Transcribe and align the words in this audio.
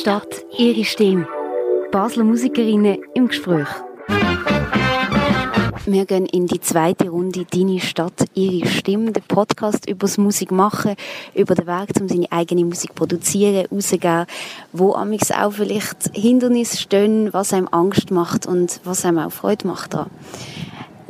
Stadt, 0.00 0.46
ihre 0.56 0.82
Stimme. 0.82 1.28
Basler 1.92 2.24
Musikerinnen 2.24 3.02
im 3.12 3.28
Gespräch. 3.28 3.68
Wir 5.84 6.06
gehen 6.06 6.24
in 6.24 6.46
die 6.46 6.58
zweite 6.58 7.10
Runde 7.10 7.44
«Deine 7.44 7.80
Stadt, 7.80 8.24
ihre 8.32 8.66
Stimme», 8.66 9.12
der 9.12 9.20
Podcast 9.20 9.86
über 9.90 10.06
das 10.06 10.16
Musik 10.16 10.52
machen, 10.52 10.96
über 11.34 11.54
den 11.54 11.66
Weg, 11.66 11.90
um 12.00 12.08
seine 12.08 12.32
eigene 12.32 12.64
Musik 12.64 12.92
zu 12.92 12.94
produzieren, 12.94 13.66
rauszugeben, 13.70 14.24
wo 14.72 14.94
amix 14.94 15.30
auch 15.32 15.52
vielleicht 15.52 16.10
Hindernisse 16.14 16.78
stehen, 16.78 17.34
was 17.34 17.52
einem 17.52 17.68
Angst 17.70 18.10
macht 18.10 18.46
und 18.46 18.80
was 18.84 19.04
einem 19.04 19.18
auch 19.18 19.32
Freude 19.32 19.66
macht 19.66 19.92
daran. 19.92 20.10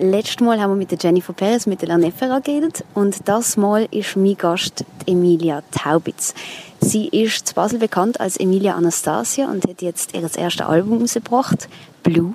Letztes 0.02 0.40
Mal 0.40 0.58
haben 0.58 0.70
wir 0.70 0.76
mit 0.76 0.90
der 0.90 0.98
Jennifer 0.98 1.34
Perez, 1.34 1.66
mit 1.66 1.82
der 1.82 1.90
Lanefera 1.90 2.38
geredet 2.38 2.84
und 2.94 3.28
das 3.28 3.58
Mal 3.58 3.86
ist 3.90 4.16
mein 4.16 4.34
Gast 4.34 4.82
Emilia 5.04 5.62
Taubitz. 5.72 6.32
Sie 6.80 7.08
ist 7.08 7.48
zu 7.48 7.54
Basel 7.54 7.78
bekannt 7.78 8.18
als 8.18 8.38
Emilia 8.38 8.76
Anastasia 8.76 9.50
und 9.50 9.68
hat 9.68 9.82
jetzt 9.82 10.14
ihr 10.14 10.22
erstes 10.22 10.66
Album 10.66 11.02
rausgebracht, 11.02 11.68
Blue. 12.02 12.32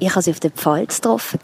Ich 0.00 0.10
habe 0.10 0.22
sie 0.22 0.32
auf 0.32 0.40
der 0.40 0.50
Pfalz 0.50 0.96
getroffen, 0.96 1.38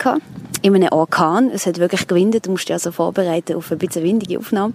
in 0.62 0.74
einem 0.74 0.88
Orkan. 0.90 1.48
Es 1.54 1.64
hat 1.64 1.78
wirklich 1.78 2.08
gewindet, 2.08 2.46
du 2.46 2.50
musst 2.50 2.68
dich 2.68 2.72
also 2.72 2.90
vorbereiten 2.90 3.54
auf 3.54 3.70
ein 3.70 3.78
bisschen 3.78 4.02
windige 4.02 4.36
Aufnahme. 4.36 4.74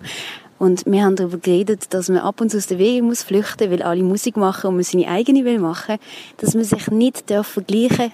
Und 0.57 0.85
wir 0.85 1.03
haben 1.03 1.17
darüber 1.17 1.37
geredet, 1.37 1.93
dass 1.93 2.07
man 2.07 2.19
ab 2.19 2.39
und 2.39 2.49
zu 2.49 2.55
aus 2.55 2.67
der 2.67 2.77
Wege 2.77 3.03
muss 3.03 3.23
flüchten, 3.23 3.69
weil 3.71 3.81
alle 3.81 4.03
Musik 4.03 4.37
machen 4.37 4.67
und 4.69 4.75
man 4.75 4.85
seine 4.85 5.09
eigene 5.09 5.43
will 5.43 5.59
machen, 5.59 5.97
dass 6.37 6.53
man 6.53 6.63
sich 6.63 6.87
nicht 6.87 7.29
darf 7.29 7.45
vergleichen 7.45 8.13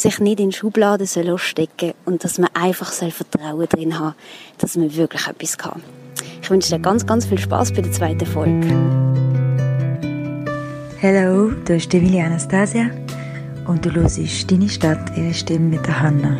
sich 0.00 0.18
nicht 0.18 0.40
in 0.40 0.50
Schubladen 0.50 1.06
soll 1.06 1.36
stecken 1.38 1.92
und 2.06 2.24
dass 2.24 2.38
man 2.38 2.50
einfach 2.54 2.90
soll 2.90 3.10
Vertrauen 3.10 3.68
drin 3.68 3.98
haben, 3.98 4.14
dass 4.58 4.76
man 4.76 4.94
wirklich 4.94 5.26
etwas 5.26 5.58
kann. 5.58 5.82
Ich 6.42 6.50
wünsche 6.50 6.70
dir 6.70 6.80
ganz, 6.80 7.06
ganz 7.06 7.26
viel 7.26 7.38
Spaß 7.38 7.72
bei 7.72 7.82
der 7.82 7.92
zweiten 7.92 8.26
Folge. 8.26 8.66
Hallo, 11.02 11.50
du 11.50 11.74
bist 11.74 11.92
Emilia 11.94 12.26
Anastasia 12.26 12.90
und 13.66 13.84
du 13.84 13.92
hörst 13.92 14.50
deine 14.50 14.68
Stadt, 14.68 15.16
ihre 15.16 15.34
Stimme 15.34 15.76
mit 15.76 15.86
der 15.86 16.00
Hanna. 16.00 16.36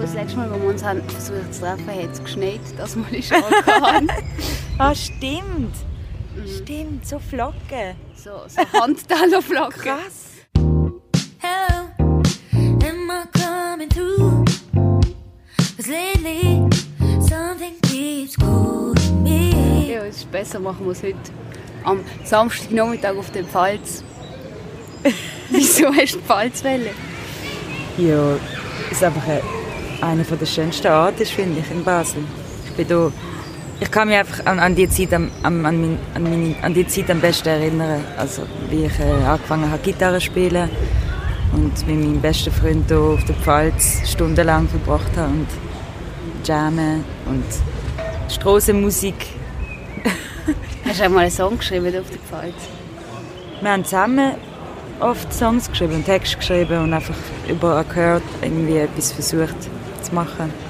das 0.00 0.14
letzte 0.14 0.36
Mal, 0.36 0.48
als 0.48 0.62
wir 0.62 0.68
uns 0.68 0.84
haben 0.84 1.02
versucht 1.08 1.54
zu 1.54 1.60
treffen, 1.62 1.88
hat 1.88 2.12
es 2.12 2.22
geschneit. 2.22 2.60
Das 2.76 2.94
Mal 2.94 3.12
ist 3.12 3.32
Orkan. 3.32 4.08
ah, 4.78 4.94
stimmt. 4.94 5.74
Mhm. 6.46 6.62
Stimmt, 6.62 7.06
so 7.06 7.18
Flocken. 7.18 7.96
So, 8.14 8.42
so 8.48 8.62
Handtellerflocken. 8.72 9.82
Krass. 9.82 10.26
Hello, 11.40 11.88
am 12.52 13.10
I 13.10 13.24
coming 13.32 13.88
through? 13.88 14.44
Cause 15.76 15.88
lately 15.88 16.68
something 17.20 17.74
keeps 17.82 18.36
calling 18.36 19.22
me. 19.22 19.88
Ja, 19.88 20.04
es 20.04 20.18
ist 20.18 20.30
besser, 20.30 20.60
machen 20.60 20.84
wir 20.84 20.92
es 20.92 21.02
heute 21.02 21.18
am 21.84 22.00
Samstagnachmittag 22.24 23.16
auf 23.16 23.30
dem 23.32 23.46
Pfalz. 23.46 24.02
Wieso 25.50 25.86
hast 25.92 26.14
du 26.14 26.18
die 26.18 26.24
Pfalzwelle? 26.24 26.90
Ja, 27.98 28.36
es 28.90 28.92
ist 28.92 29.04
einfach 29.04 29.22
eine 30.00 30.24
der 30.24 30.46
schönsten 30.46 30.88
Orte, 30.88 31.24
finde 31.26 31.60
ich, 31.60 31.70
in 31.70 31.84
Basel. 31.84 32.22
Ich 32.66 32.72
bin 32.72 32.86
hier 32.86 33.12
ich 33.78 33.90
kann 33.90 34.08
mich 34.08 34.16
einfach 34.16 34.46
an, 34.46 34.58
an 34.58 34.74
die 34.74 34.88
Zeit 34.88 35.12
am, 35.12 35.30
an, 35.42 35.64
an, 35.66 36.22
meine, 36.22 36.54
an 36.62 36.72
die 36.72 36.86
Zeit 36.86 37.10
am 37.10 37.20
besten 37.20 37.48
erinnern. 37.48 38.02
Also 38.16 38.42
wie 38.70 38.86
ich 38.86 38.98
äh, 38.98 39.24
angefangen 39.24 39.70
habe 39.70 39.82
Gitarre 39.82 40.14
zu 40.14 40.26
spielen 40.26 40.70
und 41.52 41.86
mit 41.86 41.98
meinem 41.98 42.20
besten 42.20 42.52
Freund 42.52 42.88
hier 42.88 42.98
auf 42.98 43.24
der 43.24 43.34
Pfalz 43.34 44.08
stundenlang 44.08 44.68
verbracht 44.68 45.16
habe 45.16 45.30
und 45.30 45.48
jammen 46.44 47.04
und 47.26 47.44
Strassenmusik. 48.32 49.26
Hast 50.84 51.00
du 51.00 51.04
auch 51.04 51.10
mal 51.10 51.20
einen 51.20 51.30
Song 51.30 51.58
geschrieben 51.58 51.86
auf 51.98 52.10
der 52.10 52.18
Pfalz? 52.18 52.54
Wir 53.60 53.70
haben 53.70 53.84
zusammen 53.84 54.32
oft 55.00 55.32
Songs 55.32 55.70
geschrieben 55.70 55.96
und 55.96 56.06
Texte 56.06 56.38
geschrieben 56.38 56.82
und 56.82 56.94
einfach 56.94 57.14
über 57.48 57.84
gehört 57.84 58.22
irgendwie 58.40 58.78
etwas 58.78 59.12
versucht 59.12 59.56
zu 60.02 60.14
machen 60.14 60.65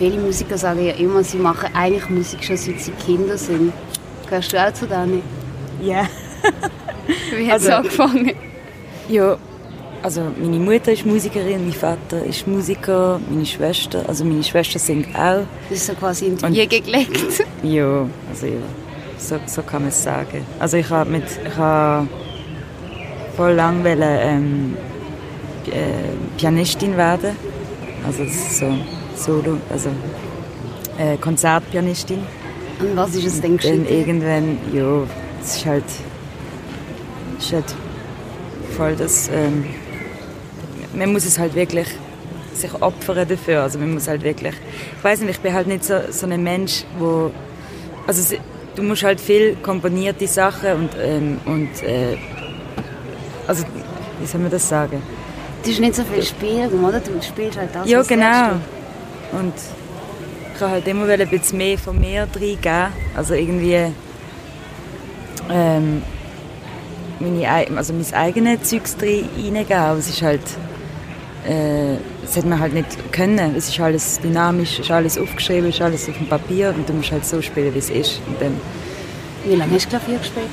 viele 0.00 0.18
Musiker 0.18 0.56
sagen 0.56 0.82
ja 0.82 0.94
immer, 0.94 1.22
sie 1.22 1.36
machen 1.36 1.68
eigentlich 1.74 2.08
Musik 2.08 2.42
schon 2.42 2.56
seit 2.56 2.80
sie 2.80 2.92
Kinder 2.92 3.36
sind. 3.36 3.70
Gehörst 4.26 4.50
du 4.50 4.56
auch 4.56 4.72
zu 4.72 4.86
denen? 4.86 5.22
Ja. 5.82 6.06
Wie 7.36 7.46
hat 7.50 7.60
es 7.60 7.66
also, 7.66 7.72
angefangen? 7.72 8.32
Ja, 9.10 9.36
also 10.02 10.22
meine 10.40 10.58
Mutter 10.58 10.92
ist 10.92 11.04
Musikerin, 11.04 11.64
mein 11.64 11.74
Vater 11.74 12.24
ist 12.24 12.46
Musiker, 12.46 13.20
meine 13.28 13.44
Schwester, 13.44 14.02
also 14.08 14.24
meine 14.24 14.42
Schwester 14.42 14.78
singt 14.78 15.14
auch. 15.14 15.42
Das 15.68 15.78
ist 15.78 15.86
so 15.86 15.92
quasi 15.92 16.28
in 16.28 16.38
die 16.38 16.44
Wiege 16.44 16.80
gelegt. 16.80 17.44
ja, 17.62 18.06
also 18.30 18.46
ja, 18.46 18.52
so, 19.18 19.38
so 19.44 19.60
kann 19.62 19.82
man 19.82 19.90
es 19.90 20.02
sagen. 20.02 20.46
Also 20.58 20.78
ich 20.78 20.88
habe 20.88 21.10
mit, 21.10 21.24
ich 21.46 21.56
habe 21.58 22.08
voll 23.36 23.52
lang 23.52 23.84
wollen, 23.84 24.00
ähm, 24.02 24.76
äh, 25.66 26.38
Pianistin 26.38 26.96
werden. 26.96 27.36
Also 28.06 28.24
das 28.24 28.32
ist 28.32 28.58
so 28.60 28.74
Solo, 29.20 29.58
also 29.70 29.90
äh, 30.98 31.16
Konzertpianistin. 31.18 32.20
Und 32.80 32.96
was 32.96 33.14
ist 33.14 33.26
es 33.26 33.40
denn 33.40 33.58
Dann 33.58 33.86
irgendwann, 33.86 34.58
ja, 34.72 35.02
es 35.42 35.56
ist 35.56 35.66
halt, 35.66 35.84
es 37.38 37.44
ist 37.44 37.52
halt 37.52 37.74
voll 38.76 38.96
das, 38.96 39.28
ähm, 39.28 39.66
man 40.94 41.12
muss 41.12 41.26
es 41.26 41.38
halt 41.38 41.54
wirklich 41.54 41.88
sich 42.54 42.72
opfern 42.80 43.26
dafür, 43.28 43.62
also 43.62 43.78
man 43.78 43.94
muss 43.94 44.08
halt 44.08 44.22
wirklich, 44.22 44.54
ich 44.96 45.04
weiß 45.04 45.20
nicht, 45.20 45.30
ich 45.30 45.40
bin 45.40 45.52
halt 45.52 45.66
nicht 45.66 45.84
so, 45.84 46.00
so 46.10 46.26
ein 46.26 46.42
Mensch, 46.42 46.84
wo, 46.98 47.30
also 48.06 48.36
du 48.74 48.82
musst 48.82 49.02
halt 49.02 49.20
viel 49.20 49.56
komponierte 49.56 50.26
Sachen 50.26 50.72
und, 50.72 50.90
ähm, 51.02 51.38
und 51.44 51.82
äh, 51.82 52.16
also, 53.46 53.64
wie 54.20 54.26
soll 54.26 54.40
man 54.40 54.50
das 54.50 54.68
sagen? 54.68 55.02
Du 55.62 55.70
hast 55.70 55.80
nicht 55.80 55.94
so 55.94 56.04
viel 56.04 56.22
Spielen, 56.22 56.84
oder? 56.84 57.00
Du 57.00 57.20
spielst 57.22 57.58
halt 57.58 57.70
das, 57.74 57.88
Ja, 57.88 58.02
genau. 58.02 58.60
Und 59.32 59.54
ich 60.54 60.60
habe 60.60 60.72
halt 60.72 60.88
immer 60.88 61.08
ein 61.08 61.28
bisschen 61.28 61.58
mehr 61.58 61.78
von 61.78 61.98
mir 61.98 62.26
reingeben. 62.34 62.88
Also 63.16 63.34
irgendwie 63.34 63.92
ähm, 65.48 66.02
meine, 67.18 67.76
also 67.76 67.92
mein 67.92 68.14
eigenes 68.14 68.62
Zeugs 68.64 68.96
reingeben. 69.00 69.72
Aber 69.72 69.98
es 69.98 70.08
ist 70.08 70.22
halt, 70.22 70.42
äh, 71.46 71.96
das 72.24 72.36
hat 72.36 72.44
man 72.44 72.58
halt 72.58 72.74
nicht 72.74 73.12
können. 73.12 73.54
Es 73.56 73.68
ist 73.68 73.80
alles 73.80 74.20
dynamisch, 74.20 74.80
ist 74.80 74.90
alles 74.90 75.18
aufgeschrieben, 75.18 75.68
es 75.68 75.76
ist 75.76 75.82
alles 75.82 76.08
auf 76.08 76.18
dem 76.18 76.28
Papier 76.28 76.74
und 76.76 76.88
du 76.88 76.92
musst 76.92 77.12
halt 77.12 77.24
so 77.24 77.40
spielen, 77.40 77.74
wie 77.74 77.78
es 77.78 77.90
ist. 77.90 78.20
Und 78.26 78.40
dann, 78.40 78.60
wie 79.44 79.54
lange 79.54 79.74
hast 79.74 79.86
du 79.86 79.90
Klavier 79.90 80.18
gespielt? 80.18 80.46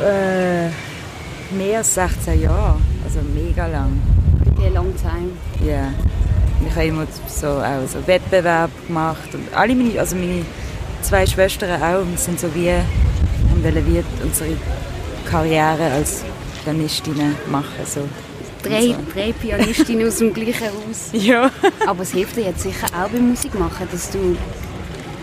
Äh, 0.00 0.68
mehr 1.54 1.78
als 1.78 1.94
16 1.94 2.40
Jahre, 2.40 2.76
also 3.04 3.20
mega 3.34 3.66
lang 3.66 4.00
a 4.66 4.70
long 4.70 4.94
time. 4.96 5.32
Ja. 5.60 5.66
Yeah. 5.66 5.94
Ich 6.66 6.74
habe 6.76 6.86
immer 6.86 7.06
so, 7.26 7.48
auch 7.48 7.86
so 7.88 8.06
Wettbewerb 8.06 8.70
gemacht 8.86 9.34
und 9.34 9.52
alle 9.54 9.74
meine, 9.74 9.98
also 9.98 10.14
meine 10.14 10.44
zwei 11.02 11.26
Schwestern 11.26 11.82
auch, 11.82 12.06
wir 12.06 12.16
sind 12.16 12.38
so 12.38 12.54
wie, 12.54 12.70
und 13.52 13.64
wollen 13.64 13.86
wie 13.86 14.02
unsere 14.22 14.50
Karriere 15.28 15.90
als 15.92 16.24
Pianistinnen 16.62 17.34
machen. 17.50 17.84
So. 17.84 18.08
Drei, 18.62 18.88
so. 18.88 18.96
drei 19.12 19.32
Pianistinnen 19.32 20.06
aus 20.06 20.18
dem 20.18 20.32
gleichen 20.32 20.68
Haus. 20.68 21.10
Ja. 21.12 21.50
Aber 21.86 22.02
es 22.02 22.12
hilft 22.12 22.36
dir 22.36 22.44
jetzt 22.44 22.62
sicher 22.62 22.86
auch 22.86 23.08
beim 23.08 23.30
Musik 23.30 23.58
machen, 23.58 23.88
dass 23.90 24.10
du 24.10 24.36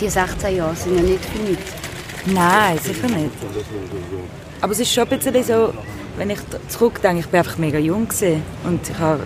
die 0.01 0.09
16 0.09 0.55
Jahre 0.57 0.75
sind 0.75 0.95
ja 0.95 1.01
nicht 1.01 1.25
für 1.25 1.39
nichts. 1.39 1.72
Nein, 2.25 2.78
sicher 2.79 3.07
nicht. 3.07 3.31
Aber 4.61 4.72
es 4.73 4.79
ist 4.79 4.94
schon 4.94 5.07
ein 5.07 5.17
bisschen 5.17 5.44
so, 5.44 5.73
wenn 6.18 6.30
ich 6.30 6.40
zurückdenke, 6.68 7.20
ich 7.20 7.31
war 7.31 7.40
einfach 7.40 7.58
mega 7.58 7.80
jung 7.80 8.08
gewesen 8.08 8.44
und 8.64 8.90
ich 8.90 8.97
habe 8.97 9.24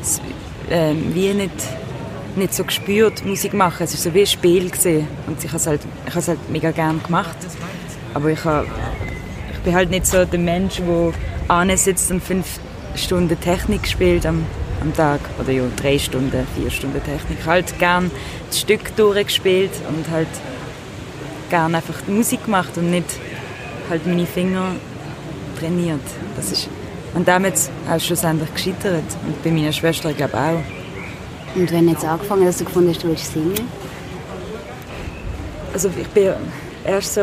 es, 0.00 0.20
äh, 0.70 0.94
wie 1.12 1.34
nicht, 1.34 1.52
nicht 2.36 2.54
so 2.54 2.64
gespürt, 2.64 3.24
Musik 3.24 3.54
machen. 3.54 3.82
Es 3.84 3.92
war 3.92 4.00
so 4.00 4.14
wie 4.14 4.20
ein 4.20 4.26
Spiel 4.26 4.70
gewesen. 4.70 5.08
und 5.26 5.42
ich 5.42 5.48
habe 5.48 5.58
es 5.58 5.66
halt, 5.66 5.80
ich 6.06 6.10
habe 6.10 6.20
es 6.20 6.28
halt 6.28 6.50
mega 6.50 6.70
gerne 6.70 6.98
gemacht. 6.98 7.36
Aber 8.14 8.30
ich, 8.30 8.44
habe, 8.44 8.66
ich 9.52 9.58
bin 9.60 9.74
halt 9.74 9.90
nicht 9.90 10.06
so 10.06 10.24
der 10.24 10.38
Mensch, 10.38 10.80
der 10.80 11.76
sitzt 11.76 12.10
und 12.10 12.22
fünf 12.22 12.58
Stunden 12.94 13.38
Technik 13.40 13.86
spielt 13.86 14.26
am, 14.26 14.44
am 14.80 14.94
Tag 14.94 15.20
oder 15.38 15.52
ja, 15.52 15.62
drei 15.76 15.98
Stunden, 15.98 16.46
vier 16.56 16.70
Stunden 16.70 17.02
Technik. 17.02 17.38
Ich 17.40 17.44
habe 17.44 17.52
halt 17.52 17.78
gerne 17.78 18.10
das 18.48 18.60
Stück 18.60 18.96
durchgespielt 18.96 19.70
und 19.88 20.10
halt 20.10 20.28
gerne 21.50 21.76
einfach 21.78 22.06
Musik 22.06 22.44
gemacht 22.44 22.76
und 22.76 22.90
nicht 22.90 23.18
halt 23.88 24.06
meine 24.06 24.26
Finger 24.26 24.72
trainiert. 25.58 26.00
Das 26.36 26.52
ist, 26.52 26.68
und 27.14 27.26
damit 27.26 27.54
auch 27.90 28.00
schlussendlich 28.00 28.52
gescheitert. 28.52 29.04
Und 29.26 29.42
bei 29.42 29.50
meiner 29.50 29.72
Schwester, 29.72 30.12
glaube 30.12 30.32
ich, 30.32 30.38
auch. 30.38 31.58
Und 31.58 31.72
wenn 31.72 31.86
du 31.86 31.92
jetzt 31.92 32.04
angefangen 32.04 32.46
hast, 32.46 32.60
du 32.60 32.64
gefunden 32.64 32.90
hast, 32.90 33.02
du 33.02 33.08
willst 33.08 33.32
singen? 33.32 33.68
Also 35.72 35.90
ich 36.00 36.08
bin 36.08 36.32
erst 36.84 37.14
so 37.14 37.22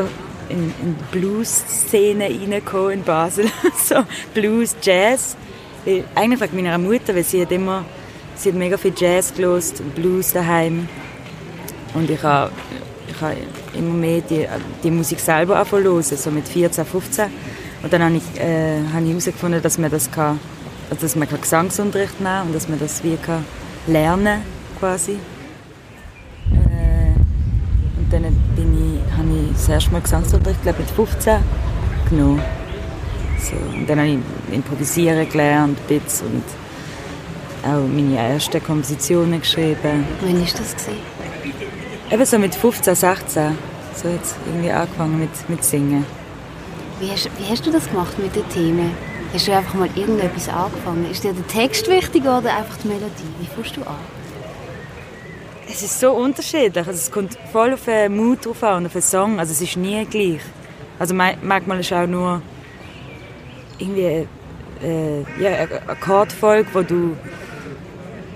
in, 0.50 0.74
in 0.82 0.96
die 0.98 1.18
Blues-Szene 1.18 2.26
reingekommen 2.26 2.92
in 2.92 3.04
Basel. 3.04 3.46
so 3.84 4.04
Blues, 4.34 4.76
Jazz. 4.82 5.36
Eigentlich 6.16 6.42
wegen 6.42 6.56
meiner 6.56 6.78
Mutter, 6.78 7.16
weil 7.16 7.24
sie 7.24 7.42
hat 7.42 7.52
immer, 7.52 7.86
sie 8.36 8.50
hat 8.50 8.58
mega 8.58 8.78
viel 8.78 8.94
Jazz 8.96 9.34
gelost, 9.34 9.82
Blues 9.96 10.34
daheim. 10.34 10.88
Und 11.94 12.10
ich 12.10 12.22
habe, 12.24 12.52
ich 13.08 13.22
habe 13.22 13.38
immer 13.74 13.94
mehr 13.94 14.22
die, 14.22 14.48
die 14.84 14.92
Musik 14.92 15.20
selber 15.20 15.64
hören, 15.70 16.04
so 16.04 16.32
mit 16.32 16.48
14, 16.48 16.86
15. 16.86 17.26
Und 17.86 17.94
dann 17.94 18.02
habe 18.02 18.16
ich, 18.16 18.42
äh, 18.42 18.80
habe 18.92 19.04
ich 19.04 19.12
herausgefunden, 19.12 19.62
dass 19.62 19.78
man 19.78 19.92
das 19.92 20.10
kann, 20.10 20.40
also 20.90 21.04
dass 21.04 21.16
man 21.16 21.28
Gesangsunterricht 21.30 22.20
nehmen 22.20 22.26
kann 22.26 22.48
und 22.48 22.56
dass 22.56 22.68
man 22.68 22.80
das 22.80 23.04
wie 23.04 23.16
kann 23.16 23.46
lernen 23.86 24.42
quasi. 24.80 25.20
Äh, 26.52 27.14
und 28.00 28.12
dann 28.12 28.24
bin 28.56 28.74
ich, 28.74 29.14
habe 29.16 29.30
ich 29.30 29.54
das 29.54 29.70
erste 29.70 29.92
Mal 29.92 30.02
Gesangsunterricht, 30.02 30.64
glaube 30.64 30.80
mit 30.80 30.90
15 30.90 31.38
genommen. 32.10 32.42
So, 33.40 33.78
und 33.78 33.88
dann 33.88 34.00
habe 34.00 34.10
ich 34.10 34.20
improvisieren 34.52 35.30
gelernt, 35.30 35.78
Bits 35.88 36.24
und 36.24 36.44
auch 37.64 37.88
meine 37.88 38.18
ersten 38.18 38.64
Kompositionen 38.64 39.42
geschrieben. 39.42 40.06
Wann 40.22 40.34
war 40.34 40.42
das? 40.42 40.56
Gewesen? 40.56 41.00
Eben 42.10 42.26
so 42.26 42.40
mit 42.40 42.56
15, 42.56 42.96
16. 42.96 43.58
So 43.94 44.08
jetzt 44.08 44.38
irgendwie 44.48 44.72
angefangen 44.72 45.20
mit, 45.20 45.50
mit 45.50 45.64
Singen. 45.64 46.25
Wie 47.00 47.12
hast, 47.12 47.30
wie 47.38 47.50
hast 47.50 47.66
du 47.66 47.72
das 47.72 47.90
gemacht 47.90 48.18
mit 48.20 48.36
den 48.36 48.48
Themen? 48.50 48.92
Hast 49.34 49.48
du 49.48 49.54
einfach 49.54 49.74
mal 49.74 49.90
irgendetwas 49.96 50.48
angefangen? 50.48 51.12
Ist 51.12 51.26
dir 51.26 51.34
der 51.34 51.46
Text 51.48 51.90
wichtig 51.90 52.22
oder 52.24 52.56
einfach 52.56 52.78
die 52.82 52.88
Melodie? 52.88 53.12
Wie 53.40 53.48
fährst 53.48 53.76
du 53.76 53.82
an? 53.82 53.98
Es 55.70 55.84
ist 55.84 56.00
so 56.00 56.12
unterschiedlich. 56.12 56.88
Also 56.88 56.92
es 56.92 57.12
kommt 57.12 57.38
voll 57.52 57.74
auf 57.74 57.84
den 57.84 58.16
Mut 58.16 58.46
drauf 58.46 58.64
an 58.64 58.78
und 58.78 58.86
auf 58.86 58.94
den 58.94 59.02
Song. 59.02 59.40
Also 59.40 59.52
es 59.52 59.62
ist 59.62 59.76
nie 59.76 60.06
gleich. 60.06 60.40
Also 60.98 61.14
manchmal 61.14 61.82
ist 61.82 61.92
auch 61.92 62.08
nur 62.08 62.42
irgendwie 63.78 64.26
äh, 64.82 65.20
ja, 65.38 65.50
eine 65.50 65.90
Akkordfolge, 65.90 66.70
wo 66.72 66.82
du, 66.82 67.18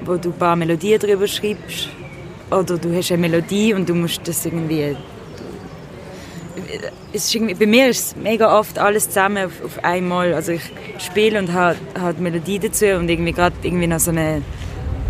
wo 0.03 0.17
du 0.17 0.29
ein 0.29 0.37
paar 0.37 0.57
Melodien 0.57 0.99
drüber 0.99 1.27
schreibst. 1.27 1.87
Oder 2.51 2.77
du 2.77 2.93
hast 2.93 3.09
eine 3.11 3.21
Melodie 3.21 3.73
und 3.73 3.87
du 3.87 3.95
musst 3.95 4.27
das 4.27 4.45
irgendwie 4.45 4.97
es 7.13 7.33
bei 7.57 7.65
mir 7.65 7.89
ist 7.89 7.99
es 7.99 8.15
mega 8.15 8.57
oft 8.57 8.77
alles 8.77 9.07
zusammen 9.07 9.47
auf, 9.47 9.53
auf 9.63 9.83
einmal. 9.83 10.33
Also 10.33 10.53
ich 10.53 10.61
spiele 10.99 11.39
und 11.39 11.53
habe, 11.53 11.77
habe 11.99 12.21
Melodie 12.21 12.59
dazu 12.59 12.85
und 12.85 13.09
irgendwie 13.09 13.33
gerade 13.33 13.55
irgendwie 13.63 13.87
noch 13.87 13.99
so 13.99 14.11
einen 14.11 14.43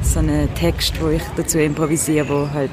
so 0.01 0.19
eine 0.19 0.47
Text, 0.53 0.93
wo 1.01 1.09
ich 1.09 1.21
dazu 1.35 1.59
improvisiere, 1.59 2.27
wo 2.29 2.49
halt 2.53 2.71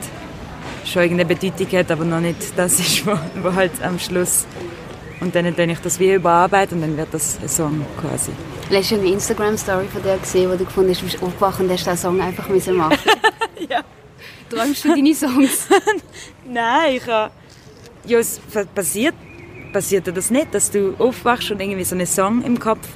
schon 0.84 1.02
irgendeine 1.02 1.34
Bedeutung 1.34 1.78
hat, 1.78 1.90
aber 1.90 2.04
noch 2.04 2.20
nicht 2.20 2.38
das 2.56 2.78
ist, 2.80 3.06
wo, 3.06 3.18
wo 3.42 3.52
halt 3.52 3.72
am 3.82 3.98
Schluss 3.98 4.46
und 5.20 5.34
dann 5.34 5.54
dann 5.54 5.70
ich 5.70 5.78
das 5.80 5.98
wie 5.98 6.14
überarbeite 6.14 6.74
und 6.74 6.82
dann 6.82 6.96
wird 6.96 7.08
das 7.12 7.38
ein 7.42 7.48
Song 7.48 7.84
quasi. 8.00 8.30
Letztens 8.70 9.00
eine 9.00 9.10
Instagram-Story 9.10 9.86
von 9.92 10.02
dir 10.02 10.18
gesehen, 10.18 10.50
wo 10.50 10.56
du 10.56 10.64
gefunden 10.64 10.90
hast, 10.90 11.00
du 11.00 11.06
bist 11.06 11.22
aufgewacht 11.22 11.60
und 11.60 11.70
hast 11.70 11.86
den 11.86 11.96
Song 11.96 12.20
einfach 12.20 12.48
müssen 12.48 12.76
machen 12.76 12.98
Ja. 13.68 13.80
Träumst 14.50 14.84
du 14.84 14.88
deine 14.88 15.14
Songs? 15.14 15.66
Nein, 16.48 16.96
ich 16.96 17.06
habe 17.06 17.32
ja, 18.06 18.18
es 18.18 18.40
passiert, 18.74 19.14
passiert 19.72 20.06
dir 20.06 20.12
das 20.12 20.30
nicht, 20.30 20.54
dass 20.54 20.70
du 20.70 20.94
aufwachst 20.98 21.50
und 21.50 21.60
irgendwie 21.60 21.84
so 21.84 21.94
einen 21.94 22.06
Song 22.06 22.42
im 22.42 22.58
Kopf, 22.58 22.86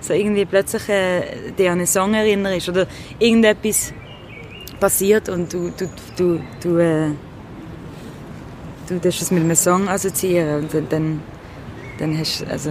so 0.00 0.12
irgendwie 0.12 0.44
plötzlich 0.44 0.88
äh, 0.88 1.52
dir 1.56 1.72
an 1.72 1.78
einen 1.78 1.86
Song 1.86 2.14
erinnerst 2.14 2.68
oder 2.68 2.86
irgendetwas 3.18 3.92
passiert 4.80 5.28
und 5.28 5.52
du, 5.52 5.72
du, 5.76 5.88
du, 6.16 6.40
du, 6.62 6.78
äh, 6.78 7.10
du 8.88 8.98
darfst 9.00 9.22
es 9.22 9.30
mit 9.30 9.42
einem 9.42 9.56
Song 9.56 9.88
assoziieren 9.88 10.68
und 10.72 10.92
dann, 10.92 11.20
dann 11.98 12.18
hast 12.18 12.40
du, 12.40 12.46
also, 12.46 12.70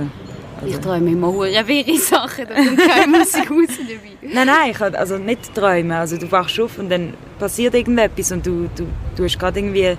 also. 0.62 0.68
Ich 0.68 0.80
träume 0.80 1.12
immer 1.12 1.34
wirre 1.34 1.98
Sachen, 1.98 2.46
da 2.48 2.56
kommt 2.56 2.80
keine 2.80 3.08
Musik 3.18 3.50
raus 3.50 3.78
dabei. 3.78 4.34
Nein, 4.34 4.48
nein, 4.48 4.72
ich 4.72 4.78
kann 4.78 4.96
also 4.96 5.18
nicht 5.18 5.54
träumen. 5.54 5.92
Also 5.92 6.18
du 6.18 6.32
wachst 6.32 6.60
auf 6.60 6.78
und 6.78 6.90
dann 6.90 7.14
passiert 7.40 7.74
irgendetwas 7.74 8.32
und 8.32 8.46
du, 8.46 8.70
du, 8.76 8.86
du 9.16 9.24
hast 9.26 9.38
gerade 9.38 9.60
irgendwie 9.60 9.98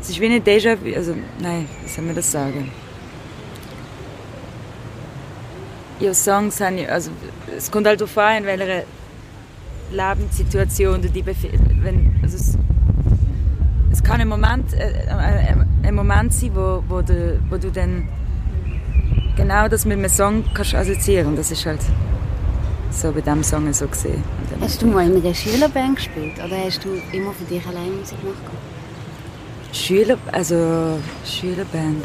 es 0.00 0.10
ist 0.10 0.20
wie 0.20 0.26
eine 0.26 0.40
Déjà-vu. 0.40 0.94
Also, 0.94 1.14
nein, 1.40 1.66
wie 1.82 1.88
soll 1.88 2.04
man 2.04 2.14
das 2.14 2.30
sagen? 2.30 2.70
Ja, 6.00 6.14
Songs 6.14 6.60
haben 6.60 6.78
also 6.88 7.10
es 7.56 7.70
kommt 7.70 7.86
halt 7.86 8.00
darauf 8.00 8.16
an, 8.16 8.38
in 8.38 8.44
welcher 8.46 8.84
Lebenssituation 9.92 11.02
du 11.02 11.10
dich 11.10 11.24
befindest. 11.24 11.62
Also 12.22 12.36
es, 12.36 12.58
es 13.92 14.02
kann 14.02 14.20
ein 14.20 14.28
Moment, 14.28 14.72
äh, 14.72 14.92
äh, 15.08 15.54
ein 15.86 15.94
Moment 15.94 16.32
sein, 16.32 16.52
wo, 16.54 16.82
wo, 16.88 17.02
du, 17.02 17.38
wo 17.50 17.58
du 17.58 17.70
dann 17.70 18.08
genau 19.36 19.68
das 19.68 19.84
mit 19.84 19.98
einem 19.98 20.08
Song 20.08 20.44
kannst 20.54 20.74
assoziieren. 20.74 21.36
Das 21.36 21.50
ist 21.50 21.66
halt 21.66 21.80
so 22.90 23.12
bei 23.12 23.20
diesem 23.20 23.42
Song 23.42 23.70
so 23.74 23.86
gesehen. 23.86 24.22
Hast 24.60 24.80
du 24.80 24.86
mal 24.86 25.06
in 25.06 25.22
einer 25.22 25.34
Schülerband 25.34 25.96
gespielt 25.96 26.38
oder 26.44 26.56
hast 26.64 26.82
du 26.84 26.90
immer 27.12 27.32
für 27.32 27.44
dich 27.44 27.66
allein 27.66 27.98
Musik 27.98 28.18
gemacht? 28.20 28.69
Schüler, 29.72 30.18
also 30.32 30.98
Schülerband. 31.24 32.04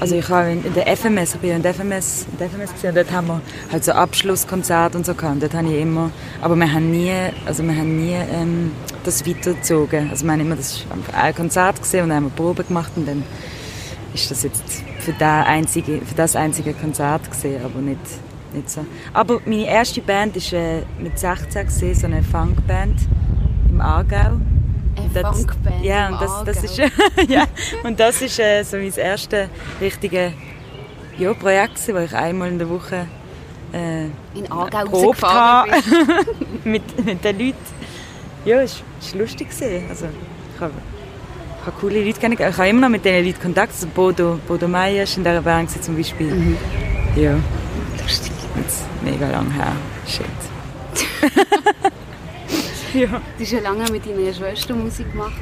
Also 0.00 0.16
ich 0.16 0.28
habe 0.28 0.50
in 0.50 0.74
der 0.74 0.96
FMS, 0.96 1.36
ich 1.40 1.48
in 1.48 1.62
der 1.62 1.74
FMS, 1.74 2.26
in 2.32 2.38
der 2.38 2.50
FMS 2.50 2.72
gesehen, 2.72 2.94
dort 2.94 3.12
haben 3.12 3.28
wir 3.28 3.40
halt 3.70 3.84
so 3.84 3.92
Abschlusskonzert 3.92 4.96
und 4.96 5.06
so 5.06 5.14
gehabt. 5.14 5.40
Dort 5.40 5.54
habe 5.54 5.68
ich 5.68 5.80
immer, 5.80 6.10
aber 6.40 6.56
wir 6.56 6.72
haben 6.72 6.90
nie, 6.90 7.12
also 7.46 7.62
wir 7.62 7.76
haben 7.76 8.04
nie 8.04 8.14
ähm, 8.14 8.72
das 9.04 9.24
weitergezogen. 9.24 10.10
Also 10.10 10.24
wir 10.24 10.32
haben 10.32 10.40
immer 10.40 10.56
das 10.56 10.84
ein 11.12 11.34
Konzert 11.34 11.80
gesehen 11.80 12.02
und 12.02 12.08
dann 12.08 12.16
haben 12.16 12.24
wir 12.24 12.30
Probe 12.30 12.64
gemacht 12.64 12.90
und 12.96 13.06
dann 13.06 13.22
ist 14.12 14.30
das 14.30 14.42
jetzt 14.42 14.82
für 14.98 15.12
das 15.12 15.46
einzige, 15.46 16.00
für 16.00 16.14
das 16.16 16.34
einzige 16.34 16.74
Konzert 16.74 17.30
gesehen, 17.30 17.64
aber 17.64 17.80
nicht, 17.80 18.00
nicht 18.52 18.70
so. 18.70 18.84
Aber 19.12 19.40
meine 19.44 19.66
erste 19.66 20.00
Band 20.00 20.34
war 20.34 20.58
äh, 20.58 20.82
mit 20.98 21.18
16 21.18 21.66
gesehen, 21.66 21.94
so 21.94 22.06
eine 22.06 22.22
Funkband 22.24 22.98
im 23.70 23.80
Aargau. 23.80 24.40
Das, 25.14 25.36
Funkband 25.36 25.84
ja, 25.84 26.08
und 26.08 26.20
das, 26.20 26.44
das 26.44 26.64
ist, 26.64 26.78
ja, 27.28 27.44
und 27.82 27.98
das 28.00 28.22
ist 28.22 28.38
äh, 28.38 28.62
so 28.62 28.76
mein 28.76 28.92
erstes 28.94 29.48
richtiges 29.80 30.32
ja, 31.18 31.34
Projekt, 31.34 31.80
wo 31.88 31.98
ich 31.98 32.14
einmal 32.14 32.48
in 32.48 32.58
der 32.58 32.68
Woche 32.68 33.06
äh, 33.72 34.04
in 34.34 34.50
Aargau 34.50 34.84
probt 34.84 35.22
habe 35.22 35.70
mit, 36.64 37.04
mit 37.04 37.24
den 37.24 37.38
Leuten. 37.38 37.56
Ja, 38.44 38.60
es 38.60 38.82
war 39.12 39.20
lustig. 39.20 39.48
Also, 39.88 40.06
ich 40.54 40.60
habe, 40.60 40.72
ich 41.60 41.66
habe 41.66 41.76
coole 41.80 42.04
Leute 42.04 42.20
kennengelernt. 42.20 42.54
Ich 42.54 42.58
habe 42.58 42.68
immer 42.68 42.80
noch 42.82 42.88
mit 42.88 43.04
diesen 43.04 43.24
Leuten 43.24 43.40
Kontakt. 43.40 43.72
Also 43.72 43.86
Bodo, 43.86 44.38
Bodo 44.46 44.68
Meyer 44.68 45.04
ist 45.04 45.16
in 45.16 45.24
dieser 45.24 45.42
Band 45.42 45.70
zum 45.70 45.96
Beispiel. 45.96 46.34
Mhm. 46.34 46.56
Ja. 47.16 47.36
Lustig. 48.02 48.32
Jetzt 48.56 48.82
mega 49.02 49.30
lang 49.30 49.50
her. 49.52 49.72
Shit. 50.06 50.26
Ja. 52.94 53.06
Du 53.06 53.44
hast 53.44 53.52
ja 53.52 53.60
lange 53.60 53.90
mit 53.90 54.04
deiner 54.06 54.32
Schwester 54.32 54.74
Musik 54.74 55.10
gemacht. 55.12 55.32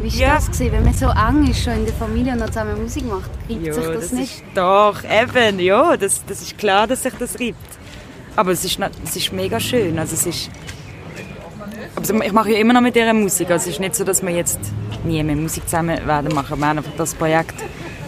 Wie 0.00 0.12
war 0.12 0.18
ja. 0.18 0.34
das, 0.36 0.46
gewesen, 0.46 0.72
wenn 0.72 0.84
man 0.84 0.94
so 0.94 1.06
eng 1.06 1.50
ist, 1.50 1.62
schon 1.62 1.74
in 1.74 1.84
der 1.84 1.94
Familie 1.94 2.32
und 2.32 2.38
noch 2.38 2.48
zusammen 2.48 2.82
Musik 2.82 3.06
macht? 3.06 3.30
Reibt 3.48 3.66
ja, 3.66 3.72
sich 3.72 3.84
das, 3.84 4.00
das 4.00 4.12
nicht? 4.12 4.42
Doch, 4.54 5.02
eben, 5.04 5.58
ja, 5.60 5.96
das, 5.96 6.24
das 6.24 6.42
ist 6.42 6.56
klar, 6.58 6.86
dass 6.86 7.02
sich 7.02 7.14
das 7.18 7.38
reibt. 7.40 7.56
Aber 8.36 8.52
es 8.52 8.64
ist, 8.64 8.78
es 9.04 9.16
ist 9.16 9.32
mega 9.32 9.58
schön. 9.58 9.98
Also 9.98 10.14
es 10.14 10.26
ist, 10.26 10.50
also 11.94 12.20
ich 12.20 12.32
mache 12.32 12.52
ja 12.52 12.58
immer 12.58 12.74
noch 12.74 12.82
mit 12.82 12.96
ihrer 12.96 13.14
Musik. 13.14 13.50
Also 13.50 13.68
es 13.68 13.74
ist 13.74 13.80
nicht 13.80 13.94
so, 13.94 14.04
dass 14.04 14.22
wir 14.22 14.30
jetzt 14.30 14.60
nie 15.04 15.22
mehr 15.22 15.36
Musik 15.36 15.64
zusammen 15.64 16.06
werden 16.06 16.34
machen. 16.34 16.58
Wir 16.58 16.68
haben 16.68 16.78
einfach 16.78 16.92
das 16.96 17.14
Projekt 17.14 17.54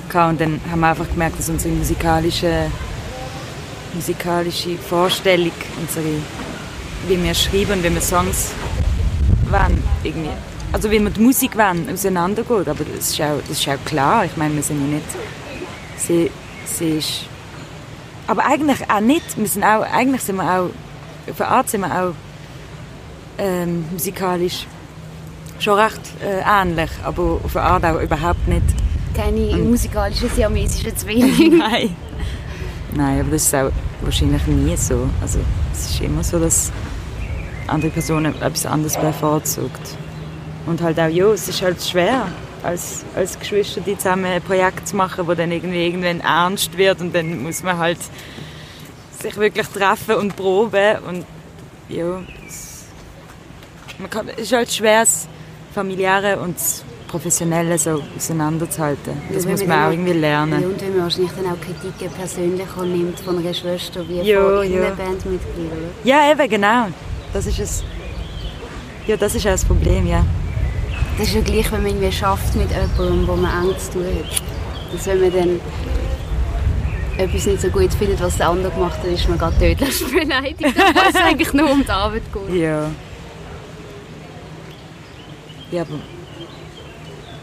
gehabt 0.09 0.33
und 0.33 0.41
dann 0.41 0.61
haben 0.71 0.81
wir 0.81 0.89
einfach 0.89 1.09
gemerkt, 1.09 1.39
dass 1.39 1.49
unsere 1.49 1.75
musikalische, 1.75 2.71
musikalische 3.95 4.77
Vorstellung, 4.77 5.53
unsere 5.81 6.07
wie 7.07 7.23
wir 7.23 7.35
schreiben, 7.35 7.83
wie 7.83 7.93
wir 7.93 8.01
Songs 8.01 8.53
wollen, 9.51 9.83
irgendwie. 10.03 10.31
Also 10.73 10.91
wie 10.91 11.01
wir 11.01 11.11
die 11.11 11.21
Musik 11.21 11.57
wollen, 11.57 11.89
auseinandergeht. 11.93 12.69
Aber 12.69 12.85
das 12.85 13.11
ist, 13.11 13.21
auch, 13.21 13.41
das 13.49 13.59
ist 13.59 13.69
auch 13.69 13.85
klar. 13.85 14.25
Ich 14.25 14.37
meine, 14.37 14.55
wir 14.55 14.63
sind 14.63 14.81
ja 14.81 14.97
nicht... 14.97 15.07
Sie, 15.97 16.31
sie 16.65 16.99
ist... 16.99 17.25
Aber 18.27 18.45
eigentlich 18.45 18.91
auch 18.91 19.01
nicht. 19.01 19.37
Wir 19.37 19.49
sind 19.49 19.65
auch, 19.65 19.83
eigentlich 19.83 20.23
sind 20.23 20.37
wir 20.37 20.45
auch... 20.45 20.71
Auf 21.31 21.41
eine 21.41 21.51
Art 21.51 21.69
sind 21.69 21.83
wir 21.83 22.03
auch 22.03 22.15
ähm, 23.39 23.85
musikalisch 23.93 24.67
schon 25.59 25.79
recht 25.79 26.01
äh, 26.23 26.41
ähnlich, 26.47 26.91
aber 27.03 27.41
auf 27.43 27.57
eine 27.57 27.67
Art 27.67 27.85
auch 27.85 28.01
überhaupt 28.01 28.47
nicht. 28.49 28.63
Keine 29.15 29.51
Und, 29.51 29.71
musikalischen 29.71 30.31
siamesischen 30.31 30.97
Zwillinge? 30.97 31.57
Nein. 31.59 31.97
Nein, 32.95 33.21
aber 33.21 33.31
das 33.33 33.43
ist 33.45 33.55
auch 33.55 33.71
wahrscheinlich 34.03 34.47
nie 34.47 34.77
so. 34.77 35.09
Also 35.21 35.41
es 35.73 35.91
ist 35.91 36.01
immer 36.01 36.23
so, 36.23 36.39
dass 36.39 36.73
andere 37.69 37.91
Personen 37.91 38.35
etwas 38.41 38.67
anderes 38.67 38.97
bevorzugt. 38.97 39.97
Und 40.67 40.83
halt 40.83 40.99
auch, 41.01 41.09
ja, 41.09 41.27
es 41.33 41.49
ist 41.49 41.63
halt 41.63 41.83
schwer, 41.83 42.27
als, 42.63 43.05
als 43.15 43.39
Geschwister 43.39 43.81
die 43.81 43.97
zusammen 43.97 44.27
ein 44.27 44.43
Projekt 44.43 44.89
zu 44.89 44.97
machen, 44.97 45.27
wo 45.27 45.35
dann 45.35 45.51
irgendwie 45.51 45.87
irgendwann 45.87 46.21
ernst 46.21 46.77
wird 46.77 47.01
und 47.01 47.15
dann 47.15 47.43
muss 47.43 47.63
man 47.63 47.79
halt 47.79 47.99
sich 49.21 49.37
wirklich 49.37 49.67
treffen 49.69 50.17
und 50.17 50.37
proben 50.37 50.99
und 51.09 51.25
ja, 51.89 52.21
es, 52.47 52.85
man 53.99 54.11
kann, 54.11 54.29
es 54.29 54.43
ist 54.43 54.53
halt 54.53 54.71
schwer, 54.73 55.01
das 55.01 55.27
Familiäre 55.75 56.39
und 56.39 56.57
das 56.57 56.85
Professionelle 57.09 57.79
so 57.79 58.03
auseinanderzuhalten. 58.17 59.15
Das 59.33 59.45
ja, 59.45 59.51
muss 59.51 59.65
man 59.65 59.87
auch 59.87 59.91
irgendwie 59.91 60.13
lernen. 60.13 60.61
Ja, 60.61 60.69
und 60.69 60.81
wenn 60.81 60.93
man 60.93 61.03
wahrscheinlich 61.05 61.33
dann 61.33 61.47
auch 61.47 61.61
Kritiken 61.61 62.11
persönlich 62.15 62.67
nimmt 62.83 63.21
von 63.21 63.39
einer 63.39 63.55
Schwester 63.55 64.07
wie 64.07 64.21
ja, 64.21 64.41
von 64.41 64.71
ja. 64.71 64.91
Bandmitglied, 64.91 65.71
Ja, 66.05 66.31
eben, 66.31 66.49
genau. 66.49 66.89
Das 67.33 67.47
ist 67.47 67.59
es. 67.59 67.85
Ja, 69.07 69.17
das 69.17 69.35
ist 69.35 69.47
auch 69.47 69.53
das 69.53 69.65
Problem, 69.65 70.07
ja. 70.07 70.25
Das 71.19 71.29
ist 71.29 71.35
ja 71.35 71.41
gleich, 71.41 71.71
wenn 71.73 71.83
man 71.83 71.91
irgendwie 71.93 72.13
schafft 72.13 72.55
mit 72.55 72.71
jemandem, 72.71 73.27
wo 73.27 73.37
man 73.37 73.65
eng 73.65 73.79
zu 73.79 73.93
tun 73.93 74.05
hat. 74.05 74.43
Dass 74.93 75.07
wenn 75.07 75.21
man 75.21 75.33
dann 75.33 75.61
etwas 77.19 77.47
nicht 77.47 77.61
so 77.61 77.69
gut 77.69 77.93
findet, 77.95 78.21
was 78.21 78.37
der 78.37 78.49
andere 78.49 78.71
gemacht 78.71 78.99
hat, 78.99 79.07
ist 79.07 79.29
man 79.29 79.39
gerade 79.39 79.59
tödlich 79.59 80.05
beleidigt, 80.13 80.77
weil 80.77 81.09
es 81.09 81.17
eigentlich 81.17 81.53
nur 81.53 81.71
um 81.71 81.85
die 81.85 81.91
Arbeit 81.91 82.23
geht. 82.33 82.63
Ja. 82.63 82.91
Ja, 85.71 85.83
aber 85.83 85.99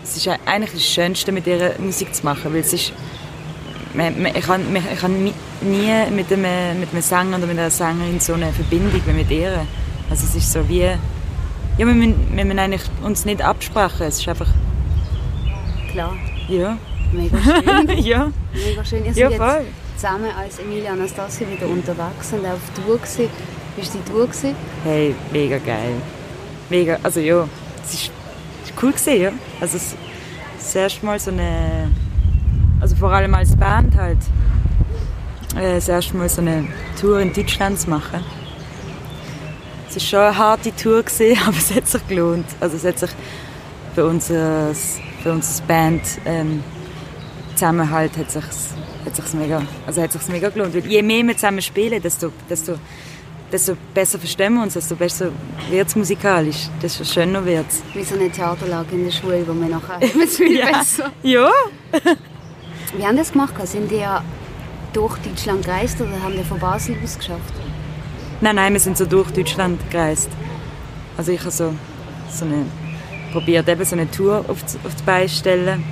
es 0.03 0.17
ist 0.17 0.27
eigentlich 0.45 0.71
das 0.71 0.85
Schönste, 0.85 1.31
mit 1.31 1.45
ihr 1.45 1.75
Musik 1.79 2.13
zu 2.15 2.23
machen, 2.23 2.53
weil 2.53 2.61
es 2.61 2.73
ist... 2.73 2.93
Ich 4.35 4.45
kann, 4.45 4.61
ich 4.75 4.99
kann 4.99 5.23
nie 5.23 5.33
mit 6.11 6.31
einem, 6.31 6.79
mit 6.79 6.91
einem 6.91 7.01
Sänger 7.01 7.37
oder 7.37 7.47
mit 7.47 7.57
einer 7.57 7.69
Sängerin 7.69 8.19
so 8.19 8.33
eine 8.33 8.51
Verbindung 8.51 9.01
wie 9.05 9.11
mit 9.13 9.31
ihr. 9.31 9.65
Also 10.09 10.25
es 10.25 10.35
ist 10.35 10.51
so 10.51 10.67
wie... 10.67 10.81
Ja, 10.81 10.97
wir 11.77 11.85
müssen, 11.87 12.15
wir 12.35 12.45
müssen 12.45 12.59
eigentlich 12.59 12.83
uns 13.03 13.25
nicht 13.25 13.41
absprechen, 13.41 14.03
es 14.07 14.19
ist 14.19 14.27
einfach... 14.29 14.47
Klar. 15.91 16.15
Ja. 16.47 16.77
Mega 17.11 17.37
schön. 17.87 17.97
ja. 18.03 18.31
Mega 18.53 18.85
schön. 18.85 19.05
Ihr 19.05 19.11
Ja, 19.13 19.29
seid 19.29 19.37
voll. 19.37 19.65
jetzt 19.65 20.01
zusammen 20.01 20.29
als 20.37 20.59
Emilia 20.59 20.91
Anastasia 20.91 21.47
wieder 21.49 21.67
unterwegs 21.67 22.33
und 22.33 22.45
auf 22.45 22.59
Tour 22.75 22.97
gewesen. 22.97 23.29
Wie 23.77 23.81
war 23.81 23.89
die 23.93 24.11
Tour? 24.11 24.27
Gewesen? 24.27 24.55
Hey, 24.83 25.15
mega 25.31 25.57
geil. 25.57 25.95
Mega, 26.69 26.97
also 27.03 27.19
ja, 27.19 27.47
es 27.83 27.93
ist, 27.93 28.03
ist 28.65 28.73
cool 28.81 28.91
gewesen, 28.91 29.21
ja. 29.21 29.31
Also 29.61 29.77
es, 29.77 29.95
das 30.57 30.75
erste 30.75 31.05
Mal 31.05 31.19
so 31.19 31.31
eine, 31.31 31.89
also 32.85 32.97
vor 32.97 33.11
allem 33.11 33.33
als 33.33 33.55
Band 33.55 33.95
halt, 33.95 34.19
äh, 35.55 35.73
das 35.73 35.87
erste 35.89 36.15
Mal 36.15 36.29
so 36.29 36.41
eine 36.41 36.67
Tour 37.01 37.19
in 37.19 37.33
Deutschland 37.33 37.79
zu 37.79 37.89
machen. 37.89 38.23
Es 39.89 39.95
ist 39.95 40.07
schon 40.07 40.19
eine 40.19 40.37
harte 40.37 40.71
Tour 40.75 41.01
gewesen, 41.01 41.35
aber 41.47 41.57
es 41.57 41.73
hat 41.75 41.87
sich 41.87 42.07
gelohnt. 42.07 42.45
Also 42.59 42.77
es 42.77 42.85
hat 42.85 42.99
sich 42.99 43.09
für 43.95 44.05
unser, 44.05 44.69
für 45.23 45.31
unser 45.31 45.63
Band 45.63 46.03
ähm, 46.25 46.63
Zusammenhalt 47.55 48.15
hat 48.19 48.29
sich's, 48.29 48.75
hat 49.03 49.15
sich's 49.15 49.33
mega, 49.33 49.63
also 49.87 50.03
hat 50.03 50.11
sich's 50.11 50.27
mega 50.27 50.49
gelohnt. 50.49 50.75
Weil 50.75 50.85
je 50.85 51.01
mehr 51.01 51.23
wir 51.25 51.33
zusammen 51.33 51.63
spielen, 51.63 51.99
desto, 52.03 52.31
desto, 52.47 52.75
desto 53.51 53.75
besser 53.95 54.19
verstehen 54.19 54.53
wir 54.53 54.61
uns, 54.61 54.75
desto 54.75 54.95
besser 54.95 55.29
wird 55.71 55.87
es 55.87 55.95
musikalisch, 55.95 56.67
desto 56.83 57.03
schöner 57.03 57.43
wird 57.45 57.65
es. 57.67 57.81
Wie 57.95 58.03
so 58.03 58.13
eine 58.13 58.29
Theaterlage 58.29 58.93
in 58.93 59.05
der 59.05 59.11
Schule, 59.11 59.43
wo 59.47 59.53
man 59.53 59.71
nachher 59.71 59.99
immer 60.03 60.27
viel 60.27 60.59
Ja. 60.59 60.77
besser. 60.77 61.11
Ja. 61.23 61.49
Wie 62.97 63.05
haben 63.05 63.17
das 63.17 63.31
gemacht? 63.31 63.53
Sind 63.67 63.91
die 63.91 63.97
ja 63.97 64.23
durch 64.93 65.17
Deutschland 65.19 65.65
gereist 65.65 65.99
oder 66.01 66.21
haben 66.23 66.33
die 66.37 66.43
von 66.43 66.59
Basel 66.59 66.95
aus 67.03 67.17
geschafft? 67.17 67.53
Nein, 68.41 68.55
nein, 68.55 68.73
wir 68.73 68.79
sind 68.79 68.97
so 68.97 69.05
durch 69.05 69.31
Deutschland 69.31 69.79
gereist. 69.91 70.29
Also 71.17 71.31
ich 71.31 71.39
habe 71.39 71.51
so, 71.51 71.73
so 72.31 72.45
eine, 72.45 72.65
probiert 73.31 73.67
eben 73.69 73.83
so 73.85 73.95
eine 73.95 74.09
Tour 74.09 74.45
auf, 74.47 74.63
die- 74.63 74.85
auf 74.87 74.95
die 74.95 75.03
Beine 75.03 75.29
stellen. 75.29 75.83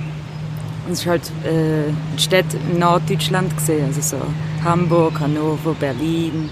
Und 0.86 0.92
es 0.92 1.00
ist 1.00 1.06
halt 1.06 1.22
äh, 1.44 1.90
die 2.16 2.22
Städte 2.22 2.58
in 2.70 2.78
Norddeutschland 2.78 3.56
gesehen, 3.56 3.86
also 3.86 4.00
so 4.02 4.18
Hamburg, 4.62 5.18
Hannover, 5.18 5.72
Berlin, 5.74 6.50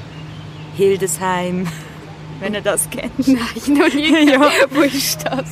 Hildesheim, 0.75 1.67
wenn 2.41 2.55
ihr 2.55 2.63
das 2.63 2.89
kennt. 2.89 3.13
Nein, 3.29 3.39
noch 3.79 3.93
nie. 3.95 4.31
Ja. 4.33 4.51
Wo 4.71 4.81
ist 4.81 5.23
das? 5.27 5.45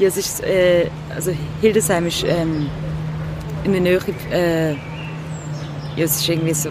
Ja, 0.00 0.08
es 0.08 0.16
ist, 0.16 0.42
äh, 0.42 0.88
also 1.14 1.32
Hildesheim 1.60 2.06
ist 2.08 2.24
ähm, 2.26 2.66
in 3.64 3.72
der 3.72 3.80
Nähe, 3.80 4.00
äh, 4.30 4.72
ja, 4.72 6.04
es 6.04 6.16
ist 6.16 6.28
irgendwie 6.28 6.54
so, 6.54 6.70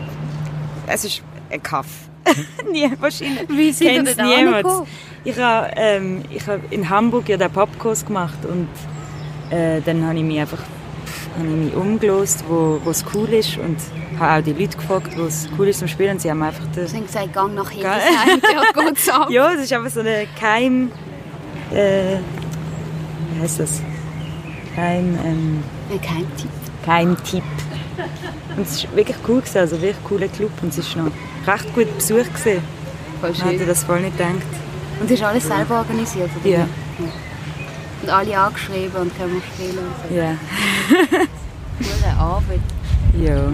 es 0.88 1.06
ist 1.06 1.24
ein 1.50 1.62
Kaff. 1.62 1.88
Nie, 2.72 2.92
wahrscheinlich. 3.00 3.50
Wie 3.50 3.72
sind 3.72 3.88
Kennt's 3.88 4.16
denn 4.16 4.26
niemand. 4.28 4.88
Ich 5.24 5.38
habe 5.38 5.72
ähm, 5.76 6.24
ich 6.30 6.46
hab 6.48 6.72
in 6.72 6.90
Hamburg 6.90 7.30
ja 7.30 7.38
den 7.38 7.52
Popkurs 7.52 8.06
gemacht 8.06 8.38
und 8.46 8.68
äh, 9.56 9.82
dann 9.82 10.06
habe 10.06 10.18
ich 10.18 10.24
mich 10.24 10.40
einfach 10.40 10.60
habe 11.38 11.48
ich 11.48 11.66
mich 11.66 11.76
umgelost, 11.76 12.44
wo 12.48 12.80
es 12.90 13.06
cool 13.14 13.30
ist 13.30 13.58
und 13.58 13.78
habe 14.20 14.40
auch 14.40 14.44
die 14.44 14.54
Leute 14.54 14.78
gefragt, 14.78 15.18
wo 15.18 15.24
es 15.24 15.48
cool 15.58 15.68
ist 15.68 15.80
zum 15.80 15.88
Spielen. 15.88 16.12
Und 16.12 16.22
sie 16.22 16.30
haben 16.30 16.44
einfach 16.44 16.66
den, 16.76 16.88
Sie 16.88 16.98
haben 16.98 17.06
gesagt, 17.06 17.34
gang 17.34 17.54
nach. 17.56 17.70
Hildesheim, 17.70 18.42
dort 18.42 18.88
geht's 18.88 19.10
ab. 19.10 19.30
ja, 19.30 19.54
es 19.54 19.62
ist 19.62 19.74
einfach 19.74 19.92
so 19.92 20.02
eine 20.02 20.28
Keim. 20.40 20.92
Äh, 21.72 22.18
wie 23.34 23.42
heißt 23.42 23.60
das? 23.60 23.82
Keim. 24.76 25.18
Ähm, 25.24 25.64
Ein 25.90 26.02
Geheimtipp. 26.84 27.44
Und 28.58 28.68
es 28.68 28.84
war 28.84 28.96
wirklich 28.96 29.18
cool, 29.28 29.40
gewesen, 29.42 29.58
also 29.60 29.82
wirklich 29.82 30.04
cooler 30.04 30.28
Club. 30.28 30.52
Und 30.62 30.78
es 30.78 30.96
war 30.96 31.04
noch 31.06 31.12
recht 31.48 31.74
gut 31.74 31.96
besucht. 31.96 32.34
Gewesen. 32.34 32.62
Voll 33.22 33.30
Ich 33.32 33.44
hätte 33.44 33.58
schön. 33.60 33.68
das 33.68 33.84
voll 33.84 34.02
nicht 34.02 34.18
gedacht. 34.18 34.34
Und 35.00 35.10
das 35.10 35.20
ist 35.20 35.24
alles 35.24 35.48
selber 35.48 35.80
organisiert? 35.80 36.30
Oder? 36.44 36.50
Ja. 36.50 36.68
Und 38.02 38.10
alle 38.10 38.38
angeschrieben 38.40 38.96
und 39.02 39.18
können 39.18 39.34
wir 39.36 39.42
spielen 39.42 39.78
und 39.86 40.10
so. 40.10 40.16
Ja. 40.16 40.36
Coole 41.78 42.18
Arbeit. 42.20 42.60
Ja. 43.20 43.52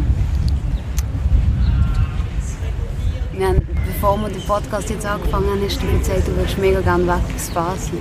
Wir 3.33 3.47
haben, 3.47 3.61
bevor 3.85 4.17
wir 4.17 4.29
den 4.29 4.41
Podcast 4.41 4.89
jetzt 4.89 5.05
angefangen 5.05 5.47
haben, 5.49 5.61
hast 5.63 5.81
du 5.81 5.87
erzählt, 5.87 6.27
du 6.27 6.35
würdest 6.35 6.57
mega 6.57 6.81
gerne 6.81 7.05
weg 7.05 7.21
aus 7.35 7.49
Basel. 7.49 7.99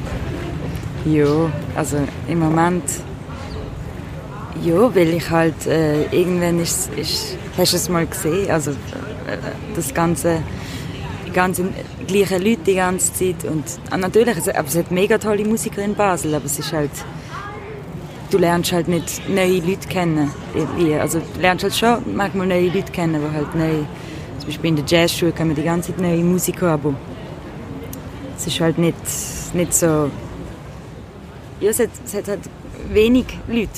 Ja, 1.05 1.51
also 1.77 1.99
im 2.27 2.39
Moment. 2.39 2.85
Ja, 4.63 4.95
weil 4.95 5.09
ich 5.15 5.31
halt 5.31 5.67
äh, 5.67 6.05
irgendwann 6.07 6.61
ist, 6.61 6.91
ist 6.95 7.37
hast 7.57 7.73
du 7.73 7.77
es 7.77 7.89
mal 7.89 8.07
gesehen, 8.07 8.51
also 8.51 8.71
äh, 8.71 8.75
das 9.75 9.93
ganze 9.93 10.43
die 11.27 11.33
ganzen 11.33 11.75
gleichen 12.07 12.43
Leute 12.43 12.61
die 12.67 12.75
ganze 12.75 13.13
Zeit 13.13 13.45
und 13.45 13.65
ah, 13.91 13.97
natürlich, 13.97 14.37
es, 14.37 14.49
aber 14.49 14.67
es 14.69 14.77
hat 14.77 14.91
mega 14.91 15.19
tolle 15.19 15.45
Musiker 15.45 15.85
in 15.85 15.95
Basel, 15.95 16.35
aber 16.35 16.47
es 16.47 16.59
ist 16.59 16.73
halt 16.73 16.91
du 18.31 18.39
lernst 18.39 18.73
halt 18.73 18.89
nicht 18.89 19.29
neue 19.29 19.61
Leute 19.61 19.89
kennen, 19.89 20.31
also 21.01 21.21
du 21.21 21.41
lernst 21.41 21.65
halt 21.65 21.77
schon 21.77 22.17
manchmal 22.17 22.47
neue 22.47 22.69
Leute 22.69 22.93
kennen, 22.93 23.21
die 23.21 23.37
halt 23.37 23.55
neu, 23.55 23.85
zum 24.39 24.47
Beispiel 24.47 24.71
in 24.71 24.77
der 24.77 24.85
Jazzschule 24.87 25.33
wir 25.37 25.55
die 25.55 25.63
ganze 25.63 25.93
Zeit 25.93 26.01
neue 26.01 26.25
Musiker, 26.25 26.71
aber 26.73 26.95
es 28.37 28.47
ist 28.47 28.61
halt 28.61 28.79
nicht, 28.79 28.97
nicht 29.55 29.75
so 29.75 30.11
ja, 31.61 31.71
es 31.71 31.79
hat, 31.79 31.91
es 32.05 32.15
hat 32.15 32.29
halt 32.29 32.41
wenig 32.93 33.27
Leute, 33.49 33.71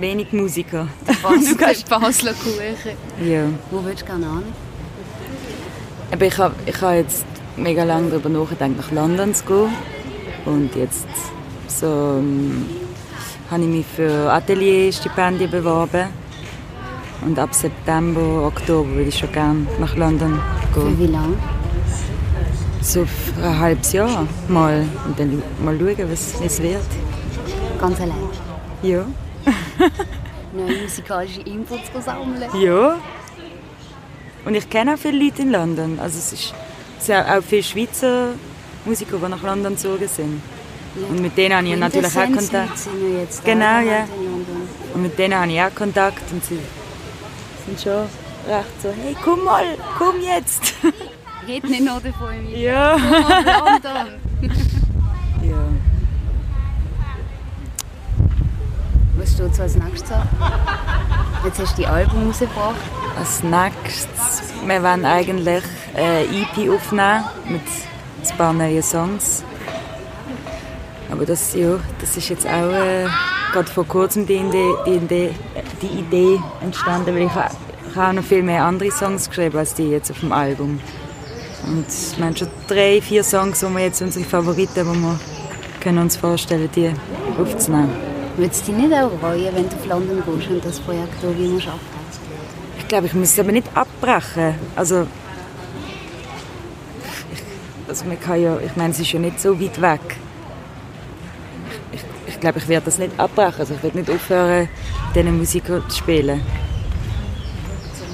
wenig 0.00 0.32
Musiker. 0.32 0.88
Du 1.22 1.56
kannst- 1.56 1.88
Basler 1.88 2.32
Kuchen. 2.34 2.96
Ja. 3.28 3.44
Wo 3.70 3.84
willst 3.84 4.02
du 4.02 4.06
gerne 4.06 4.26
hin? 4.26 4.42
Aber 6.12 6.24
ich 6.24 6.38
habe 6.38 6.54
ich 6.66 6.80
hab 6.80 6.94
jetzt 6.94 7.24
mega 7.56 7.84
lange 7.84 8.10
darüber 8.10 8.28
nachgedacht, 8.28 8.70
nach 8.76 8.90
London 8.92 9.34
zu 9.34 9.44
gehen. 9.44 9.68
Und 10.46 10.74
jetzt 10.74 11.06
so, 11.66 11.86
ähm, 12.18 12.64
habe 13.50 13.62
ich 13.62 13.68
mich 13.68 13.86
für 13.86 14.32
Atelierstipendien 14.32 15.50
beworben. 15.50 16.06
Und 17.26 17.38
ab 17.38 17.52
September, 17.54 18.46
Oktober 18.46 18.88
würde 18.90 19.08
ich 19.08 19.18
schon 19.18 19.32
gerne 19.32 19.66
nach 19.80 19.96
London 19.96 20.40
Für 20.72 20.80
gehen. 20.80 20.98
wie 21.00 21.06
lange? 21.06 21.34
So 22.80 23.04
für 23.04 23.42
ein 23.44 23.58
halbes 23.58 23.92
Jahr 23.92 24.26
mal. 24.48 24.84
Und 25.06 25.18
dann 25.18 25.42
mal 25.64 25.76
schauen, 25.78 26.10
was 26.10 26.34
es 26.44 26.62
wird. 26.62 26.80
Ganz 27.80 28.00
allein. 28.00 28.14
Ja. 28.82 29.04
Neue 30.52 30.82
musikalische 30.82 31.40
Inputs 31.42 31.90
sammeln. 32.04 32.44
Ja. 32.60 32.98
Und 34.44 34.54
ich 34.54 34.68
kenne 34.70 34.94
auch 34.94 34.98
viele 34.98 35.24
Leute 35.24 35.42
in 35.42 35.50
London. 35.50 35.98
Also 36.00 36.18
es, 36.18 36.32
ist, 36.32 36.54
es 36.98 37.06
sind 37.06 37.16
auch 37.16 37.42
viele 37.42 37.62
Schweizer 37.62 38.30
Musiker, 38.84 39.18
die 39.18 39.28
nach 39.28 39.42
London 39.42 39.74
gezogen 39.74 40.08
sind. 40.08 40.42
Und 41.08 41.20
mit 41.20 41.36
denen 41.36 41.56
habe 41.56 41.68
ich 41.68 41.76
natürlich 41.76 42.16
auch 42.16 42.24
Kontakt. 42.24 42.78
sind 42.78 43.44
Genau, 43.44 43.80
ja. 43.80 44.08
Und 44.94 45.02
mit 45.02 45.18
denen 45.18 45.38
habe 45.38 45.52
ich 45.52 45.60
auch 45.60 45.74
Kontakt. 45.74 46.32
Und 46.32 46.44
sie 46.44 46.58
sind 47.66 47.80
schon 47.80 48.06
recht 48.48 48.82
so, 48.82 48.88
hey, 48.88 49.16
komm 49.22 49.44
mal, 49.44 49.64
komm 49.98 50.16
jetzt. 50.22 50.74
Red 51.46 51.64
nicht 51.64 51.84
nur 51.84 52.00
davon, 52.00 52.46
wie 52.48 52.62
ja. 52.62 52.96
London. 52.96 54.20
ja. 55.42 55.68
Was 59.18 59.32
steht 59.32 59.52
so 59.52 59.62
als 59.62 59.74
nächstes 59.74 60.12
an? 60.12 60.28
Jetzt 61.44 61.58
hast 61.58 61.72
du 61.76 61.82
die 61.82 61.86
Album 61.88 62.28
rausgebracht. 62.28 62.76
Als 63.18 63.42
nächstes, 63.42 64.42
wir 64.64 64.82
wollen 64.82 65.04
eigentlich 65.04 65.64
eine 65.96 66.22
EP 66.22 66.70
aufnehmen 66.70 67.24
mit 67.48 67.60
ein 67.60 68.36
paar 68.36 68.52
neuen 68.52 68.82
Songs. 68.82 69.42
Aber 71.10 71.26
das, 71.26 71.52
ja, 71.54 71.80
das 72.00 72.16
ist 72.16 72.28
jetzt 72.28 72.46
auch 72.46 72.70
äh, 72.70 73.06
gerade 73.52 73.68
vor 73.68 73.86
kurzem 73.88 74.24
die 74.24 74.36
Idee, 74.36 74.74
die, 74.86 75.30
die 75.82 75.98
Idee 75.98 76.38
entstanden, 76.60 77.12
weil 77.16 77.22
ich, 77.22 77.32
ich 77.90 77.96
habe 77.96 78.14
noch 78.14 78.24
viel 78.24 78.44
mehr 78.44 78.62
andere 78.62 78.92
Songs 78.92 79.28
geschrieben 79.28 79.58
als 79.58 79.74
die 79.74 79.88
jetzt 79.88 80.12
auf 80.12 80.20
dem 80.20 80.30
Album. 80.30 80.78
Und 81.66 81.86
wir 82.16 82.24
haben 82.24 82.36
schon 82.36 82.48
drei, 82.68 83.00
vier 83.02 83.24
Songs, 83.24 83.64
wo 83.64 83.68
wir 83.70 83.80
jetzt 83.80 84.00
unsere 84.00 84.24
Favoriten, 84.24 84.86
wo 84.86 84.94
wir 84.94 85.18
können 85.80 85.98
uns 85.98 86.16
vorstellen, 86.16 86.68
die 86.76 86.92
aufzunehmen. 87.40 88.07
Würde 88.38 88.52
es 88.52 88.62
dich 88.62 88.72
nicht 88.72 88.92
auch 88.94 89.10
reuen, 89.20 89.52
wenn 89.52 89.68
du 89.68 89.74
auf 89.74 89.84
London 89.84 90.22
gehst 90.24 90.48
und 90.48 90.64
das 90.64 90.78
Projekt 90.78 91.12
hier 91.20 91.36
wie 91.36 91.48
musst? 91.48 91.66
Ich 92.78 92.86
glaube, 92.86 93.06
ich 93.08 93.14
muss 93.14 93.32
es 93.32 93.38
aber 93.40 93.50
nicht 93.50 93.66
abbrechen. 93.74 94.54
Also, 94.76 95.08
ich, 97.32 97.42
also 97.88 98.04
man 98.04 98.20
kann 98.20 98.40
ja, 98.40 98.56
ich 98.60 98.76
meine, 98.76 98.92
es 98.92 99.00
ist 99.00 99.10
ja 99.10 99.18
nicht 99.18 99.40
so 99.40 99.60
weit 99.60 99.80
weg. 99.80 100.00
Ich, 101.90 102.00
ich 102.00 102.04
ich 102.28 102.40
glaube, 102.40 102.60
ich 102.60 102.68
werde 102.68 102.84
das 102.84 102.98
nicht 102.98 103.18
abbrechen. 103.18 103.58
Also 103.58 103.74
ich 103.74 103.82
werde 103.82 103.98
nicht 103.98 104.08
aufhören, 104.08 104.68
diese 105.16 105.32
Musik 105.32 105.66
zu 105.66 105.82
spielen. 105.90 106.40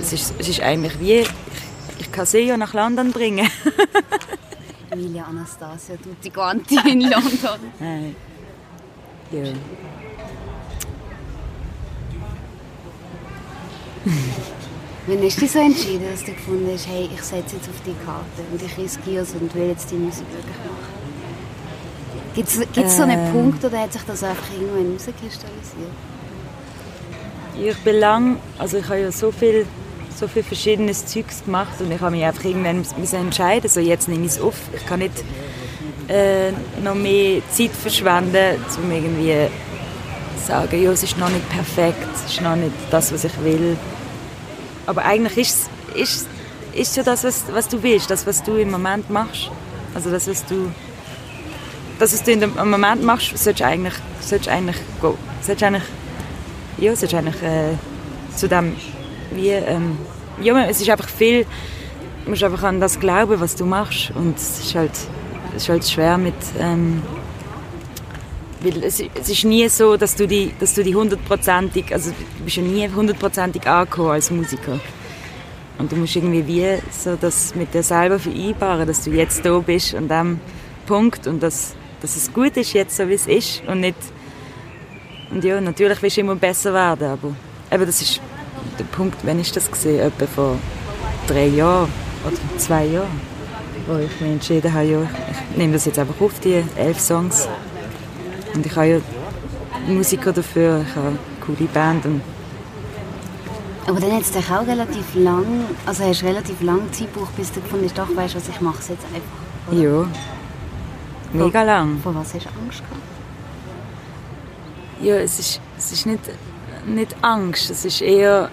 Es 0.01 0.15
ist, 0.15 0.35
es 0.39 0.49
ist 0.49 0.61
eigentlich 0.63 0.99
wie, 1.01 1.19
ich, 1.19 1.31
ich 1.99 2.11
kann 2.11 2.25
sie 2.25 2.39
ja 2.39 2.57
nach 2.57 2.73
London 2.73 3.13
bringen. 3.13 3.47
Emilia 4.91 5.25
Anastasia 5.25 5.97
tutti 5.97 6.31
quanti 6.31 6.77
in 6.91 7.03
London. 7.03 7.61
Nein. 7.79 8.17
Ja. 9.31 9.53
Hast 14.05 15.37
du 15.37 15.41
dich 15.41 15.53
so 15.53 15.59
entschieden, 15.59 16.05
dass 16.11 16.25
du 16.25 16.33
gefunden 16.33 16.69
hast, 16.73 16.87
hey, 16.89 17.09
ich 17.13 17.23
setze 17.23 17.57
jetzt 17.57 17.69
auf 17.69 17.81
die 17.87 17.95
Karte 18.05 18.43
und 18.51 18.63
ich 18.63 18.79
riskiere 18.79 19.23
es 19.23 19.33
und 19.33 19.55
will 19.55 19.69
jetzt 19.69 19.91
die 19.91 19.97
Musik 19.97 20.25
wirklich 20.31 20.57
machen? 20.57 20.95
Gibt 22.35 22.87
es 22.87 22.97
so 22.97 23.03
einen 23.03 23.27
Ähm. 23.27 23.33
Punkt 23.33 23.65
oder 23.65 23.81
hat 23.81 23.93
sich 23.93 24.03
das 24.03 24.23
einfach 24.23 24.45
irgendwann 24.53 24.93
rauskristallisiert? 24.95 25.93
Ich 27.61 27.77
bin 27.85 27.97
lang, 27.97 28.37
also 28.59 28.79
ich 28.79 28.85
habe 28.89 29.01
ja 29.01 29.13
so 29.13 29.31
viel, 29.31 29.67
so 30.17 30.27
viel 30.27 30.43
verschiedenes 30.43 31.07
Zeugs 31.07 31.45
gemacht 31.45 31.81
und 31.81 31.93
ich 31.93 32.01
habe 32.01 32.11
mich 32.11 32.25
einfach 32.25 32.45
irgendwann 32.45 32.85
müssen 32.99 33.17
entscheiden, 33.17 33.71
so 33.71 33.81
jetzt 33.81 34.09
nehme 34.09 34.25
ich 34.27 34.33
es 34.33 34.41
auf. 34.41 34.57
Ich 34.75 34.85
kann 34.87 34.99
nicht 34.99 35.23
äh, 36.09 36.51
noch 36.83 36.95
mehr 36.95 37.41
Zeit 37.51 37.71
verschwenden, 37.71 38.57
um 38.83 38.91
irgendwie 38.91 39.49
sagen, 40.47 40.83
ja, 40.83 40.91
es 40.91 41.03
ist 41.03 41.19
noch 41.19 41.31
nicht 41.31 41.49
perfekt, 41.49 42.07
es 42.15 42.33
ist 42.33 42.41
noch 42.43 42.57
nicht 42.57 42.73
das, 42.91 43.13
was 43.13 43.25
ich 43.25 43.33
will. 43.43 43.77
Aber 44.87 45.05
eigentlich 45.05 45.39
ist 45.39 45.71
es 45.97 46.27
ist, 46.75 46.97
ja 46.97 47.03
das, 47.03 47.25
was, 47.25 47.45
was 47.53 47.69
du 47.69 47.83
willst, 47.83 48.11
das, 48.11 48.27
was 48.27 48.43
du 48.43 48.57
im 48.57 48.71
Moment 48.71 49.09
machst. 49.11 49.51
Also 49.95 50.11
das, 50.11 50.27
was 50.27 50.45
du, 50.45 50.73
das, 51.99 52.13
was 52.13 52.23
du 52.25 52.33
im 52.33 52.71
Moment 52.71 53.03
machst, 53.03 53.29
solltest 53.39 53.61
du 53.61 53.65
eigentlich, 53.65 53.95
solltest 54.21 54.49
du 54.49 54.53
eigentlich, 54.53 54.77
solltest 55.41 55.63
du 55.63 55.67
eigentlich 55.67 55.85
ja, 56.79 56.93
ist 56.93 57.15
eigentlich 57.15 57.43
äh, 57.43 57.77
zu 58.35 58.49
dem, 58.49 58.77
wie, 59.33 59.51
ähm, 59.51 59.97
ja, 60.43 60.65
es 60.67 60.81
ist 60.81 60.91
einfach 60.91 61.09
viel, 61.09 61.47
du 62.25 62.31
musst 62.31 62.43
einfach 62.43 62.65
an 62.65 62.81
das 62.81 62.99
glauben, 62.99 63.41
was 63.41 63.55
du 63.55 63.65
machst 63.65 64.13
und 64.15 64.37
es 64.37 64.61
ist 64.61 64.75
halt, 64.75 64.91
es 65.55 65.63
ist 65.63 65.69
halt 65.69 65.89
schwer 65.89 66.19
mit, 66.19 66.35
ähm, 66.59 67.03
weil 68.65 68.85
es, 68.85 69.01
es 69.01 69.29
ist 69.29 69.45
nie 69.45 69.69
so, 69.69 69.97
dass 69.97 70.15
du 70.17 70.27
die, 70.27 70.53
dass 70.59 70.75
du 70.75 70.83
die 70.83 70.95
hundertprozentig, 70.95 71.93
also 71.93 72.11
du 72.11 72.45
bist 72.45 72.57
ja 72.57 72.63
nie 72.63 72.89
hundertprozentig 72.89 73.67
angekommen 73.67 74.11
als 74.11 74.31
Musiker. 74.31 74.81
Und 75.79 75.91
du 75.91 75.97
musst 75.97 76.17
irgendwie 76.17 76.47
wie 76.47 76.79
so 76.91 77.17
das 77.21 77.55
mit 77.55 77.75
dir 77.75 77.83
selber 77.83 78.19
vereinbaren, 78.19 78.87
dass 78.87 79.03
du 79.03 79.11
jetzt 79.11 79.45
da 79.45 79.59
bist 79.59 79.95
an 79.95 80.09
dem 80.09 80.41
Punkt 80.87 81.27
und 81.27 81.43
dass, 81.43 81.75
dass 82.01 82.17
es 82.17 82.33
gut 82.33 82.57
ist 82.57 82.73
jetzt 82.73 82.97
so, 82.97 83.09
wie 83.09 83.15
es 83.15 83.27
ist 83.27 83.63
und 83.67 83.81
nicht 83.81 83.97
und 85.31 85.43
ja, 85.43 85.61
natürlich 85.61 86.01
willst 86.01 86.17
du 86.17 86.21
immer 86.21 86.37
besser 86.37 86.73
werden, 86.73 87.09
aber 87.09 87.35
eben 87.73 87.87
das 87.87 88.01
ist 88.01 88.21
der 88.79 88.85
Punkt, 88.85 89.19
wann 89.25 89.41
ist 89.41 89.57
das 89.57 89.69
gesehen? 89.69 89.99
Etwa 89.99 90.27
vor 90.27 90.59
drei 91.27 91.47
Jahren 91.47 91.89
oder 92.25 92.37
zwei 92.59 92.87
Jahren, 92.87 93.21
wo 93.89 93.97
ich 93.97 94.21
mich 94.21 94.31
entschieden 94.31 94.73
habe, 94.73 94.87
ja, 94.87 95.03
ich 95.03 95.57
nehme 95.57 95.73
das 95.73 95.87
jetzt 95.87 95.99
einfach 95.99 96.21
auf, 96.21 96.39
die 96.41 96.63
elf 96.77 97.01
Songs. 97.01 97.49
Und 98.55 98.65
ich 98.65 98.77
habe 98.77 98.87
ja 98.87 99.01
Musiker 99.89 100.33
dafür, 100.33 100.85
ich 100.89 100.97
habe 100.97 101.09
eine 101.09 101.19
coole 101.45 101.69
Band 101.69 102.07
und 102.07 102.23
Aber 103.87 104.01
dann 104.01 104.13
hat 104.13 104.23
es 104.23 104.31
dich 104.31 104.51
auch 104.51 104.67
relativ 104.67 105.15
lang, 105.15 105.45
also 105.85 106.05
hast 106.05 106.23
relativ 106.23 106.63
lange 106.63 106.91
Zeit 106.93 107.13
gebraucht, 107.13 107.37
bis 107.37 107.53
du 107.53 107.61
gefunden 107.61 107.85
hast, 107.85 107.99
doch, 107.99 108.17
weißt 108.17 108.35
was, 108.35 108.49
ich 108.49 108.61
mache 108.61 108.79
es 108.79 108.89
jetzt 108.89 109.05
einfach. 109.13 109.73
oder? 109.73 109.83
ja, 109.83 110.09
mega 111.33 111.63
lang. 111.63 111.99
Vor 112.03 112.15
was 112.15 112.33
hast 112.33 112.47
du 112.47 112.51
Angst 112.63 112.79
gehabt? 112.79 113.03
Ja, 115.03 115.17
es 115.17 115.39
ist, 115.39 115.61
es 115.77 115.93
ist 115.93 116.07
nicht, 116.07 116.21
nicht 116.87 117.15
Angst, 117.21 117.71
es 117.71 117.85
ist 117.85 118.01
eher... 118.01 118.51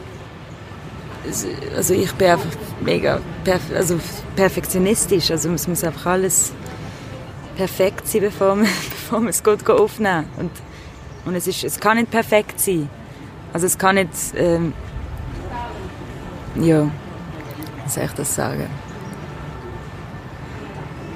Also 1.78 1.94
ich 1.94 2.12
bin 2.14 2.30
einfach 2.30 2.50
mega 2.84 3.20
perf 3.44 3.62
also 3.76 4.00
perfektionistisch, 4.36 5.30
also 5.30 5.52
es 5.52 5.68
muss 5.68 5.84
einfach 5.84 6.08
alles 6.08 6.52
perfekt 7.56 8.08
sein, 8.08 8.22
bevor 8.22 8.56
man, 8.56 8.68
bevor 9.12 9.20
man 9.20 9.30
es 9.30 9.44
gut 9.44 9.70
aufnehmen 9.70 10.26
kann. 10.38 10.46
Und, 10.46 10.52
und 11.26 11.36
es, 11.36 11.46
ist, 11.46 11.66
es 11.66 11.80
kann 11.82 11.98
nicht 11.98 12.12
perfekt 12.12 12.62
sein. 12.62 12.90
Also 13.52 13.66
es 13.66 13.78
kann 13.78 13.96
nicht... 13.96 14.10
Ähm, 14.36 14.74
ja, 16.56 16.84
wie 16.84 17.90
soll 17.90 18.06
ich 18.06 18.12
das 18.14 18.36
sagen? 18.36 18.68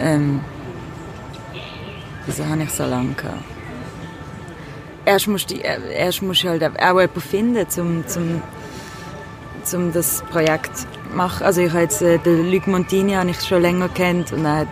Ähm, 0.02 0.42
wieso 2.26 2.46
habe 2.46 2.64
ich 2.64 2.70
so 2.72 2.84
lange 2.84 3.14
gehabt? 3.14 3.44
erst 5.06 5.28
musst 5.28 5.52
du, 5.52 5.56
erst 5.56 6.22
musst 6.22 6.44
du 6.44 6.50
halt 6.50 6.64
auch 6.64 7.00
jemanden 7.00 7.22
finden, 7.22 7.66
um 7.80 8.08
zum, 8.08 8.42
zum 9.64 9.94
das 9.94 10.22
Projekt 10.32 10.76
zu 10.76 10.88
machen. 11.14 11.46
Also 11.46 11.62
ich 11.62 11.70
habe 11.70 11.84
jetzt 11.84 12.02
äh, 12.02 12.18
den 12.18 12.52
Luc 12.52 12.68
Montini 12.68 13.14
habe 13.14 13.30
ich 13.30 13.40
schon 13.42 13.62
länger 13.62 13.88
kennt 13.88 14.34
und 14.34 14.44
er 14.44 14.58
hat 14.58 14.68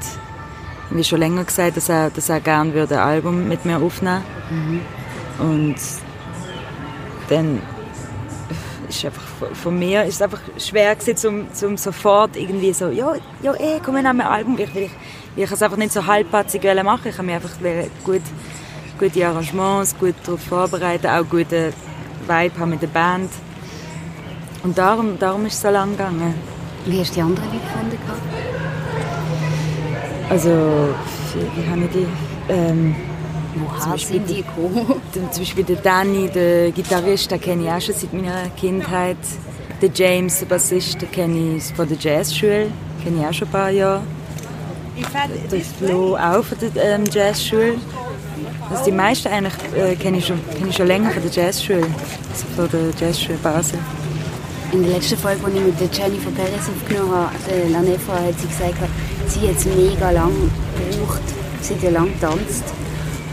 mir 0.93 1.03
schon 1.03 1.19
länger 1.19 1.43
gesagt, 1.43 1.77
dass 1.77 1.89
er, 1.89 2.10
dass 2.10 2.29
er 2.29 2.39
gerne 2.39 2.73
würde 2.73 2.95
ein 3.01 3.08
Album 3.08 3.47
mit 3.47 3.65
mir 3.65 3.77
aufnehmen. 3.82 4.21
Und 5.39 5.75
dann 7.29 7.62
ist 8.89 9.06
einfach 9.06 9.23
von- 9.53 9.79
mir 9.79 10.03
ist 10.03 10.15
es 10.15 10.21
einfach 10.21 10.41
schwer 10.58 10.95
gewesen, 10.95 11.17
zum, 11.17 11.53
zum 11.53 11.77
sofort 11.77 12.36
irgendwie 12.36 12.73
so 12.73 12.89
ja 12.89 13.13
ja 13.41 13.53
eh 13.56 13.79
komm 13.84 13.95
wir 13.95 14.03
nehmen 14.03 14.21
ein 14.21 14.27
Album. 14.27 14.58
Ich 14.60 14.75
ich, 14.75 14.91
ich 15.36 15.51
es 15.51 15.62
einfach 15.62 15.77
nicht 15.77 15.93
so 15.93 16.06
halbpatzig 16.06 16.63
machen. 16.84 17.08
Ich 17.08 17.17
habe 17.17 17.25
mich 17.25 17.36
einfach 17.36 17.51
gut 18.03 18.21
gute 18.99 19.27
Arrangements 19.27 19.95
gut 19.97 20.15
darauf 20.23 20.41
vorbereiten 20.41 21.08
auch 21.08 21.27
gute 21.27 21.73
Vibe 22.27 22.60
haben 22.60 22.69
mit 22.69 22.82
der 22.82 22.88
Band. 22.88 23.32
Und 24.63 24.77
darum 24.77 25.17
darum 25.17 25.45
ist 25.47 25.56
es 25.56 25.62
so 25.62 25.69
lang 25.69 25.91
gegangen. 25.91 26.36
Wie 26.86 26.99
hast 26.99 27.12
du 27.12 27.15
die 27.15 27.21
anderen 27.21 27.47
Leute 27.51 27.60
gefunden? 27.65 28.72
Also 30.29 30.49
wie, 31.36 31.69
haben 31.69 31.81
wir 31.81 31.89
die 31.89 32.07
ähm, 32.49 32.95
Woher 33.55 33.91
Beispiel 33.91 34.17
sind 34.17 34.29
die 34.29 34.43
gekommen? 34.43 35.01
Zum 35.31 35.43
Beispiel 35.43 35.63
der 35.63 35.75
Danny, 35.77 36.29
der 36.29 36.71
Gitarrist, 36.71 37.29
den 37.31 37.39
kenne 37.39 37.63
ich 37.63 37.69
auch 37.69 37.81
schon 37.81 37.95
seit 37.95 38.13
meiner 38.13 38.49
Kindheit. 38.57 39.17
Der 39.81 39.89
James, 39.93 40.39
der 40.39 40.45
Bassist, 40.47 41.01
den 41.01 41.12
kenne 41.12 41.57
ich 41.57 41.63
von 41.75 41.88
der 41.88 41.97
Jazzschule, 41.97 42.67
kenne 43.03 43.19
ich 43.19 43.27
auch 43.27 43.33
schon 43.33 43.47
ein 43.47 43.51
paar 43.51 43.69
Jahre. 43.69 44.01
Der 45.51 45.62
Flo 45.62 46.15
auch 46.15 46.43
von 46.43 46.57
der 46.59 46.95
ähm, 46.95 47.03
Jazzschule. 47.12 47.75
Also 48.69 48.86
die 48.86 48.91
meisten 48.91 49.27
eigentlich 49.27 49.53
äh, 49.75 49.95
kenne 49.95 50.17
ich, 50.17 50.27
schon, 50.27 50.39
kenn 50.57 50.69
ich 50.69 50.75
schon 50.75 50.88
länger 50.88 51.12
von 51.12 51.21
der 51.21 51.31
Jazzschule, 51.31 51.81
also 51.81 52.45
von 52.55 52.69
der 52.71 52.89
Jazzschule 52.99 53.38
Basel. 53.43 53.77
In 54.71 54.83
der 54.83 54.93
letzten 54.93 55.17
Folge, 55.17 55.39
die 55.51 55.57
ich 55.57 55.65
mit 55.65 55.79
der 55.79 55.88
Jennifer 55.91 56.31
Perez 56.31 56.69
aufgenommen 56.69 57.13
habe, 57.13 57.36
der 57.47 57.69
Lanefa, 57.69 58.13
hat 58.13 58.39
sie 58.39 58.47
gesagt, 58.47 58.77
sie 59.34 59.48
es 59.48 59.65
mega 59.65 60.12
lang 60.12 60.34
gebraucht, 60.78 61.22
sie 61.62 61.74
hat 61.76 61.84
ja 61.84 61.89
lang 61.89 62.13
getanzt, 62.13 62.63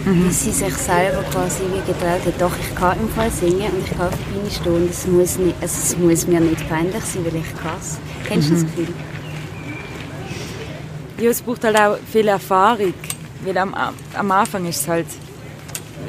bis 0.04 0.44
sie 0.44 0.52
sich 0.52 0.74
selber 0.74 1.22
quasi 1.30 1.62
wie 1.72 1.92
getraut 1.92 2.24
hat, 2.24 2.40
doch, 2.40 2.52
ich 2.60 2.74
kann 2.74 2.98
im 3.00 3.08
Fall 3.10 3.30
singen 3.30 3.72
und 3.72 3.84
ich 3.84 3.90
kann 3.90 4.08
auf 4.08 4.14
der 4.14 4.32
Bühne 4.32 4.50
stehen 4.50 4.74
und 4.74 4.90
es 4.90 5.06
muss, 5.06 5.38
nicht, 5.38 5.56
also 5.60 5.78
es 5.82 5.98
muss 5.98 6.26
mir 6.26 6.40
nicht 6.40 6.68
peinlich 6.68 7.04
sein, 7.04 7.24
weil 7.24 7.36
ich 7.36 7.56
kann 7.62 7.76
es. 7.80 7.98
Kennst 8.26 8.50
du 8.50 8.54
das 8.54 8.62
Gefühl? 8.62 8.88
Ja, 11.20 11.30
es 11.30 11.42
braucht 11.42 11.64
halt 11.64 11.78
auch 11.78 11.98
viel 12.10 12.28
Erfahrung. 12.28 12.94
Weil 13.44 13.58
am, 13.58 13.74
am 14.14 14.30
Anfang 14.30 14.66
ist 14.66 14.82
es 14.82 14.88
halt, 14.88 15.06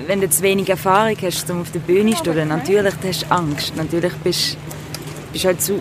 wenn 0.07 0.21
du 0.21 0.29
zu 0.29 0.41
wenig 0.41 0.69
Erfahrung 0.69 1.15
hast, 1.21 1.49
um 1.49 1.61
auf 1.61 1.71
der 1.71 1.79
Bühne 1.79 2.11
zu 2.11 2.17
stehen, 2.17 2.47
natürlich 2.47 2.93
hast 3.05 3.23
du 3.23 3.31
Angst. 3.31 3.75
Natürlich 3.75 4.13
bist 4.23 4.57
du 5.33 5.43
halt 5.43 5.61
zu. 5.61 5.79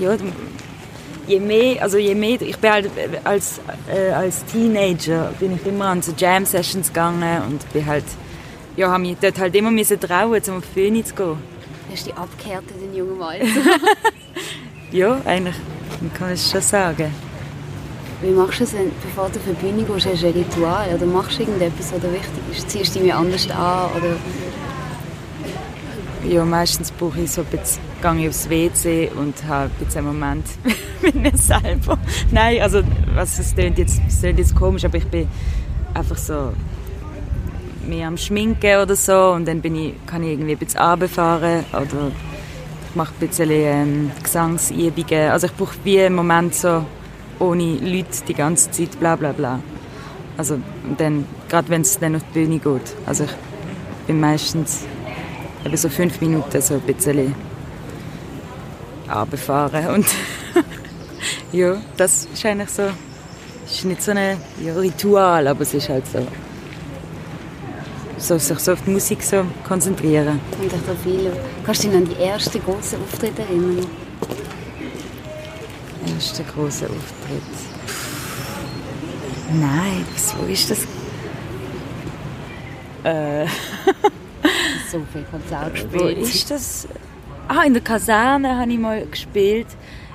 Ja, 0.00 0.16
je 1.26 1.40
mehr, 1.40 1.82
also 1.82 1.98
je 1.98 2.14
mehr, 2.14 2.40
ich 2.40 2.56
bin 2.58 2.70
halt 2.70 2.90
als, 3.24 3.60
äh, 3.92 4.10
als 4.10 4.44
Teenager 4.46 5.32
bin 5.38 5.54
ich 5.56 5.66
immer 5.66 5.86
an 5.86 6.02
so 6.02 6.12
Jam 6.16 6.44
Sessions 6.44 6.88
gegangen 6.88 7.42
und 7.48 7.72
bin 7.72 7.86
halt, 7.86 8.04
ja, 8.76 8.90
habe 8.90 9.00
mich 9.02 9.16
dort 9.20 9.38
halt 9.38 9.54
immer 9.54 9.70
müssen 9.70 9.98
trauen, 10.00 10.40
um 10.48 10.56
auf 10.58 10.64
die 10.74 10.80
Bühne 10.80 11.04
zu 11.04 11.14
gehen. 11.14 11.38
Hast 11.90 12.06
du 12.06 12.10
dich 12.10 12.18
abgehärtet 12.18 12.76
in 12.82 12.94
jungem 12.96 13.22
Alter? 13.22 13.46
Ja, 14.92 15.20
eigentlich 15.24 15.56
kann 16.14 16.28
man 16.28 16.32
es 16.34 16.48
schon 16.52 16.60
sagen. 16.60 17.12
Wie 18.22 18.30
machst 18.30 18.60
du 18.60 18.64
es, 18.64 18.70
bevor 19.02 19.28
du 19.28 19.40
auf 19.40 19.44
die 19.44 19.66
Bühne 19.66 19.82
gehst? 19.82 20.06
Hast 20.06 20.22
du 20.22 20.28
ein 20.28 20.32
Ritual 20.34 20.88
oder 20.94 21.06
machst 21.06 21.38
du 21.38 21.42
irgendetwas, 21.42 21.92
was 21.92 22.02
wichtig 22.02 22.42
ist? 22.52 22.70
Ziehst 22.70 22.94
du 22.94 23.00
dich 23.00 23.12
anders 23.12 23.50
an? 23.50 23.90
Oder 23.96 24.16
Ja, 26.28 26.44
meistens 26.44 26.92
brauche 26.92 27.20
ich 27.20 27.32
so 27.32 27.40
ein 27.40 27.46
bisschen, 27.48 27.82
gehe 28.04 28.22
ich 28.22 28.28
aufs 28.28 28.50
WC 28.50 29.10
und 29.16 29.34
habe 29.48 29.70
bisschen 29.78 30.06
einen 30.06 30.18
Moment 30.18 30.46
mit 31.02 31.14
mir 31.14 31.36
selber. 31.36 31.98
Nein, 32.30 32.60
also 32.60 32.82
was, 33.14 33.38
es 33.38 33.54
klingt 33.54 33.78
jetzt, 33.78 34.00
es 34.06 34.20
klingt 34.20 34.38
jetzt 34.38 34.54
komisch, 34.54 34.84
aber 34.84 34.98
ich 34.98 35.06
bin 35.06 35.26
einfach 35.94 36.18
so 36.18 36.52
mehr 37.86 38.08
am 38.08 38.18
Schminken 38.18 38.76
oder 38.80 38.94
so 38.94 39.32
und 39.32 39.46
dann 39.48 39.62
bin 39.62 39.74
ich, 39.76 39.94
kann 40.06 40.22
ich 40.22 40.30
irgendwie 40.32 40.52
ein 40.52 40.58
bisschen 40.58 40.80
runterfahren 40.80 41.64
oder 41.72 42.12
ich 42.90 42.94
mache 42.94 43.14
ein 43.18 43.26
bisschen 43.26 43.50
ähm, 43.50 44.10
Gesangsübungen. 44.22 45.30
Also 45.30 45.46
ich 45.46 45.54
brauche 45.54 45.76
wie 45.84 46.00
einen 46.00 46.14
Moment 46.14 46.54
so 46.54 46.84
ohne 47.38 47.78
Leute 47.78 48.22
die 48.28 48.34
ganze 48.34 48.70
Zeit, 48.70 48.98
bla 49.00 49.16
bla 49.16 49.32
bla. 49.32 49.60
Also 50.36 50.58
dann, 50.98 51.24
gerade 51.48 51.70
wenn 51.70 51.80
es 51.80 51.98
dann 51.98 52.16
auf 52.16 52.22
die 52.34 52.40
Bühne 52.40 52.58
geht. 52.58 52.94
Also 53.06 53.24
ich 53.24 54.06
bin 54.06 54.20
meistens 54.20 54.84
eben 55.64 55.76
so 55.76 55.88
fünf 55.88 56.20
Minuten 56.20 56.60
so 56.60 56.74
ein 56.74 56.80
bisschen 56.80 57.34
runterfahren 59.14 59.86
und 59.88 60.06
ja, 61.52 61.76
das 61.96 62.26
ist 62.32 62.44
eigentlich 62.44 62.70
so, 62.70 62.82
ist 63.66 63.84
nicht 63.84 64.02
so 64.02 64.10
ein 64.12 64.38
ja, 64.62 64.74
Ritual, 64.74 65.46
aber 65.48 65.62
es 65.62 65.74
ist 65.74 65.88
halt 65.88 66.04
so, 66.06 66.26
so 68.18 68.38
sich 68.38 68.58
so 68.58 68.72
auf 68.72 68.82
die 68.82 68.90
Musik 68.90 69.22
so 69.22 69.44
konzentrieren. 69.66 70.40
Und 70.58 70.66
ich 70.66 70.72
da 70.72 70.78
viele. 71.02 71.32
Kannst 71.64 71.84
du 71.84 71.88
dich 71.88 71.96
an 71.96 72.04
die 72.08 72.22
ersten 72.22 72.62
großen 72.62 72.98
Auftritte 73.02 73.42
erinnern? 73.42 73.86
Erster 76.06 76.44
großer 76.44 76.86
Auftritt. 76.86 77.42
Nein, 79.52 80.04
was, 80.14 80.34
wo 80.38 80.44
ist 80.46 80.70
das? 80.70 80.78
Äh, 83.04 83.46
So 84.90 85.00
viel 85.12 85.24
Konzerte 85.24 85.86
wo 85.92 86.04
gespielt. 86.04 86.18
ist 86.28 86.50
das? 86.50 86.88
Ah, 87.46 87.64
in 87.66 87.74
der 87.74 87.82
Kaserne 87.82 88.58
habe 88.58 88.72
ich 88.72 88.78
mal 88.78 89.04
gespielt. 89.06 89.66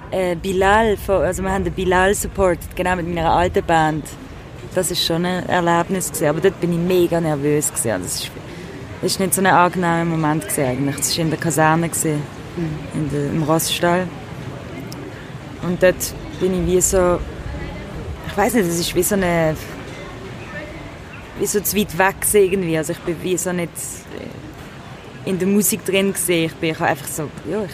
Äh, 0.09 0.35
Bilal, 0.35 0.97
von, 0.97 1.21
also 1.21 1.43
wir 1.43 1.51
haben 1.51 1.63
den 1.63 1.73
Bilal 1.73 2.15
supported, 2.15 2.75
genau 2.75 2.95
mit 2.95 3.07
meiner 3.07 3.31
alten 3.31 3.63
Band. 3.63 4.03
Das 4.73 4.89
ist 4.89 5.05
schon 5.05 5.25
ein 5.25 5.47
Erlebnis 5.47 6.07
gewesen, 6.07 6.27
aber 6.27 6.41
dort 6.41 6.59
bin 6.59 6.73
ich 6.73 6.79
mega 6.79 7.21
nervös 7.21 7.69
gewesen. 7.69 7.91
Also 7.91 8.03
Das 8.03 8.15
ist, 8.15 8.31
das 9.01 9.11
ist 9.11 9.19
nicht 9.19 9.33
so 9.35 9.41
ein 9.41 9.47
angenehmer 9.47 10.05
Moment 10.05 10.41
gewesen 10.47 10.65
eigentlich. 10.65 10.95
Das 10.95 11.15
war 11.15 11.23
in 11.23 11.29
der 11.29 11.39
Kaserne 11.39 11.89
gewesen, 11.89 12.21
in 12.95 13.09
der, 13.11 13.27
im 13.27 13.43
Rossstall. 13.43 14.07
Und 15.61 15.83
dort 15.83 16.13
bin 16.39 16.63
ich 16.63 16.73
wie 16.73 16.81
so, 16.81 17.19
ich 18.27 18.37
weiß 18.37 18.55
nicht, 18.55 18.67
das 18.67 18.79
ist 18.79 18.95
wie 18.95 19.03
so 19.03 19.13
eine, 19.13 19.55
wie 21.37 21.45
so 21.45 21.59
zu 21.59 21.77
weit 21.77 21.95
weg 21.95 22.15
irgendwie. 22.33 22.77
Also 22.77 22.93
ich 22.93 22.99
bin 22.99 23.15
wie 23.21 23.37
so 23.37 23.53
nicht 23.53 23.71
in 25.25 25.38
der 25.39 25.47
Musik 25.47 25.86
drin 25.86 26.13
gesehen. 26.13 26.45
Ich 26.45 26.55
bin 26.55 26.71
ich 26.71 26.79
habe 26.79 26.89
einfach 26.91 27.08
so, 27.08 27.23
ja, 27.49 27.63
ich, 27.63 27.71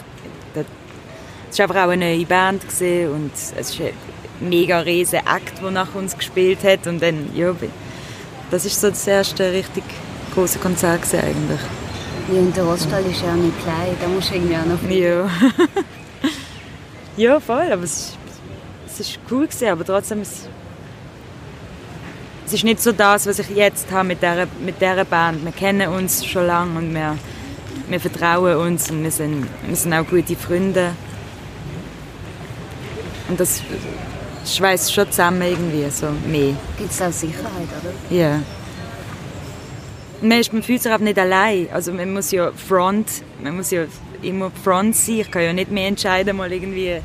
das, 0.54 0.64
es 1.50 1.58
war 1.58 1.64
einfach 1.68 1.84
auch 1.84 1.90
eine 1.90 2.04
neue 2.14 2.26
Band 2.26 2.62
gewesen 2.68 3.10
und 3.12 3.30
es 3.34 3.52
ist 3.52 3.80
ein 3.80 3.92
mega 4.48 4.80
riesen 4.80 5.20
Act, 5.20 5.62
der 5.62 5.70
nach 5.70 5.94
uns 5.94 6.16
gespielt 6.16 6.62
hat 6.64 6.86
und 6.86 7.00
dann, 7.02 7.30
ja, 7.34 7.54
das 8.50 8.64
ist 8.64 8.80
so 8.80 8.88
das 8.88 9.06
erste 9.06 9.52
richtig 9.52 9.84
große 10.34 10.58
Konzert 10.58 11.02
gewesen 11.02 11.20
eigentlich. 11.20 11.60
Ja, 12.32 12.40
und 12.40 12.56
der 12.56 12.64
Roststall 12.64 13.04
ist 13.06 13.22
ja 13.22 13.30
auch 13.32 13.36
nicht 13.36 13.58
klein, 13.62 13.96
da 14.00 14.08
musst 14.08 14.30
du 14.30 14.34
irgendwie 14.34 14.56
auch 14.56 14.66
noch... 14.66 14.90
Ja. 14.90 15.30
ja, 17.16 17.40
voll, 17.40 17.70
aber 17.72 17.84
es, 17.84 17.92
ist- 17.98 18.18
es 18.88 19.00
ist 19.00 19.18
cool 19.30 19.46
gewesen, 19.46 19.68
aber 19.68 19.84
trotzdem 19.84 20.20
es, 20.20 20.48
es 22.46 22.52
ist 22.52 22.64
nicht 22.64 22.80
so 22.82 22.92
das, 22.92 23.26
was 23.26 23.38
ich 23.38 23.48
jetzt 23.50 23.90
habe 23.90 24.08
mit 24.08 24.22
dieser, 24.22 24.46
mit 24.64 24.80
dieser 24.80 25.04
Band. 25.04 25.44
Wir 25.44 25.52
kennen 25.52 25.88
uns 25.88 26.24
schon 26.24 26.46
lange 26.46 26.78
und 26.78 26.94
wir, 26.94 27.16
wir 27.88 28.00
vertrauen 28.00 28.56
uns 28.56 28.90
und 28.90 29.02
wir 29.02 29.10
sind, 29.10 29.46
wir 29.66 29.76
sind 29.76 29.92
auch 29.92 30.06
gute 30.06 30.36
Freunde. 30.36 30.92
Und 33.28 33.40
das 33.40 33.62
schweißt 34.44 34.92
schon 34.92 35.10
zusammen 35.10 35.42
irgendwie, 35.42 35.90
so 35.90 36.06
mehr. 36.26 36.54
Gibt 36.78 36.90
es 36.90 37.02
auch 37.02 37.12
Sicherheit, 37.12 37.68
oder? 37.80 38.16
Ja. 38.16 38.40
Man, 40.22 40.40
ist, 40.40 40.52
man 40.52 40.62
fühlt 40.62 40.82
sich 40.82 40.92
aber 40.92 41.04
nicht 41.04 41.18
allein. 41.18 41.68
Also 41.72 41.92
man 41.92 42.12
muss 42.12 42.30
ja 42.30 42.52
Front, 42.52 43.22
man 43.42 43.56
muss 43.56 43.70
ja 43.70 43.84
immer 44.22 44.50
Front 44.50 44.96
sein. 44.96 45.20
Ich 45.20 45.30
kann 45.30 45.42
ja 45.42 45.52
nicht 45.52 45.70
mehr 45.70 45.88
entscheiden, 45.88 46.36
mal 46.36 46.52
irgendwie 46.52 47.00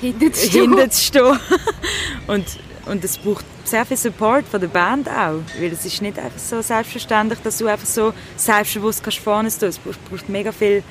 hinten 0.00 0.32
zu 0.32 0.46
stehen. 0.46 0.74
Und, 2.26 2.46
und 2.90 3.04
es 3.04 3.18
braucht 3.18 3.44
sehr 3.64 3.86
viel 3.86 3.96
Support 3.96 4.46
von 4.48 4.60
der 4.60 4.68
Band 4.68 5.08
auch. 5.08 5.40
Weil 5.58 5.72
es 5.72 5.84
ist 5.84 6.02
nicht 6.02 6.18
einfach 6.18 6.38
so 6.38 6.60
selbstverständlich, 6.60 7.38
dass 7.40 7.58
du 7.58 7.68
einfach 7.68 7.86
so 7.86 8.12
selbstbewusst 8.36 9.02
kannst 9.02 9.18
vorne 9.18 9.50
stehen. 9.50 9.68
Es 9.68 9.78
braucht, 9.78 10.04
braucht 10.10 10.28
mega 10.28 10.50
viel 10.50 10.82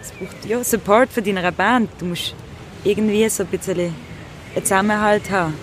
es 0.00 0.12
braucht, 0.12 0.44
ja, 0.46 0.62
Support 0.62 1.10
von 1.12 1.24
deiner 1.24 1.50
Band. 1.52 1.90
Du 1.98 2.06
musst 2.06 2.34
irgendwie 2.84 3.28
so 3.28 3.42
ein 3.42 3.48
bisschen 3.48 3.78
einen 3.78 4.64
Zusammenhalt 4.64 5.28
haben. 5.30 5.54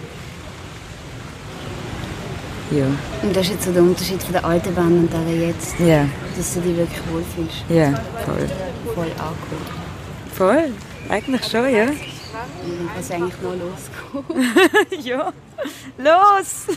Ja. 2.71 2.85
Und 3.23 3.33
das 3.33 3.45
ist 3.45 3.53
jetzt 3.53 3.65
so 3.65 3.71
der 3.71 3.81
Unterschied 3.81 4.21
von 4.21 4.33
der 4.33 4.43
alten 4.43 4.75
Band 4.75 5.13
und 5.13 5.13
der 5.13 5.47
jetzt, 5.47 5.79
Ja, 5.79 6.05
dass 6.35 6.53
du 6.53 6.59
dich 6.59 6.75
wirklich 6.75 6.99
wohlfühlst. 7.09 7.63
ja, 7.69 7.93
voll. 8.25 8.47
Voll 8.93 9.11
angekommen. 9.11 9.87
Voll, 10.33 10.71
eigentlich 11.09 11.45
schon, 11.45 11.73
ja. 11.73 11.87
Und 12.63 12.79
dann 12.79 12.87
kann 12.87 12.99
es 12.99 13.11
eigentlich 13.11 13.41
noch 13.41 13.53
losgehen. 13.53 15.03
ja, 15.03 15.33
los! 15.97 16.67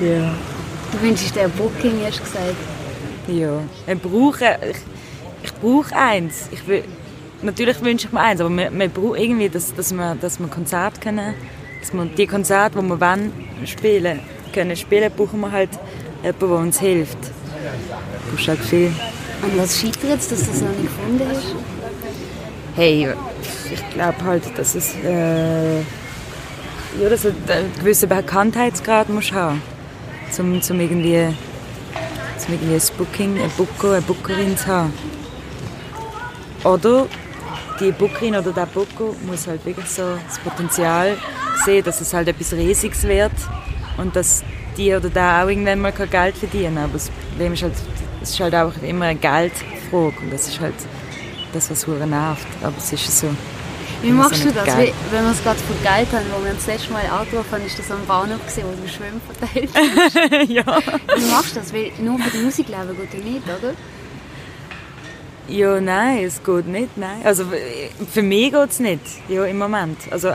ja. 0.00 0.34
Du 0.92 1.00
wünschst 1.00 1.34
dir 1.34 1.44
ein 1.44 1.50
Booking, 1.52 2.04
hast 2.04 2.18
du 2.18 2.24
gesagt. 2.24 2.56
Ja, 3.28 3.60
ich 3.86 4.02
brauche, 4.02 4.58
ich, 4.70 4.76
ich 5.44 5.54
brauche 5.54 5.96
eins. 5.96 6.48
Ich 6.50 6.66
will, 6.66 6.84
natürlich 7.40 7.82
wünsche 7.82 8.06
ich 8.06 8.12
mir 8.12 8.20
eins, 8.20 8.40
aber 8.40 8.50
wir, 8.50 8.70
wir 8.70 8.88
brauchen 8.88 9.16
irgendwie, 9.16 9.48
dass, 9.48 9.74
dass 9.74 9.92
wir, 9.92 10.16
dass 10.20 10.38
wir 10.38 10.48
Konzerte 10.48 11.00
können, 11.00 11.34
dass 11.80 11.92
wir 11.92 12.04
die 12.04 12.26
Konzerte, 12.26 12.78
die 12.80 12.88
wir 12.88 13.00
wollen, 13.00 13.32
spielen 13.64 14.20
können 14.52 14.76
spielen, 14.76 15.10
brauchen 15.16 15.40
wir 15.40 15.50
halt 15.50 15.70
jemanden, 16.22 16.48
der 16.48 16.58
uns 16.58 16.80
hilft. 16.80 17.18
Du 17.22 18.30
brauchst 18.30 18.48
halt 18.48 18.60
viel. 18.60 18.92
Und 19.42 19.58
was 19.58 19.80
scheitert 19.80 20.04
jetzt, 20.04 20.30
dass 20.30 20.40
du 20.40 20.46
das 20.46 20.60
noch 20.60 20.68
nicht 20.68 20.82
gefunden 20.82 21.26
hast? 21.28 21.81
Hey, 22.74 23.06
ich 23.70 23.90
glaube 23.90 24.24
halt, 24.24 24.58
dass 24.58 24.74
es, 24.74 24.94
äh, 25.04 25.80
ja, 25.80 27.08
dass 27.10 27.26
einen 27.26 27.70
gewissen 27.78 28.08
Bekanntheitsgrad 28.08 29.10
musst 29.10 29.32
haben, 29.32 29.60
zum, 30.30 30.62
zum 30.62 30.80
irgendwie, 30.80 31.28
zum 32.38 32.54
irgendwie 32.54 32.74
ein 32.74 32.96
Booking, 32.96 33.42
ein 33.42 33.50
Booker, 33.58 33.92
eine 33.92 34.00
Bookerin 34.00 34.56
zu 34.56 34.66
haben. 34.68 34.92
Oder 36.64 37.06
die 37.78 37.92
Bookerin 37.92 38.36
oder 38.36 38.52
der 38.52 38.66
Booker 38.66 39.14
muss 39.26 39.46
halt 39.46 39.66
wirklich 39.66 39.90
so 39.90 40.16
das 40.26 40.38
Potenzial 40.38 41.18
sehen, 41.66 41.84
dass 41.84 42.00
es 42.00 42.14
halt 42.14 42.28
etwas 42.28 42.54
Riesiges 42.54 43.02
wird 43.04 43.32
und 43.98 44.16
dass 44.16 44.42
die 44.78 44.94
oder 44.94 45.10
der 45.10 45.42
auch 45.42 45.48
irgendwann 45.48 45.80
mal 45.80 45.92
kein 45.92 46.08
Geld 46.08 46.38
verdienen. 46.38 46.78
Aber 46.78 46.94
das 46.94 47.10
Problem 47.10 47.52
ist 47.52 47.64
halt, 47.64 47.74
es 48.22 48.30
ist 48.30 48.40
halt 48.40 48.54
auch 48.54 48.72
immer 48.82 49.04
eine 49.04 49.18
Geldfrage 49.18 50.14
und 50.22 50.32
das 50.32 50.48
ist 50.48 50.58
halt 50.58 50.74
das, 51.52 51.70
was 51.70 51.86
hure 51.86 52.06
nervt. 52.06 52.46
Aber 52.62 52.74
es 52.78 52.92
ist 52.92 53.18
so. 53.18 53.28
Wie 54.02 54.10
machst 54.10 54.42
so 54.42 54.48
du 54.48 54.54
das? 54.54 54.66
Wie, 54.78 54.92
wenn 55.10 55.24
wir 55.24 55.30
es 55.30 55.42
gerade 55.42 55.60
von 55.60 55.76
Geld 55.82 56.12
haben, 56.12 56.26
wo 56.36 56.44
wir 56.44 56.54
das 56.54 56.66
letzte 56.66 56.92
Mal 56.92 57.04
angerufen 57.06 57.52
haben, 57.52 57.66
ist 57.66 57.78
das 57.78 57.90
am 57.90 58.04
Bahnhof 58.06 58.44
gesehen, 58.44 58.64
wo 58.66 58.82
du 58.82 58.88
Schwimmen 58.88 59.20
verteilt 59.20 59.70
hast. 59.74 60.50
ja. 60.50 60.64
Wie 61.16 61.30
machst 61.30 61.54
du 61.54 61.60
das? 61.60 61.72
Weil 61.72 61.92
nur 62.00 62.18
für 62.18 62.36
die 62.36 62.44
Musik 62.44 62.66
leben 62.68 62.96
geht 62.96 63.14
ja 63.14 63.30
nicht, 63.30 63.44
oder? 63.44 63.74
Ja, 65.48 65.80
nein, 65.80 66.24
es 66.24 66.42
geht 66.42 66.66
nicht, 66.66 66.96
nein. 66.96 67.20
Also 67.24 67.44
für 68.12 68.22
mich 68.22 68.52
geht 68.52 68.70
es 68.70 68.80
nicht, 68.80 69.02
ja, 69.28 69.44
im 69.44 69.58
Moment. 69.58 69.98
Also 70.10 70.32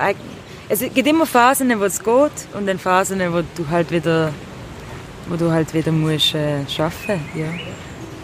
es 0.69 0.79
gibt 0.79 1.07
immer 1.07 1.25
Phasen, 1.25 1.79
wo 1.79 1.85
es 1.85 2.03
geht 2.03 2.31
und 2.53 2.67
dann 2.67 2.77
Phasen, 2.77 3.19
wo 3.33 3.41
du 3.55 3.69
halt 3.69 3.89
wieder, 3.91 4.31
wo 5.27 5.35
du 5.35 5.51
halt 5.51 5.73
wieder 5.73 5.91
musst 5.91 6.35
äh, 6.35 6.59
arbeiten, 6.77 7.21
ja. 7.35 7.47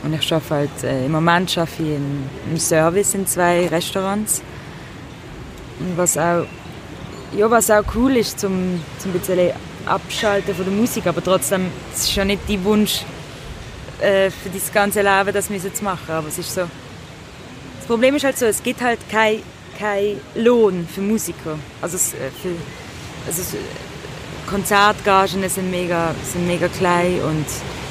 Und 0.03 0.13
ich 0.13 0.33
arbeite 0.33 0.49
halt, 0.53 0.83
äh, 0.83 1.05
im 1.05 1.11
Moment 1.11 1.57
arbeite 1.57 1.83
ich 1.83 1.89
in, 1.89 2.29
im 2.51 2.57
Service 2.57 3.13
in 3.13 3.25
zwei 3.25 3.67
Restaurants. 3.67 4.41
Und 5.79 5.97
was 5.97 6.17
auch, 6.17 6.45
ja, 7.35 7.49
was 7.49 7.71
auch 7.71 7.83
cool 7.95 8.17
ist, 8.17 8.39
zum, 8.39 8.81
zum 8.99 9.11
bisschen 9.13 9.51
abschalten 9.85 10.53
von 10.53 10.65
der 10.65 10.73
Musik, 10.73 11.07
aber 11.07 11.23
trotzdem, 11.23 11.67
es 11.93 12.03
ist 12.03 12.15
ja 12.15 12.25
nicht 12.25 12.41
dein 12.47 12.63
Wunsch, 12.63 13.03
äh, 14.01 14.29
für 14.29 14.49
das 14.49 14.71
ganze 14.71 15.01
Leben 15.01 15.33
das 15.33 15.49
müssen 15.49 15.73
zu 15.73 15.83
machen. 15.83 16.09
Aber 16.09 16.27
es 16.27 16.37
ist 16.37 16.53
so. 16.53 16.61
Das 17.77 17.87
Problem 17.87 18.15
ist 18.15 18.23
halt 18.23 18.37
so, 18.37 18.45
es 18.45 18.61
gibt 18.61 18.81
halt 18.81 18.99
kein, 19.09 19.39
kein 19.79 20.19
Lohn 20.35 20.87
für 20.93 21.01
Musiker. 21.01 21.57
Also, 21.81 21.95
es, 21.95 22.13
äh, 22.13 22.29
für, 22.41 22.55
also 23.25 23.41
äh, 23.41 24.49
Konzertgagen 24.49 25.47
sind 25.49 25.71
mega, 25.71 26.13
sind 26.23 26.45
mega 26.45 26.67
klein 26.67 27.21
und 27.21 27.45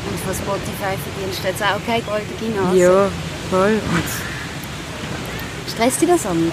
Und 0.08 0.18
von 0.20 0.34
Spotify 0.34 0.96
verdienst 0.98 1.42
du 1.42 1.48
jetzt 1.48 1.62
auch 1.62 1.80
keine 1.86 2.02
goldene 2.02 2.60
Nase. 2.60 2.76
ja, 2.78 3.08
voll. 3.50 3.72
Und 3.94 4.04
Stresst 5.72 6.02
dich 6.02 6.08
das 6.08 6.26
anders? 6.26 6.52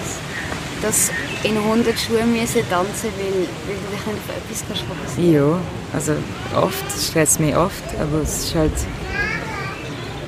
Dass 0.80 1.10
in 1.42 1.56
100 1.56 1.98
Schuhen 1.98 2.32
müssen 2.32 2.62
tanzen, 2.70 3.10
weil, 3.18 3.46
weil 3.66 3.76
du 3.76 3.90
dich 3.90 4.06
nicht 4.06 4.06
auf 4.06 4.68
etwas 4.68 4.80
fokussieren 4.80 5.34
Ja, 5.34 5.58
also 5.92 6.12
oft, 6.56 6.84
es 6.88 7.08
stresst 7.08 7.38
mich 7.40 7.54
oft, 7.54 7.82
aber 8.00 8.22
es 8.22 8.44
ist 8.44 8.54
halt, 8.54 8.72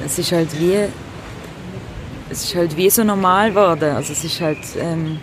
es 0.04 0.18
ist 0.18 0.32
halt 0.32 0.61
wie, 0.61 0.88
es 2.28 2.44
ist 2.44 2.54
halt 2.54 2.76
wie 2.76 2.90
so 2.90 3.02
normal 3.02 3.50
geworden. 3.50 3.96
Also 3.96 4.12
es 4.12 4.24
ist 4.24 4.40
halt, 4.40 4.58
ähm, 4.78 5.20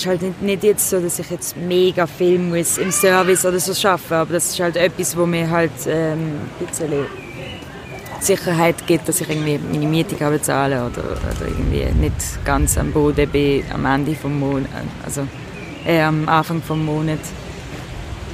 ist 0.00 0.06
halt 0.06 0.42
nicht, 0.42 0.62
jetzt 0.62 0.88
so, 0.88 0.98
dass 0.98 1.18
ich 1.18 1.30
jetzt 1.30 1.56
mega 1.56 2.06
viel 2.06 2.38
muss 2.38 2.78
im 2.78 2.90
Service 2.90 3.44
oder 3.44 3.60
so 3.60 3.88
arbeiten, 3.88 4.14
aber 4.14 4.32
das 4.34 4.48
ist 4.48 4.60
halt 4.60 4.76
etwas, 4.76 5.16
wo 5.16 5.26
mir 5.26 5.48
halt 5.50 5.72
ähm, 5.86 6.40
ein 6.58 6.66
bisschen 6.66 7.06
Sicherheit 8.20 8.86
gibt, 8.86 9.08
dass 9.08 9.20
ich 9.20 9.28
irgendwie 9.28 9.58
meine 9.58 9.86
Miete 9.86 10.14
kann 10.14 10.32
bezahlen 10.32 10.78
oder, 10.78 11.02
oder 11.02 11.48
irgendwie 11.48 11.84
nicht 12.00 12.44
ganz 12.44 12.78
am 12.78 12.92
Boden 12.92 13.28
bin 13.28 13.62
am 13.72 13.84
Ende 13.84 14.14
vom 14.14 14.38
Monat, 14.38 14.68
also 15.04 15.26
äh, 15.84 16.00
am 16.00 16.28
Anfang 16.28 16.62
vom 16.62 16.84
Monat. 16.84 17.20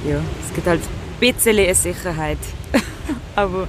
Ja, 0.07 0.19
es 0.45 0.53
gibt 0.53 0.67
halt 0.67 0.81
ein 0.81 1.19
bisschen 1.19 1.57
eine 1.57 1.75
Sicherheit. 1.75 2.37
aber 3.35 3.67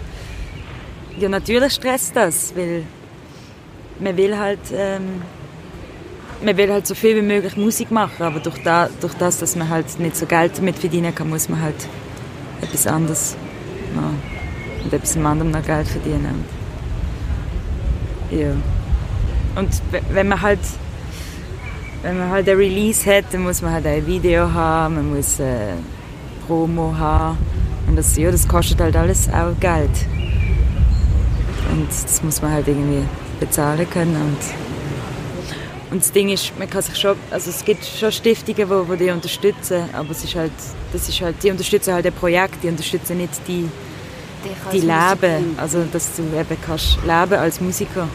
ja, 1.18 1.28
natürlich 1.28 1.72
stresst 1.72 2.14
das, 2.14 2.54
weil 2.54 2.84
man 3.98 4.16
will 4.16 4.36
halt, 4.36 4.60
ähm, 4.72 5.22
man 6.42 6.56
will 6.56 6.72
halt 6.72 6.86
so 6.86 6.94
viel 6.94 7.16
wie 7.16 7.22
möglich 7.22 7.56
Musik 7.56 7.90
machen, 7.90 8.22
aber 8.22 8.40
durch, 8.40 8.62
da, 8.62 8.88
durch 9.00 9.14
das, 9.14 9.38
dass 9.38 9.56
man 9.56 9.68
halt 9.68 9.98
nicht 9.98 10.16
so 10.16 10.26
Geld 10.26 10.58
damit 10.58 10.76
verdienen 10.76 11.14
kann, 11.14 11.28
muss 11.28 11.48
man 11.48 11.60
halt 11.60 11.88
etwas 12.62 12.86
anderes 12.86 13.36
noch, 13.94 14.84
und 14.84 14.92
etwas 14.92 15.16
anderem 15.16 15.50
noch 15.50 15.64
Geld 15.64 15.88
verdienen. 15.88 16.44
Ja. 18.30 18.52
Und 19.56 19.70
wenn 20.12 20.28
man 20.28 20.40
halt 20.40 20.60
wenn 22.02 22.18
man 22.18 22.30
halt 22.30 22.48
ein 22.48 22.56
Release 22.56 23.04
hat, 23.10 23.24
dann 23.32 23.42
muss 23.42 23.60
man 23.60 23.72
halt 23.72 23.86
ein 23.86 24.06
Video 24.06 24.52
haben, 24.52 24.96
man 24.96 25.16
muss 25.16 25.40
äh, 25.40 25.72
Promo 26.46 26.94
haben 26.96 27.38
und 27.88 27.96
das, 27.96 28.16
ja, 28.16 28.30
das 28.30 28.46
kostet 28.46 28.80
halt 28.80 28.96
alles 28.96 29.28
auch 29.28 29.58
Geld. 29.58 29.90
Und 31.72 31.88
das 31.88 32.22
muss 32.22 32.40
man 32.40 32.52
halt 32.52 32.68
irgendwie 32.68 33.02
bezahlen 33.40 33.88
können. 33.90 34.14
Und, 34.14 34.67
und 35.90 36.02
das 36.02 36.12
Ding 36.12 36.28
ist, 36.28 36.52
man 36.58 36.68
kann 36.68 36.82
sich 36.82 36.96
schon, 36.96 37.16
also 37.30 37.50
es 37.50 37.64
gibt 37.64 37.84
schon 37.84 38.12
Stiftungen, 38.12 38.68
die, 38.68 38.96
die, 38.96 39.04
die 39.04 39.10
unterstützen, 39.10 39.84
aber 39.92 40.10
es 40.10 40.22
ist 40.22 40.34
halt, 40.34 40.52
das 40.92 41.08
ist 41.08 41.20
halt, 41.20 41.42
die 41.42 41.50
unterstützen 41.50 41.94
halt 41.94 42.06
ein 42.06 42.12
Projekt, 42.12 42.62
die 42.62 42.68
unterstützen 42.68 43.16
nicht 43.16 43.32
die, 43.48 43.68
die 44.72 44.80
Leben, 44.80 45.54
also 45.56 45.84
dass 45.90 46.16
du 46.16 46.22
eben 46.22 46.56
kannst 46.64 46.98
leben 47.02 47.34
als 47.34 47.60
Musiker. 47.60 48.08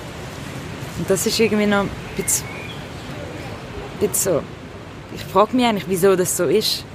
Und 0.99 1.09
das 1.09 1.25
ist 1.25 1.39
irgendwie 1.39 1.65
noch 1.65 1.81
ein 1.81 1.89
bisschen, 2.15 2.45
ein 3.99 4.07
bisschen 4.07 4.33
so, 4.33 4.43
ich 5.15 5.23
frage 5.23 5.55
mich 5.55 5.65
eigentlich, 5.65 5.85
wieso 5.87 6.15
das 6.15 6.37
so 6.37 6.45
ist. 6.45 6.85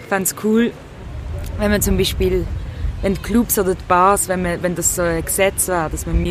Ich 0.00 0.08
fände 0.08 0.24
es 0.24 0.34
cool, 0.42 0.72
wenn 1.58 1.70
man 1.70 1.82
zum 1.82 1.98
Beispiel 1.98 2.46
wenn 3.02 3.14
die 3.14 3.20
Clubs 3.20 3.58
oder 3.58 3.74
die 3.74 3.84
Bars, 3.86 4.28
wenn, 4.28 4.42
man, 4.42 4.62
wenn 4.62 4.74
das 4.74 4.96
so 4.96 5.02
ein 5.02 5.24
Gesetz 5.24 5.68
wäre, 5.68 5.90
dass 5.90 6.06
man 6.06 6.22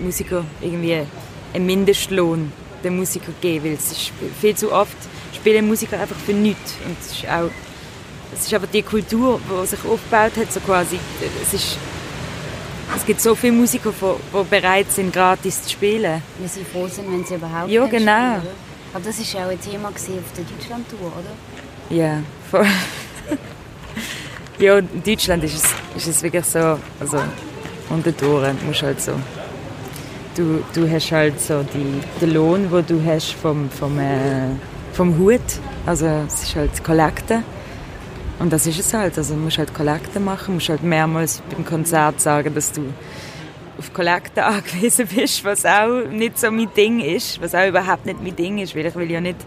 Musiker 0.00 0.44
irgendwie 0.60 1.02
einen 1.54 1.66
Mindestlohn 1.66 2.52
den 2.82 2.96
Musiker 2.96 3.32
geben, 3.40 3.64
weil 3.64 3.72
es 3.74 3.92
ist 3.92 4.12
viel 4.40 4.54
zu 4.54 4.72
oft 4.72 4.96
spielen 5.34 5.66
Musiker 5.66 6.00
einfach 6.00 6.16
für 6.16 6.32
nichts 6.32 6.74
und 6.86 6.96
es 7.00 7.12
ist 7.12 7.28
auch 7.28 7.50
es 8.32 8.46
ist 8.46 8.54
aber 8.54 8.66
die 8.66 8.82
Kultur, 8.82 9.40
die 9.40 9.66
sich 9.66 9.78
aufgebaut 9.84 10.32
hat, 10.36 10.52
so 10.52 10.58
quasi, 10.60 10.98
es 11.42 11.54
ist 11.54 11.78
es 12.96 13.06
gibt 13.06 13.20
so 13.20 13.34
viele 13.34 13.52
Musiker, 13.52 13.92
die 13.92 14.44
bereit 14.50 14.90
sind, 14.90 15.12
gratis 15.12 15.62
zu 15.62 15.70
spielen. 15.70 16.22
Wir 16.38 16.48
sind 16.48 16.66
froh 16.68 16.86
sind, 16.86 17.10
wenn 17.10 17.24
sie 17.24 17.34
überhaupt 17.34 17.70
Ja, 17.70 17.86
genau. 17.86 18.38
Spielen, 18.38 18.54
aber 18.92 19.04
das 19.04 19.18
war 19.18 19.40
ja 19.40 19.46
auch 19.46 19.50
ein 19.50 19.60
Thema 19.60 19.88
auf 19.88 19.94
der 20.06 20.44
Deutschland-Tour, 20.44 21.12
oder? 21.12 21.96
Ja, 21.96 22.22
voll. 22.50 22.66
Ja, 24.56 24.78
in 24.78 25.02
Deutschland 25.04 25.42
ist 25.42 25.56
es, 25.56 25.64
ist 25.96 26.06
es 26.06 26.22
wirklich 26.22 26.44
so, 26.44 26.78
also 27.00 27.18
unter 27.90 28.16
Toren 28.16 28.56
musst 28.64 28.84
halt 28.84 29.00
so. 29.00 29.12
Du, 30.36 30.64
du 30.74 30.90
hast 30.90 31.12
halt 31.12 31.40
so 31.40 31.62
die, 31.62 32.00
den 32.20 32.34
Lohn, 32.34 32.68
den 32.68 32.86
du 32.86 33.04
hast 33.04 33.32
vom, 33.34 33.70
vom, 33.70 33.98
äh, 34.00 34.48
vom 34.92 35.16
Hut. 35.16 35.40
Also 35.86 36.06
es 36.26 36.42
ist 36.42 36.56
halt 36.56 36.82
Kollekte. 36.82 37.44
Und 38.40 38.52
das 38.52 38.66
ist 38.66 38.80
es 38.80 38.92
halt. 38.92 39.16
Also 39.16 39.34
du 39.34 39.40
musst 39.40 39.58
halt 39.58 39.72
Kollekte 39.72 40.18
machen, 40.18 40.54
musst 40.54 40.68
halt 40.68 40.82
mehrmals 40.82 41.40
beim 41.50 41.64
Konzert 41.64 42.20
sagen, 42.20 42.52
dass 42.52 42.72
du 42.72 42.82
auf 43.78 43.92
Kollekte 43.92 44.44
angewiesen 44.44 45.06
bist, 45.06 45.44
was 45.44 45.64
auch 45.64 46.08
nicht 46.10 46.38
so 46.38 46.50
mein 46.50 46.68
Ding 46.76 47.00
ist, 47.00 47.40
was 47.40 47.54
auch 47.54 47.68
überhaupt 47.68 48.04
nicht 48.06 48.20
mein 48.20 48.34
Ding 48.34 48.58
ist, 48.58 48.74
weil 48.74 48.86
ich 48.86 48.94
will 48.96 49.10
ja 49.10 49.20
nicht... 49.20 49.38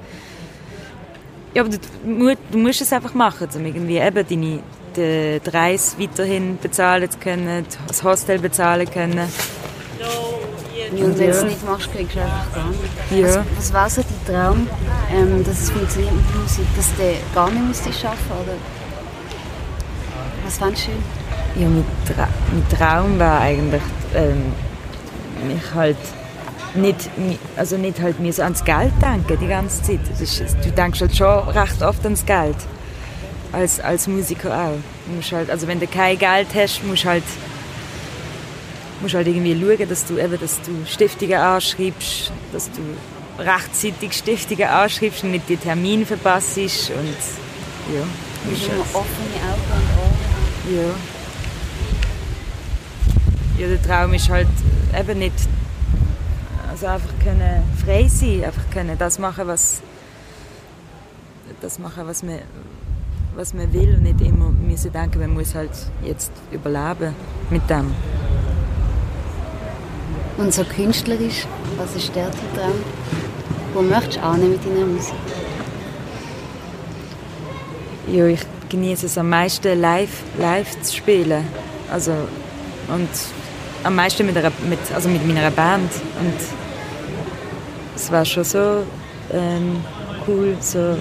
Ja, 1.54 1.64
aber 1.64 1.72
du, 1.72 2.38
du 2.52 2.58
musst 2.58 2.82
es 2.82 2.94
einfach 2.94 3.14
machen, 3.14 3.48
um 3.56 3.66
irgendwie 3.66 3.98
eben 3.98 4.26
deine, 4.28 4.60
die 4.96 5.50
Reise 5.50 6.00
weiterhin 6.00 6.58
bezahlen 6.62 7.10
zu 7.10 7.18
können, 7.18 7.66
das 7.88 8.04
Hostel 8.04 8.40
bezahlen 8.40 8.90
können. 8.90 9.28
Ja, 10.96 11.06
und 11.06 11.20
wenn 11.20 11.26
du 11.28 11.32
es 11.32 11.44
nicht 11.44 11.66
machst, 11.66 11.92
kriegst 11.92 12.16
du 12.16 12.22
einfach 12.22 12.54
gar 12.54 12.68
nicht. 12.70 12.82
Ja. 13.12 13.26
Also, 13.26 13.40
was 13.56 13.74
war 13.74 13.90
so 13.90 14.02
dein 14.02 14.36
Traum, 14.36 14.68
ähm, 15.12 15.44
dass 15.44 15.62
es 15.62 15.70
funktioniert 15.70 16.14
mit 16.14 16.26
der 16.34 16.42
Musik, 16.42 16.66
dass 16.76 16.88
du 16.96 17.36
gar 17.36 17.52
nicht 17.52 17.68
müsstest 17.68 18.06
arbeiten 18.06 18.24
oder 18.44 18.54
was 20.46 20.58
fandest 20.58 20.88
du 20.88 21.62
Ja, 21.62 21.68
mein, 21.68 21.86
Tra 22.06 22.28
mein 22.52 22.70
Traum 22.78 23.20
war 23.20 23.42
eigentlich, 23.42 23.82
ähm, 24.16 24.54
mich 25.46 25.74
halt 25.74 25.98
nicht, 26.74 27.10
also 27.56 27.78
nicht 27.78 28.00
halt 28.00 28.20
mir 28.20 28.32
so 28.32 28.44
ans 28.44 28.64
Geld 28.64 28.94
denken 29.02 29.38
die 29.42 29.48
ganze 29.48 29.82
Zeit. 29.82 30.00
Ist, 30.20 30.56
du 30.64 30.72
denkst 30.72 31.02
halt 31.02 31.16
schon 31.16 31.50
recht 31.50 31.82
oft 31.82 32.04
ans 32.06 32.26
Geld 32.26 32.56
als, 33.52 33.80
als 33.80 34.08
Musiker 34.08 34.54
auch. 34.54 34.78
Du 35.06 35.16
musst 35.16 35.32
halt, 35.32 35.50
also 35.50 35.68
wenn 35.68 35.80
du 35.80 35.88
kein 35.88 36.18
Geld 36.18 36.48
hast, 36.54 36.84
musst 36.84 37.04
du 37.04 37.10
halt, 37.10 37.24
musst 39.02 39.16
halt 39.16 39.28
irgendwie 39.28 39.54
schauen, 39.60 39.90
dass 39.90 40.06
du, 40.06 40.18
eben, 40.18 40.40
dass 40.40 40.62
du 40.62 40.72
Stiftungen 40.86 41.38
anschreibst, 41.38 42.32
dass 42.52 42.70
du 42.72 42.82
rechtzeitig 43.42 44.14
Stiftungen 44.14 44.68
anschreibst 44.68 45.24
und 45.24 45.32
nicht 45.32 45.48
die 45.50 45.58
Termine 45.58 46.06
verpasst. 46.06 46.58
Und 46.58 46.68
ja, 47.94 48.04
Du 48.44 48.52
musst 48.52 48.68
immer 48.68 48.82
offene 48.82 49.36
Augen 49.44 49.62
und 49.76 49.90
Ohren 50.00 50.18
ja. 50.76 50.94
Ja, 53.62 53.68
der 53.68 53.82
Traum 53.82 54.14
ist 54.14 54.30
halt 54.30 54.48
eben 54.98 55.20
nicht, 55.20 55.34
also 56.70 56.86
einfach 56.88 57.10
können 57.24 57.64
frei 57.84 58.08
sein, 58.08 58.44
einfach 58.46 58.70
können 58.72 58.98
das 58.98 59.18
machen, 59.20 59.48
was 59.48 59.82
das 61.62 61.80
machen, 61.80 62.06
was 62.06 62.24
man, 62.24 62.40
was 63.36 63.54
man 63.54 63.74
will 63.74 63.96
und 63.96 64.04
nicht 64.04 64.22
immer 64.22 64.50
müssen 64.50 64.92
denken, 64.92 65.20
man 65.20 65.34
muss 65.34 65.56
halt 65.56 65.72
jetzt 66.04 66.32
überleben 66.52 67.16
mit 67.50 67.68
dem. 67.70 67.94
Und 70.38 70.54
so 70.54 70.64
künstlerisch, 70.64 71.48
was 71.78 71.96
ist 71.96 72.16
der 72.16 72.30
Traum? 72.32 72.74
Wo 73.74 73.82
möchtest 73.82 74.18
du 74.18 74.46
mit 74.46 74.64
deiner 74.64 74.86
Musik? 74.86 75.16
Ja, 78.08 78.26
ich 78.28 78.42
genieße 78.70 79.08
es 79.08 79.18
am 79.18 79.30
meisten 79.30 79.80
live, 79.82 80.24
live 80.40 80.80
zu 80.82 80.96
spielen. 80.96 81.44
Also, 81.92 82.12
und 82.88 83.10
am 83.84 83.96
meisten 83.96 84.26
mit, 84.26 84.38
einer, 84.38 84.52
mit, 84.70 84.80
also 84.94 85.10
mit 85.10 85.26
meiner 85.28 85.52
Band. 85.52 85.92
Und 86.20 86.36
es 87.96 88.12
war 88.12 88.24
schon 88.24 88.44
so 88.44 88.84
ähm, 89.34 89.84
cool, 90.28 90.56
so 90.60 90.98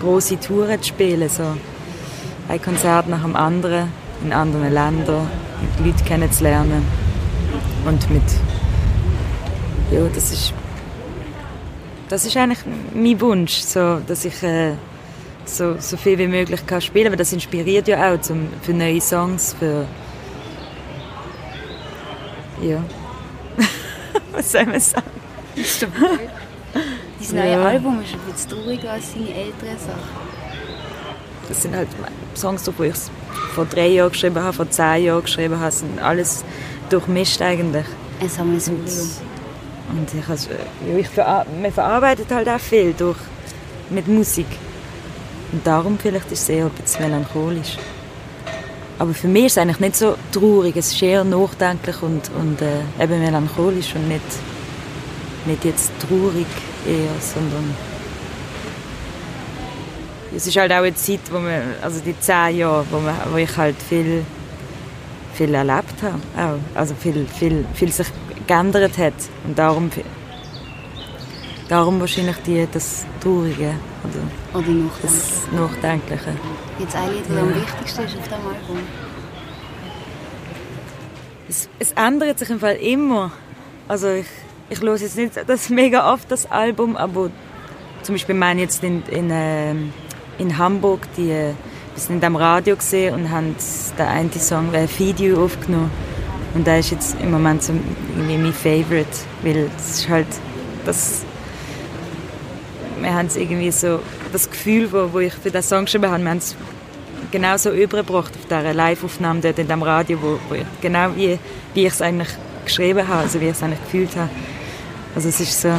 große 0.00 0.40
Touren 0.40 0.82
zu 0.82 0.88
spielen. 0.88 1.28
So 1.28 1.44
ein 2.48 2.60
Konzert 2.60 3.08
nach 3.08 3.22
dem 3.22 3.36
anderen 3.36 3.92
in 4.24 4.32
anderen 4.32 4.72
Ländern, 4.72 5.28
mit 5.78 5.86
Leuten 5.86 6.04
kennenzulernen. 6.04 6.97
Und 7.88 8.10
mit. 8.10 8.22
Ja, 9.90 10.00
das 10.14 10.30
ist. 10.30 10.52
Das 12.10 12.26
ist 12.26 12.36
eigentlich 12.36 12.58
mein 12.94 13.18
Wunsch, 13.20 13.54
so, 13.54 14.00
dass 14.06 14.26
ich 14.26 14.42
äh, 14.42 14.72
so, 15.46 15.76
so 15.78 15.96
viel 15.96 16.18
wie 16.18 16.26
möglich 16.26 16.66
kann 16.66 16.82
spielen 16.82 17.08
kann. 17.08 17.18
Das 17.18 17.32
inspiriert 17.32 17.88
ja 17.88 18.12
auch 18.12 18.20
zum, 18.20 18.48
für 18.60 18.74
neue 18.74 19.00
Songs, 19.00 19.54
für. 19.58 19.86
Ja. 22.60 22.82
Was 24.32 24.52
soll 24.52 24.66
man 24.66 24.80
sagen? 24.80 25.06
Dein 25.54 27.36
neue 27.40 27.50
Ja. 27.52 27.64
Album 27.64 28.02
ist 28.02 28.12
ein 28.12 28.32
bisschen 28.32 28.50
trauriger 28.50 28.92
als 28.92 29.12
seine 29.12 29.32
älteren 29.34 29.78
Sachen. 29.78 30.28
Das 31.48 31.62
sind 31.62 31.74
halt 31.74 31.88
Songs, 32.34 32.64
die 32.64 32.84
ich 32.84 32.94
vor 33.54 33.64
drei 33.64 33.88
Jahren 33.88 34.12
geschrieben 34.12 34.42
habe, 34.42 34.52
vor 34.52 34.68
zehn 34.68 35.04
Jahren 35.04 35.22
geschrieben 35.22 35.54
habe. 35.54 35.66
Das 35.66 35.78
sind 35.80 35.98
alles 36.00 36.44
durchmischt 36.92 37.40
eigentlich. 37.42 37.86
Ein 38.20 38.28
Sammelsurium. 38.28 39.10
Und 39.90 40.14
ich, 40.14 40.28
also, 40.28 40.50
ich 40.96 41.08
verar 41.08 41.46
man 41.60 41.72
verarbeitet 41.72 42.30
halt 42.30 42.48
auch 42.48 42.60
viel 42.60 42.92
durch, 42.92 43.16
mit 43.90 44.06
Musik. 44.06 44.46
Und 45.52 45.66
darum 45.66 45.98
vielleicht 45.98 46.30
ist 46.30 46.42
es 46.42 46.48
eher 46.48 46.66
ein 46.66 46.70
bisschen 46.70 47.04
melancholisch. 47.04 47.78
Aber 48.98 49.14
für 49.14 49.28
mich 49.28 49.46
ist 49.46 49.52
es 49.52 49.58
eigentlich 49.58 49.80
nicht 49.80 49.96
so 49.96 50.16
traurig. 50.32 50.76
Es 50.76 50.92
ist 50.92 51.02
eher 51.02 51.24
nachdenklich 51.24 52.02
und, 52.02 52.30
und 52.38 52.60
äh, 52.60 53.02
eben 53.02 53.20
melancholisch 53.20 53.94
und 53.94 54.08
nicht, 54.08 54.22
nicht 55.46 55.64
jetzt 55.64 55.92
traurig 56.00 56.46
eher, 56.86 57.20
sondern 57.20 57.74
es 60.34 60.46
ist 60.46 60.56
halt 60.56 60.72
auch 60.72 60.76
eine 60.78 60.94
Zeit, 60.94 61.20
wo 61.30 61.38
man, 61.38 61.62
also 61.80 62.00
die 62.00 62.18
zehn 62.18 62.58
Jahre, 62.58 62.84
wo, 62.90 62.98
man, 62.98 63.14
wo 63.30 63.36
ich 63.36 63.56
halt 63.56 63.76
viel, 63.80 64.24
viel 65.38 65.54
erlebt 65.54 66.02
habe. 66.02 66.18
Auch. 66.36 66.78
Also 66.78 66.94
viel, 66.94 67.26
viel, 67.26 67.64
viel 67.74 67.92
sich 67.92 68.08
geändert 68.46 68.98
hat. 68.98 69.14
Und 69.46 69.56
darum, 69.56 69.90
darum 71.68 72.00
wahrscheinlich 72.00 72.36
die, 72.44 72.66
das 72.70 73.06
Traurige 73.20 73.74
oder 74.02 74.58
Oder 74.58 74.68
noch 74.68 74.98
das. 75.00 75.42
Nachdenkliche. 75.52 76.32
Jetzt 76.78 76.96
ein 76.96 77.12
Lied, 77.12 77.24
das 77.28 77.38
am 77.38 77.54
wichtigsten 77.54 78.04
ist 78.04 78.16
auf 78.16 78.24
diesem 78.24 78.46
Album. 78.46 78.78
Es, 81.48 81.68
es 81.78 81.92
ändert 81.92 82.38
sich 82.38 82.50
im 82.50 82.60
Fall 82.60 82.76
immer. 82.76 83.30
Also 83.86 84.08
ich, 84.08 84.26
ich 84.70 84.80
höre 84.80 84.96
jetzt 84.96 85.16
nicht 85.16 85.32
das 85.46 85.70
mega 85.70 86.12
oft 86.12 86.30
das 86.30 86.50
Album, 86.50 86.96
aber 86.96 87.30
zum 88.02 88.16
Beispiel 88.16 88.34
meine 88.34 88.60
jetzt 88.62 88.82
in, 88.82 89.02
in, 89.10 89.30
ähm, 89.30 89.92
in 90.38 90.58
Hamburg 90.58 91.00
die, 91.16 91.54
sind 91.98 92.16
in 92.16 92.20
dem 92.20 92.36
Radio 92.36 92.76
gesehen 92.76 93.14
und 93.14 93.30
haben 93.30 93.54
den 93.98 94.06
einen 94.06 94.32
Song 94.32 94.72
äh, 94.74 94.86
Feed 94.86 95.20
You 95.20 95.42
aufgenommen. 95.42 95.90
Und 96.54 96.66
der 96.66 96.78
ist 96.78 96.90
jetzt 96.90 97.16
im 97.20 97.30
Moment 97.30 97.62
so 97.62 97.72
irgendwie 98.16 98.38
mein 98.38 98.52
Favorite, 98.52 99.06
weil 99.42 99.70
es 99.76 100.00
ist 100.00 100.08
halt 100.08 100.26
das 100.84 101.24
wir 103.00 103.14
haben 103.14 103.26
es 103.26 103.36
irgendwie 103.36 103.70
so 103.70 104.00
das 104.32 104.50
Gefühl, 104.50 104.90
wo, 104.92 105.12
wo 105.12 105.18
ich 105.20 105.34
für 105.34 105.50
den 105.50 105.62
Song 105.62 105.84
geschrieben 105.84 106.10
habe, 106.10 106.22
wir 106.22 106.30
haben 106.30 106.38
es 106.38 106.56
genau 107.30 107.56
so 107.56 107.70
übergebracht 107.70 108.32
auf 108.34 108.44
dieser 108.44 108.74
Live-Aufnahme 108.74 109.40
dort 109.40 109.58
in 109.58 109.68
dem 109.68 109.82
Radio, 109.82 110.18
wo, 110.20 110.38
wo 110.48 110.54
ich, 110.54 110.64
genau 110.80 111.14
wie, 111.14 111.38
wie 111.74 111.86
ich 111.86 111.92
es 111.92 112.02
eigentlich 112.02 112.28
geschrieben 112.64 113.06
habe, 113.06 113.20
also 113.20 113.40
wie 113.40 113.46
ich 113.46 113.52
es 113.52 113.62
eigentlich 113.62 113.82
gefühlt 113.84 114.16
habe. 114.16 114.30
Also 115.14 115.28
es 115.28 115.40
ist 115.40 115.60
so, 115.60 115.70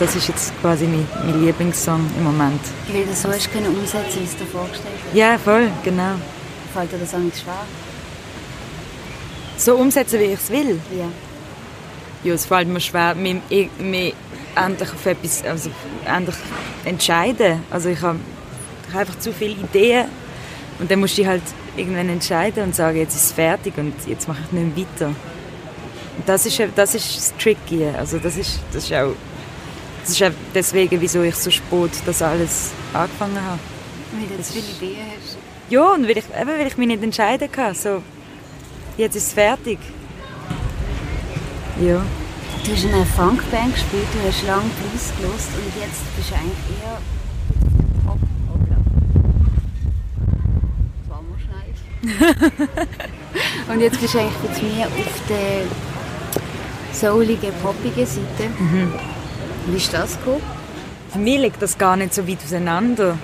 das 0.00 0.16
ist 0.16 0.28
jetzt 0.28 0.52
quasi 0.60 0.86
mein, 0.86 1.06
mein 1.24 1.44
Lieblingssong 1.44 2.04
im 2.16 2.24
Moment. 2.24 2.60
Weil 2.92 3.04
du 3.04 3.14
so 3.14 3.28
hast 3.28 3.52
können 3.52 3.68
umsetzen, 3.68 4.20
wie 4.20 4.24
es 4.24 4.36
dir 4.36 4.46
vorgestellt 4.46 4.94
hast. 5.06 5.14
Ja, 5.14 5.38
voll, 5.38 5.68
genau. 5.84 6.14
Fällt 6.74 6.92
dir 6.92 6.98
das 6.98 7.14
auch 7.14 7.18
nicht 7.18 7.38
schwer? 7.38 7.64
So 9.56 9.76
umsetzen, 9.76 10.18
wie 10.18 10.24
ich 10.24 10.40
es 10.40 10.50
will? 10.50 10.80
Ja. 10.98 11.06
Ja, 12.24 12.34
es 12.34 12.46
fällt 12.46 12.68
mir 12.68 12.80
schwer, 12.80 13.14
mich, 13.14 13.40
mich 13.78 14.14
endlich 14.56 14.92
auf 14.92 15.06
etwas 15.06 15.44
also 15.44 15.70
endlich 16.04 16.36
entscheiden. 16.84 17.62
Also 17.70 17.90
ich 17.90 18.00
habe 18.00 18.18
habe 18.90 19.00
einfach 19.00 19.18
zu 19.18 19.32
viele 19.32 19.52
Ideen 19.52 20.06
und 20.78 20.90
dann 20.90 21.00
musst 21.00 21.16
du 21.18 21.26
halt 21.26 21.42
irgendwann 21.76 22.08
entscheiden 22.08 22.64
und 22.64 22.74
sagen, 22.74 22.98
jetzt 22.98 23.14
ist 23.14 23.24
es 23.26 23.32
fertig 23.32 23.76
und 23.76 23.94
jetzt 24.06 24.28
mache 24.28 24.40
ich 24.44 24.52
nicht 24.52 24.76
mehr 24.76 24.86
weiter. 24.86 25.06
Und 25.06 26.28
das 26.28 26.46
ist, 26.46 26.60
das 26.74 26.94
ist 26.94 27.16
das 27.16 27.34
Tricky. 27.38 27.84
Also 27.96 28.18
das 28.18 28.36
ist, 28.36 28.60
das 28.72 28.84
ist 28.84 28.92
auch 28.92 29.14
das 30.00 30.10
ist 30.10 30.22
auch 30.22 30.30
deswegen, 30.54 31.00
wieso 31.00 31.22
ich 31.22 31.34
so 31.36 31.50
spät 31.50 31.90
das 32.06 32.22
alles 32.22 32.70
angefangen 32.92 33.40
habe. 33.40 33.58
Weil 34.12 34.36
du 34.36 34.42
zu 34.42 34.52
viele 34.52 34.92
Ideen 34.92 35.06
hast. 35.16 35.36
Ja, 35.68 35.92
und 35.92 36.04
weil 36.04 36.18
ich, 36.18 36.24
eben, 36.40 36.48
weil 36.48 36.66
ich 36.66 36.76
mich 36.76 36.88
nicht 36.88 37.02
entscheiden 37.02 37.50
kann. 37.50 37.74
So, 37.74 38.02
jetzt 38.96 39.16
ist 39.16 39.28
es 39.28 39.32
fertig. 39.32 39.78
Ja. 41.80 42.02
Du 42.64 42.72
hast 42.72 42.84
in 42.84 42.92
einer 42.92 43.06
Funkband 43.06 43.74
gespielt, 43.74 44.06
du 44.12 44.28
hast 44.28 44.46
lange 44.46 44.62
Blues 44.62 45.12
gelost 45.16 45.48
und 45.56 45.80
jetzt 45.80 46.16
bist 46.16 46.30
du 46.30 46.34
eigentlich 46.34 46.82
eher 46.82 47.00
Pop. 48.04 48.18
Und 53.70 53.80
jetzt 53.80 54.00
bist 54.00 54.14
du 54.14 54.18
eigentlich 54.18 54.62
mit 54.62 54.74
mir 54.74 54.86
auf 54.86 55.22
der 55.28 55.64
souligen, 56.92 57.52
poppigen 57.62 58.06
Seite. 58.06 58.50
Wie 59.70 59.76
ist 59.76 59.92
das 59.92 60.18
gekommen? 60.18 60.42
Für 61.12 61.18
mich 61.18 61.38
liegt 61.38 61.60
das 61.62 61.76
gar 61.78 61.96
nicht 61.96 62.14
so 62.14 62.26
weit 62.26 62.38
auseinander. 62.44 63.16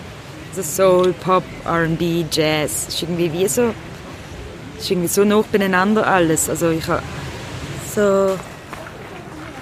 Also 0.57 0.63
Soul, 0.63 1.13
Pop, 1.13 1.45
R&B, 1.65 2.25
Jazz. 2.31 2.87
Das 2.87 2.95
ist 2.95 3.03
irgendwie 3.03 3.33
wie 3.33 3.47
so, 3.49 3.75
ist 4.79 4.91
irgendwie 4.91 5.09
so 5.09 5.25
nah 5.25 5.43
beieinander 5.53 6.07
alles. 6.07 6.49
Also 6.49 6.71
ich 6.71 6.87
habe 6.89 7.03
so 7.95 8.37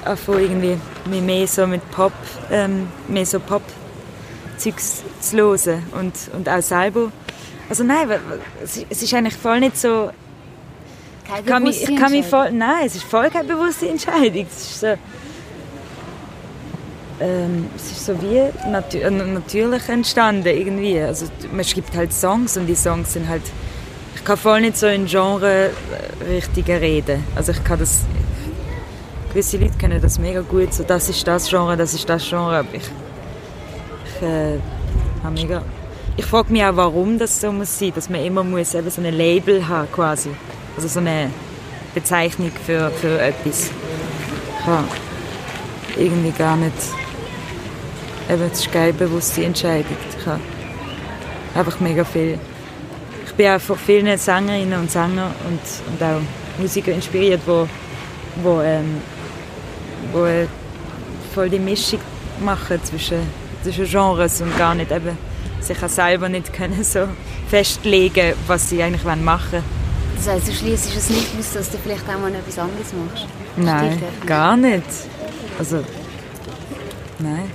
angefangen, 0.04 0.40
irgendwie 0.40 0.78
mich 1.10 1.22
mehr 1.22 1.46
so 1.46 1.66
mit 1.66 1.88
Pop, 1.90 2.12
ähm, 2.50 2.88
mehr 3.08 3.26
so 3.26 3.40
Pop 3.40 3.62
Zeugs 4.56 5.02
zu 5.20 5.36
hören 5.36 5.82
und, 5.98 6.12
und 6.34 6.48
auch 6.48 6.62
selber. 6.62 7.10
Also 7.68 7.82
nein, 7.82 8.08
es 8.62 8.76
ist- 8.88 9.14
eigentlich 9.14 9.36
voll 9.36 9.60
nicht 9.60 9.76
so, 9.78 10.10
Keine 11.26 11.40
ich 11.40 11.46
kann 11.46 11.62
mich, 11.62 11.76
ich 11.82 11.86
bewusste 11.86 12.02
kann 12.02 12.12
mich 12.12 12.26
voll, 12.26 12.52
nein, 12.52 12.86
es 12.86 12.94
ist 12.94 13.04
voll 13.04 13.30
keine 13.30 13.48
bewusste 13.48 13.88
Entscheidung. 13.88 14.46
Es 14.48 14.62
ist 14.70 14.80
so, 14.80 14.94
ähm, 17.24 17.70
es 17.74 17.90
ist 17.90 18.04
so 18.04 18.20
wie 18.20 18.50
natü 18.68 18.98
äh, 18.98 19.10
natürlich 19.10 19.88
entstanden 19.88 20.46
irgendwie. 20.46 21.00
Also 21.00 21.26
man 21.52 21.64
schreibt 21.64 21.96
halt 21.96 22.12
Songs 22.12 22.56
und 22.56 22.66
die 22.66 22.74
Songs 22.74 23.14
sind 23.14 23.28
halt, 23.28 23.42
ich 24.14 24.24
kann 24.24 24.36
voll 24.36 24.60
nicht 24.60 24.76
so 24.76 24.86
in 24.86 25.06
Genre 25.06 25.70
äh, 25.70 26.24
richtigen 26.28 26.76
reden. 26.78 27.24
Also 27.34 27.52
ich 27.52 27.64
kann 27.64 27.78
das, 27.78 28.04
gewisse 29.30 29.56
Leute 29.56 29.78
kennen 29.78 30.00
das 30.02 30.18
mega 30.18 30.42
gut, 30.42 30.74
so 30.74 30.84
das 30.84 31.08
ist 31.08 31.26
das 31.26 31.48
Genre, 31.48 31.76
das 31.76 31.94
ist 31.94 32.08
das 32.08 32.28
Genre, 32.28 32.58
aber 32.58 32.74
ich, 32.74 32.82
ich 32.82 34.22
äh, 34.22 34.58
habe 35.22 35.34
mega, 35.34 35.62
ich 36.16 36.26
frage 36.26 36.52
mich 36.52 36.62
auch, 36.62 36.76
warum 36.76 37.18
das 37.18 37.40
so 37.40 37.50
muss 37.50 37.78
sein, 37.78 37.92
dass 37.94 38.10
man 38.10 38.22
immer 38.22 38.44
muss 38.44 38.74
eben 38.74 38.90
so 38.90 39.00
ein 39.00 39.14
Label 39.14 39.66
haben 39.66 39.90
quasi, 39.90 40.30
also 40.76 40.88
so 40.88 41.00
eine 41.00 41.30
Bezeichnung 41.94 42.52
für, 42.66 42.90
für 42.90 43.18
etwas. 43.20 43.70
Ich 44.60 44.66
habe 44.66 44.86
irgendwie 45.96 46.30
gar 46.30 46.56
nicht, 46.56 46.72
eben, 48.28 48.42
es 48.50 48.60
ist 48.60 48.72
keine 48.72 48.92
bewusste 48.92 49.44
Entscheidung. 49.44 49.96
Ich 50.18 50.26
habe 50.26 50.40
einfach 51.54 51.80
mega 51.80 52.04
viel, 52.04 52.38
ich 53.26 53.32
bin 53.34 53.48
auch 53.48 53.60
von 53.60 53.76
vielen 53.76 54.16
Sängerinnen 54.18 54.78
und 54.78 54.90
Sängern 54.90 55.32
und, 55.48 55.60
und 55.88 56.02
auch 56.02 56.20
Musiker 56.58 56.92
inspiriert, 56.92 57.40
wo, 57.46 57.68
wo, 58.42 58.60
ähm, 58.60 59.00
wo 60.12 60.24
äh, 60.24 60.46
voll 61.34 61.50
die 61.50 61.58
Mischung 61.58 62.00
machen 62.40 62.82
zwischen, 62.84 63.20
zwischen 63.62 63.86
Genres 63.86 64.40
und 64.40 64.56
gar 64.56 64.74
nicht 64.74 64.90
eben 64.90 65.16
sich 65.60 65.82
auch 65.82 65.88
selber 65.88 66.28
nicht 66.28 66.52
können 66.52 66.84
so 66.84 67.08
festlegen, 67.48 68.34
was 68.46 68.68
sie 68.68 68.82
eigentlich 68.82 69.04
wollen 69.04 69.24
machen 69.24 69.62
Das 70.16 70.28
heisst, 70.28 70.48
du 70.48 70.52
schließt 70.52 70.96
es 70.96 71.10
nicht 71.10 71.28
aus, 71.38 71.52
dass 71.54 71.70
du 71.70 71.78
vielleicht 71.78 72.08
auch 72.08 72.20
mal 72.20 72.34
etwas 72.34 72.58
anderes 72.58 72.92
machst? 72.92 73.26
Nein, 73.56 74.02
gar 74.26 74.56
nicht. 74.56 74.84
Also, 75.58 75.84
nein. 77.18 77.50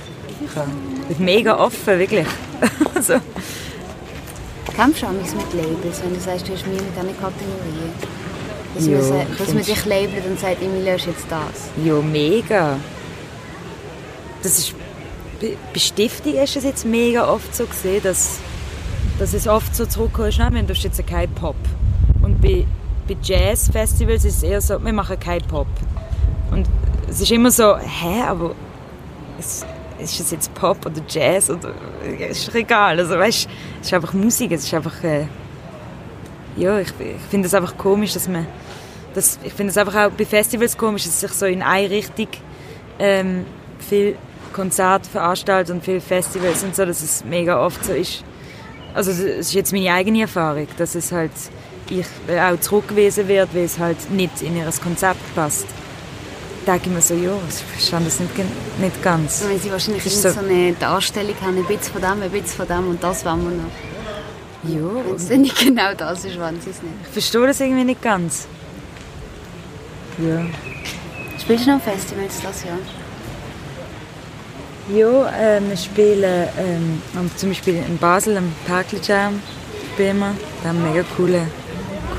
Bin 1.08 1.26
mega 1.26 1.58
offen, 1.58 2.00
wirklich. 2.00 2.28
also, 2.96 3.16
Kämpfst 4.76 5.04
du 5.04 5.08
mit 5.08 5.54
Labels, 5.54 6.02
wenn 6.04 6.14
du 6.14 6.20
sagst, 6.20 6.48
du 6.48 6.54
hast 6.54 6.66
mir 6.66 6.74
mit 6.74 6.96
diesen 6.96 7.20
Kategorien? 7.20 7.94
Dass, 8.76 8.86
Ja, 8.86 8.98
man, 9.00 9.38
dass 9.38 9.54
man 9.54 9.64
dich 9.64 9.86
labelt 9.86 10.26
und 10.26 10.40
sagt, 10.40 10.58
ich 10.62 10.86
lösche 10.86 11.10
jetzt 11.10 11.26
das. 11.30 11.70
ja, 11.84 11.94
mega. 12.02 12.78
Das 14.42 14.58
ist, 14.58 14.76
bei 15.42 15.80
Stiftung 15.80 16.34
ist 16.36 16.56
es 16.56 16.64
jetzt 16.64 16.86
mega 16.86 17.28
oft 17.28 17.54
so 17.54 17.66
gesehen, 17.66 18.02
dass, 18.04 18.38
dass 19.18 19.34
es 19.34 19.48
oft 19.48 19.76
so 19.76 19.86
zurückkommt, 19.86 20.38
nein, 20.38 20.54
wir 20.54 20.76
tun 20.76 20.84
jetzt 20.84 21.06
kein 21.08 21.30
Pop. 21.32 21.58
Und 22.22 22.42
bei, 22.42 22.66
bei 23.08 23.18
Jazz-Festivals 23.22 24.24
ist 24.24 24.38
es 24.38 24.44
eher 24.44 24.62
so, 24.62 24.82
wir 24.84 24.94
machen 24.94 25.20
kein 25.20 25.42
Pop. 25.42 25.68
Und 26.52 26.68
es 27.10 27.20
ist 27.20 27.32
immer 27.32 27.52
so, 27.52 27.76
hä, 27.78 28.22
aber 28.28 28.56
es, 29.40 29.66
ist 30.02 30.20
es 30.20 30.32
jetzt 30.32 30.54
Pop 30.54 30.86
oder 30.86 31.02
Jazz 31.08 31.50
oder 31.50 31.74
ist 32.30 32.48
doch 32.48 32.56
egal. 32.56 33.00
Also 33.00 33.18
weißt, 33.18 33.50
es 33.82 33.88
ist 33.88 33.94
einfach 33.94 34.14
Musik, 34.14 34.52
es 34.52 34.64
ist 34.64 34.74
einfach 34.74 35.04
äh, 35.04 35.26
ja, 36.56 36.80
ich, 36.80 36.90
ich 37.00 37.22
finde 37.30 37.48
es 37.48 37.54
einfach 37.54 37.78
komisch, 37.78 38.14
dass 38.14 38.28
man 38.28 38.46
das, 39.14 39.40
ich 39.44 39.54
finde 39.54 39.72
es 39.72 39.78
einfach 39.78 39.96
auch 39.96 40.12
bei 40.12 40.26
Festivals 40.26 40.78
komisch, 40.78 41.06
dass 41.06 41.20
sich 41.20 41.32
so 41.32 41.46
in 41.46 41.62
eine 41.62 41.90
Richtung 41.90 42.28
ähm, 43.00 43.46
viel 43.80 44.16
Konzerte 44.54 45.10
veranstaltet 45.10 45.74
und 45.74 45.84
viele 45.84 46.02
Festivals 46.02 46.64
und 46.64 46.76
so, 46.76 46.86
dass 46.86 47.02
es 47.02 47.24
mega 47.26 47.64
oft 47.64 47.84
so 47.84 47.94
ist. 47.94 48.24
Also 48.94 49.12
das 49.12 49.20
ist 49.20 49.54
jetzt 49.54 49.72
meine 49.72 49.94
eigene 49.94 50.22
Erfahrung, 50.22 50.68
dass 50.78 50.96
es 50.96 51.12
halt 51.12 51.32
ich 51.90 52.06
äh, 52.28 52.40
auch 52.40 52.60
zurückgewiesen 52.60 53.28
wird, 53.28 53.54
weil 53.54 53.64
es 53.64 53.80
halt 53.80 54.12
nicht 54.12 54.42
in 54.42 54.56
ihr 54.56 54.70
Konzept 54.84 55.36
passt. 55.36 55.66
Da 56.65 56.74
denke 56.74 56.89
ich 56.89 56.95
mir 56.95 57.02
so, 57.02 57.13
ja, 57.15 57.32
ich 57.48 57.56
verstehe 57.56 58.00
das 58.06 58.19
nicht, 58.19 58.38
nicht 58.38 59.04
ganz. 59.04 59.43
Weil 59.48 59.58
sie 59.60 59.72
wahrscheinlich 59.72 60.04
so, 60.04 60.30
so- 60.30 60.39
eine 60.39 60.74
Darstellung 60.74 61.36
haben, 61.41 61.58
ein 61.58 61.65
bisschen 61.65 61.93
von 61.93 62.02
dem, 62.02 62.22
ein 62.22 62.30
bisschen 62.30 62.48
von 62.58 62.67
dem 62.67 62.89
und 62.89 63.04
das 63.04 63.24
wollen 63.26 63.43
wir 63.43 63.58
noch. 64.84 64.93
Ja, 64.95 65.06
Wenn 65.06 65.15
es 65.15 65.30
nicht 65.30 65.58
genau 65.58 65.93
das 65.93 66.26
ist, 66.26 66.38
wollen 66.39 66.60
sie 66.62 66.72
es 66.72 66.82
nicht. 66.82 66.93
ich 67.06 67.13
verstehe 67.13 67.48
das 67.48 67.60
irgendwie 67.62 67.86
nicht 67.86 68.02
ganz. 68.02 68.45
Ja. 70.18 70.41
Spielst 71.41 71.66
du 71.66 71.72
noch 71.72 71.82
Festivals 71.82 72.41
das 72.43 72.64
Jahr? 72.66 72.78
Ja, 74.93 75.30
äh, 75.57 75.62
wir 75.68 75.78
spielen 75.78 76.47
ähm, 76.57 77.01
zum 77.38 77.49
Beispiel 77.49 77.76
in 77.76 77.97
Basel 77.99 78.36
am 78.38 78.51
Parkle 78.68 78.99
Jam 79.01 79.39
spielen 79.93 80.20
wir. 80.20 80.36
Da 80.64 80.70
haben 80.70 80.80
wir 80.80 80.86
einen 80.88 80.93
mega 80.95 81.05
coole, 81.16 81.47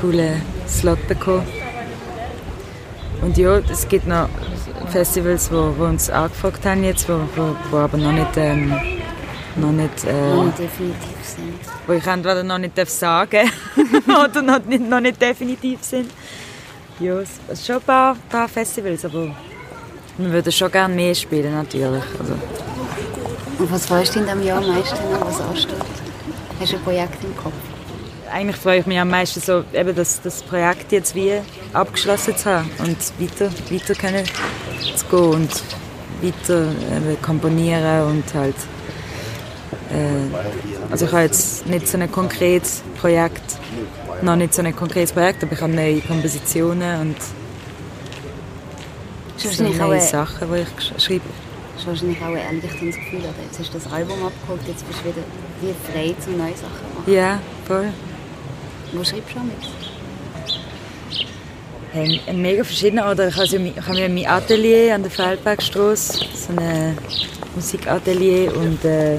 coole 0.01 0.41
Slot 0.67 1.05
bekommen. 1.07 1.45
Und 3.21 3.37
ja, 3.37 3.57
es 3.71 3.87
gibt 3.87 4.07
noch 4.07 4.27
Festivals, 4.89 5.51
wo, 5.51 5.73
wo 5.77 5.85
uns 5.85 6.09
angefragt 6.09 6.65
haben 6.65 6.83
jetzt, 6.83 7.07
wo, 7.07 7.19
wo, 7.35 7.55
wo 7.69 7.77
aber 7.77 7.97
noch 7.97 8.11
nicht, 8.11 8.35
ähm, 8.35 8.73
noch 9.55 9.71
nicht, 9.71 10.03
äh, 10.05 10.33
definitiv 10.57 11.17
sind. 11.23 11.59
wo 11.85 11.93
ich 11.93 12.05
entweder 12.05 12.43
noch 12.43 12.57
nicht 12.57 12.77
darf 12.77 12.89
sagen 12.89 13.49
oder 14.07 14.41
noch 14.41 14.65
nicht, 14.65 14.89
noch 14.89 14.99
nicht 14.99 15.21
definitiv 15.21 15.83
sind. 15.83 16.09
Ja, 16.99 17.19
es 17.19 17.29
sind 17.47 17.65
schon 17.65 17.75
ein 17.77 17.81
paar, 17.83 18.17
paar 18.29 18.47
Festivals, 18.47 19.05
aber 19.05 19.35
wir 20.17 20.31
würden 20.31 20.51
schon 20.51 20.71
gerne 20.71 20.93
mehr 20.93 21.15
spielen 21.15 21.53
natürlich. 21.53 22.03
Also, 22.19 22.33
Und 23.59 23.71
was 23.71 23.85
freust 23.85 24.15
du 24.15 24.19
in 24.19 24.25
diesem 24.25 24.43
Jahr 24.43 24.57
am 24.57 24.67
meisten 24.67 24.97
was 25.19 25.41
ansteht? 25.41 25.75
Hast 26.59 26.73
du 26.73 26.77
ein 26.77 26.83
Projekt 26.83 27.23
im 27.23 27.35
Kopf? 27.37 27.53
Eigentlich 28.31 28.57
freue 28.57 28.79
ich 28.79 28.85
mich 28.85 28.99
am 28.99 29.09
meisten 29.09 29.39
so, 29.39 29.63
eben 29.73 29.95
das, 29.95 30.21
das 30.21 30.41
Projekt 30.43 30.91
jetzt 30.91 31.15
wie 31.15 31.33
abgeschlossen 31.73 32.35
zu 32.35 32.49
haben 32.49 32.69
und 32.79 32.97
weiter, 33.19 33.49
weiter 33.69 33.95
können 33.95 34.25
zu 34.95 35.05
gehen 35.05 35.19
und 35.19 35.63
weiter 36.21 36.61
eben 36.95 37.21
komponieren 37.21 38.07
und 38.07 38.33
halt 38.33 38.55
äh, 39.91 40.91
also 40.91 41.05
ich 41.05 41.11
habe 41.11 41.23
jetzt 41.23 41.67
nicht 41.67 41.87
so 41.87 41.97
ein 41.97 42.11
konkretes 42.11 42.83
Projekt, 42.99 43.57
noch 44.21 44.35
nicht 44.35 44.53
so 44.53 44.61
ein 44.61 44.75
konkretes 44.75 45.11
Projekt, 45.11 45.43
aber 45.43 45.53
ich 45.53 45.61
habe 45.61 45.73
neue 45.73 46.01
Kompositionen 46.01 47.01
und 47.01 47.17
so 49.37 49.63
neue 49.63 50.01
Sachen, 50.01 50.47
die 50.53 50.61
ich 50.61 51.03
schreibe. 51.03 51.21
Das 51.73 51.81
ist 51.81 51.87
wahrscheinlich 51.87 52.21
auch 52.21 52.35
ähnlich 52.35 52.71
das 52.71 52.79
Gefühl, 52.79 53.19
oder? 53.19 53.33
Jetzt 53.43 53.59
hast 53.59 53.73
du 53.73 53.79
das 53.79 53.91
Album 53.91 54.23
abgeholt, 54.23 54.61
jetzt 54.67 54.87
bist 54.87 54.99
du 54.99 55.05
wieder 55.05 55.25
wie 55.61 55.91
frei 55.91 56.15
zu 56.19 56.29
neue 56.31 56.55
Sachen 56.55 56.95
machen. 56.95 57.11
Ja, 57.11 57.39
voll. 57.65 57.91
Wo 58.93 59.03
schreibst 59.03 59.31
du 59.31 59.35
damit? 59.35 59.55
Hey, 61.93 62.21
mega 62.33 62.63
verschiedene, 62.63 63.09
oder 63.09 63.27
ich 63.27 63.53
ich 63.53 63.87
habe 63.87 64.09
mein 64.09 64.25
Atelier 64.25 64.95
an 64.95 65.03
der 65.03 65.11
Feldbergstraße, 65.11 66.25
so 66.33 66.53
ein 66.55 66.97
Musikatelier 67.55 68.55
und 68.55 68.83
äh, 68.85 69.17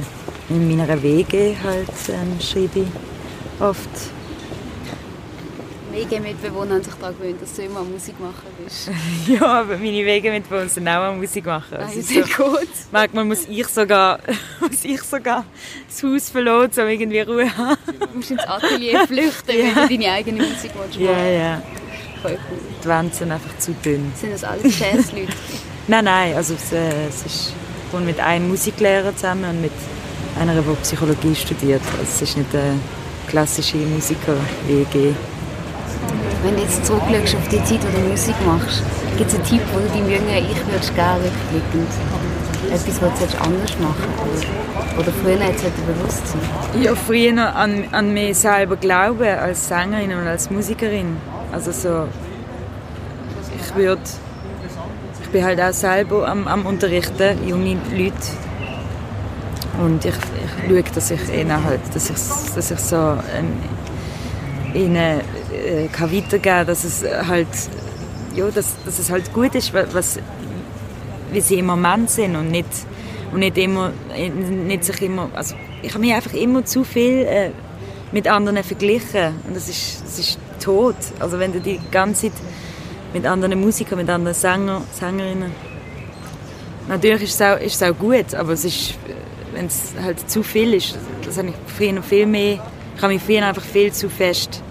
in 0.49 0.69
meiner 0.69 1.03
Wege 1.03 1.55
halt 1.63 1.89
ähm, 2.09 2.41
schreibe 2.41 2.81
ich 2.81 3.61
oft 3.61 3.91
Wegemitbewohner 6.03 6.75
haben 6.75 6.83
sich 6.83 6.95
daran 6.95 7.17
gewöhnt, 7.17 7.41
dass 7.41 7.55
du 7.55 7.63
immer 7.63 7.83
Musik 7.85 8.19
machen 8.19 8.47
bist. 8.63 8.91
ja, 9.29 9.61
aber 9.61 9.77
meine 9.77 10.05
Wegemitbewohner 10.05 10.69
sind 10.69 10.89
auch 10.89 11.03
an 11.03 11.19
Musik 11.19 11.47
machen. 11.47 11.77
Also 11.77 12.01
ah, 12.01 12.03
sehr 12.03 12.27
so, 12.27 12.45
gut. 12.45 12.69
Manchmal 12.91 13.25
muss 13.25 13.47
ich 13.49 13.67
sogar, 13.69 14.19
muss 14.61 14.85
ich 14.85 15.03
sogar 15.03 15.45
das 15.89 16.03
Haus 16.03 16.31
verlassen, 16.31 16.83
um 16.83 16.89
irgendwie 16.89 17.21
Ruhe 17.21 17.57
haben. 17.57 17.77
Du 17.87 18.17
musst 18.17 18.31
ins 18.31 18.43
Atelier 18.47 19.07
flüchten, 19.07 19.53
ja. 19.57 19.65
wenn 19.65 19.75
du 19.75 19.89
deine 19.89 20.13
eigene 20.13 20.39
Musik 20.43 20.73
machst. 20.77 20.97
Ja, 20.99 21.25
ja. 21.25 21.63
Voll 22.21 22.33
cool. 22.33 22.59
Die 22.83 22.89
Wände 22.89 23.15
sind 23.15 23.33
einfach 23.33 23.59
zu 23.59 23.73
dünn. 23.85 24.13
Sind 24.17 24.33
das 24.33 24.45
alles 24.45 24.79
Jazzleute? 24.79 25.33
nein, 25.87 26.05
nein, 26.05 26.35
also 26.35 26.55
es, 26.55 26.73
äh, 26.73 27.09
es 27.09 27.27
ist 27.27 27.53
ich 27.93 28.01
mit 28.01 28.19
einem 28.21 28.49
Musiklehrer 28.49 29.15
zusammen 29.15 29.45
und 29.45 29.61
mit 29.61 29.73
einer, 30.39 30.55
die 30.55 30.75
Psychologie 30.83 31.35
studiert. 31.35 31.83
Also 31.99 32.03
es 32.03 32.23
ist 32.23 32.37
nicht 32.39 32.55
eine 32.55 32.79
klassische 33.29 33.77
Musiker-WG. 33.77 35.13
Wenn 36.43 36.57
du 36.57 36.63
jetzt 36.63 36.85
zurückschaust 36.85 37.37
auf 37.37 37.49
die 37.49 37.63
Zeit, 37.65 37.81
wo 37.83 38.01
du 38.01 38.09
Musik 38.09 38.35
machst, 38.45 38.83
gibt 39.17 39.31
es 39.31 39.37
einen 39.37 39.45
Tipp, 39.45 39.63
wo 39.73 39.79
du 39.79 39.89
deinem 39.89 40.11
jüngeren 40.11 40.45
Ich 40.51 40.67
würdest 40.67 40.95
gerne 40.95 41.25
rückblickend 41.25 41.89
etwas, 42.73 43.03
was 43.03 43.19
du 43.19 43.39
anders 43.39 43.79
machen 43.79 44.15
oder, 44.23 45.01
oder 45.01 45.13
früher 45.13 45.47
jetzt 45.47 45.65
bewusst 45.87 46.27
sein? 46.27 46.83
Ja, 46.83 46.95
früher 46.95 47.55
an, 47.55 47.85
an 47.93 48.13
mich 48.13 48.39
selber 48.39 48.77
glauben 48.77 49.27
als 49.27 49.69
Sängerin 49.69 50.13
und 50.13 50.27
als 50.27 50.51
Musikerin. 50.51 51.17
Also 51.53 51.73
so, 51.73 52.09
ich 53.61 53.75
würde, 53.75 54.03
ich 55.23 55.29
bin 55.29 55.45
halt 55.45 55.61
auch 55.61 55.73
selber 55.73 56.29
am, 56.29 56.49
am 56.49 56.67
Unterrichten, 56.67 57.47
junge 57.47 57.77
Leute 57.93 58.15
und 59.83 60.05
ich, 60.05 60.15
ich 60.15 60.69
schaue, 60.69 60.83
dass 60.95 61.11
ich 61.11 61.29
ihnen 61.33 61.65
halt, 61.65 61.81
dass 61.95 62.11
ich, 62.11 62.55
dass 62.55 62.71
ich 62.71 62.79
so 62.79 62.97
ähm, 63.37 63.59
ihnen 64.75 65.21
äh, 65.53 65.89
weitergeben, 66.01 66.67
dass 66.67 66.85
es 66.85 67.05
halt 67.27 67.49
ja, 68.35 68.51
dass, 68.51 68.77
dass 68.85 68.99
es 68.99 69.11
halt 69.11 69.33
gut 69.33 69.55
ist, 69.55 69.75
was, 69.75 70.19
wie 71.33 71.41
sie 71.41 71.59
im 71.59 71.67
Moment 71.67 72.11
sind 72.11 72.37
und 72.37 72.51
nicht 72.51 72.69
und 73.33 73.41
nicht 73.41 73.57
immer 73.59 73.93
nicht 74.17 74.85
sich 74.85 75.03
immer 75.03 75.31
also 75.35 75.55
ich 75.83 75.91
habe 75.91 76.01
mich 76.01 76.15
einfach 76.15 76.35
immer 76.35 76.65
zu 76.65 76.85
viel 76.85 77.25
äh, 77.27 77.51
mit 78.13 78.29
anderen 78.29 78.63
verglichen 78.63 79.35
und 79.47 79.57
das 79.57 79.69
ist 79.69 80.03
das 80.05 80.19
ist 80.19 80.39
tot. 80.61 80.97
Also 81.19 81.39
wenn 81.39 81.53
du 81.53 81.61
die 81.61 81.81
ganze 81.91 82.31
Zeit 82.31 82.33
mit 83.13 83.27
anderen 83.27 83.61
Musikern 83.61 83.99
mit 83.99 84.11
anderen 84.11 84.35
Sänger 84.35 84.83
Sängerinnen 84.93 85.53
natürlich 86.89 87.23
ist 87.23 87.35
es 87.35 87.43
auch, 87.43 87.59
ist 87.59 87.81
es 87.81 87.83
auch 87.83 87.99
gut 87.99 88.35
aber 88.35 88.53
es 88.53 88.65
ist 88.65 88.95
wenn 89.55 89.67
es 89.67 89.95
halt 90.03 90.31
zu 90.31 90.43
viel 90.43 90.75
ist 90.75 90.99
das 91.25 91.39
habe 91.39 91.49
ich 91.49 91.55
früher 91.67 92.03
viel 92.03 92.27
mehr 92.27 92.59
ich 92.97 93.03
habe 93.03 93.15
mich 93.15 93.23
früher 93.23 93.47
einfach 93.47 93.63
viel 93.63 93.93
zu 93.93 94.09
fest 94.11 94.62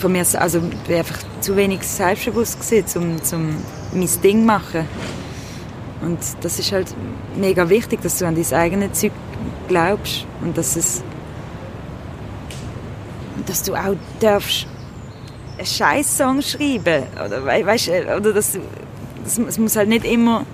von 0.00 0.12
mir, 0.12 0.24
also 0.34 0.60
bin 0.60 0.96
einfach 0.96 1.18
zu 1.40 1.54
wenig 1.56 1.82
selbstbewusst 1.82 2.58
gewesen, 2.60 3.20
um, 3.32 3.38
um 3.38 3.56
mein 3.92 4.08
Ding 4.22 4.40
zu 4.40 4.46
machen. 4.46 4.88
Und 6.00 6.18
das 6.40 6.58
ist 6.58 6.72
halt 6.72 6.94
mega 7.36 7.68
wichtig, 7.68 8.00
dass 8.00 8.18
du 8.18 8.26
an 8.26 8.34
dein 8.34 8.58
eigenes 8.58 8.98
Zeug 8.98 9.12
glaubst 9.68 10.26
und 10.42 10.56
dass 10.56 10.76
es 10.76 11.02
dass 13.46 13.62
du 13.62 13.74
auch 13.74 13.96
darfst 14.20 14.66
einen 15.56 15.66
scheiß 15.66 16.18
Song 16.18 16.42
schreiben 16.42 17.04
oder 17.24 17.44
weißt 17.44 17.88
oder 17.88 18.32
dass 18.32 18.58
das, 19.24 19.38
es 19.38 19.58
muss 19.58 19.76
halt 19.76 19.88
nicht 19.88 20.04
immer 20.04 20.44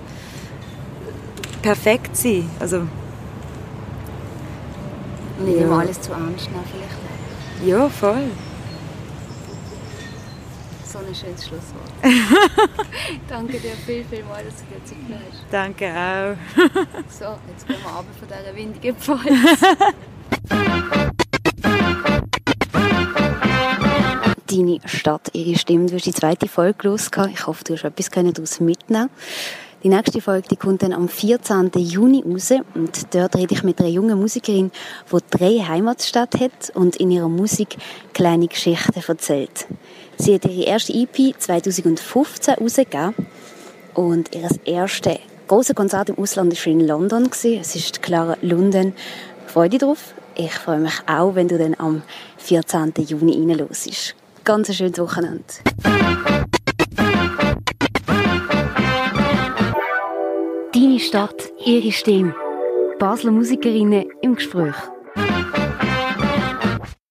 perfekt 1.61 2.15
sein 2.15 2.49
also 2.59 2.87
nicht 5.43 5.59
ja. 5.59 5.77
alles 5.77 6.01
zu 6.01 6.11
ernst 6.11 6.49
nehmen 6.49 6.63
vielleicht 6.71 7.69
ja 7.69 7.89
voll 7.89 8.29
ein 11.07 11.15
schönes 11.15 11.45
Schlusswort. 11.45 11.91
Danke 13.29 13.59
dir 13.59 13.71
viel, 13.85 14.03
viel 14.03 14.23
mal, 14.23 14.43
dass 14.43 14.55
du 14.57 14.65
dir 14.65 14.83
Zeit 14.83 14.97
genommen 14.97 15.23
hast. 15.31 15.43
Danke 15.51 15.87
auch. 15.87 16.35
so, 17.09 17.37
jetzt 17.49 17.67
gehen 17.67 17.77
wir 17.83 17.91
runter 17.91 18.13
von 18.19 18.27
dieser 18.27 18.55
windigen 18.55 18.95
Pfalz. 18.95 19.23
Deine 24.49 24.79
Stadt, 24.85 25.29
ihre 25.33 25.57
Stimme, 25.57 25.87
du 25.87 25.95
hast 25.95 26.05
die 26.05 26.13
zweite 26.13 26.47
Folge 26.47 26.87
losgehabt. 26.87 27.31
Ich 27.33 27.47
hoffe, 27.47 27.63
du 27.63 27.73
hast 27.73 27.83
etwas 27.83 28.09
daraus 28.09 28.59
mitnehmen 28.59 29.09
die 29.87 29.95
nächste 29.95 30.19
Folge 30.19 30.49
die 30.49 30.57
kommt 30.57 30.83
dann 30.83 30.91
am 30.91 31.07
14. 31.07 31.71
Juni 31.77 32.21
raus 32.21 32.51
und 32.75 33.15
dort 33.15 33.37
rede 33.37 33.53
ich 33.53 33.63
mit 33.63 33.79
einer 33.79 33.87
jungen 33.87 34.19
Musikerin, 34.19 34.69
die 35.09 35.17
drei 35.31 35.59
Heimatstädte 35.65 36.39
hat 36.41 36.71
und 36.75 36.97
in 36.97 37.09
ihrer 37.09 37.29
Musik 37.29 37.77
kleine 38.13 38.47
Geschichten 38.47 38.99
erzählt. 39.07 39.65
Sie 40.17 40.35
hat 40.35 40.43
ihre 40.43 40.65
erste 40.65 40.93
EP 40.93 41.39
2015 41.39 42.55
rausgegeben 42.55 43.13
und 43.93 44.35
ihr 44.35 44.49
erstes 44.65 45.19
großes 45.47 45.73
Konzert 45.73 46.09
im 46.09 46.17
Ausland 46.17 46.53
war 46.53 46.73
in 46.73 46.85
London. 46.85 47.29
Es 47.31 47.75
ist 47.75 48.01
Clara 48.01 48.35
Lunden. 48.41 48.93
Freude 49.45 49.77
drauf. 49.77 50.13
Ich 50.35 50.53
freue 50.53 50.79
mich 50.79 50.99
auch, 51.07 51.35
wenn 51.35 51.47
du 51.47 51.57
dann 51.57 51.75
am 51.77 52.01
14. 52.39 52.91
Juni 53.07 53.37
reinlässt. 53.37 54.15
Ganz 54.43 54.67
ein 54.67 54.75
schönes 54.75 54.99
Wochenende. 54.99 55.45
Stadt, 61.07 61.53
ihre 61.65 61.93
Stimme. 61.93 62.35
Basler 62.99 63.31
Musikerinnen 63.31 64.09
im 64.21 64.35
Gespräch. 64.35 64.75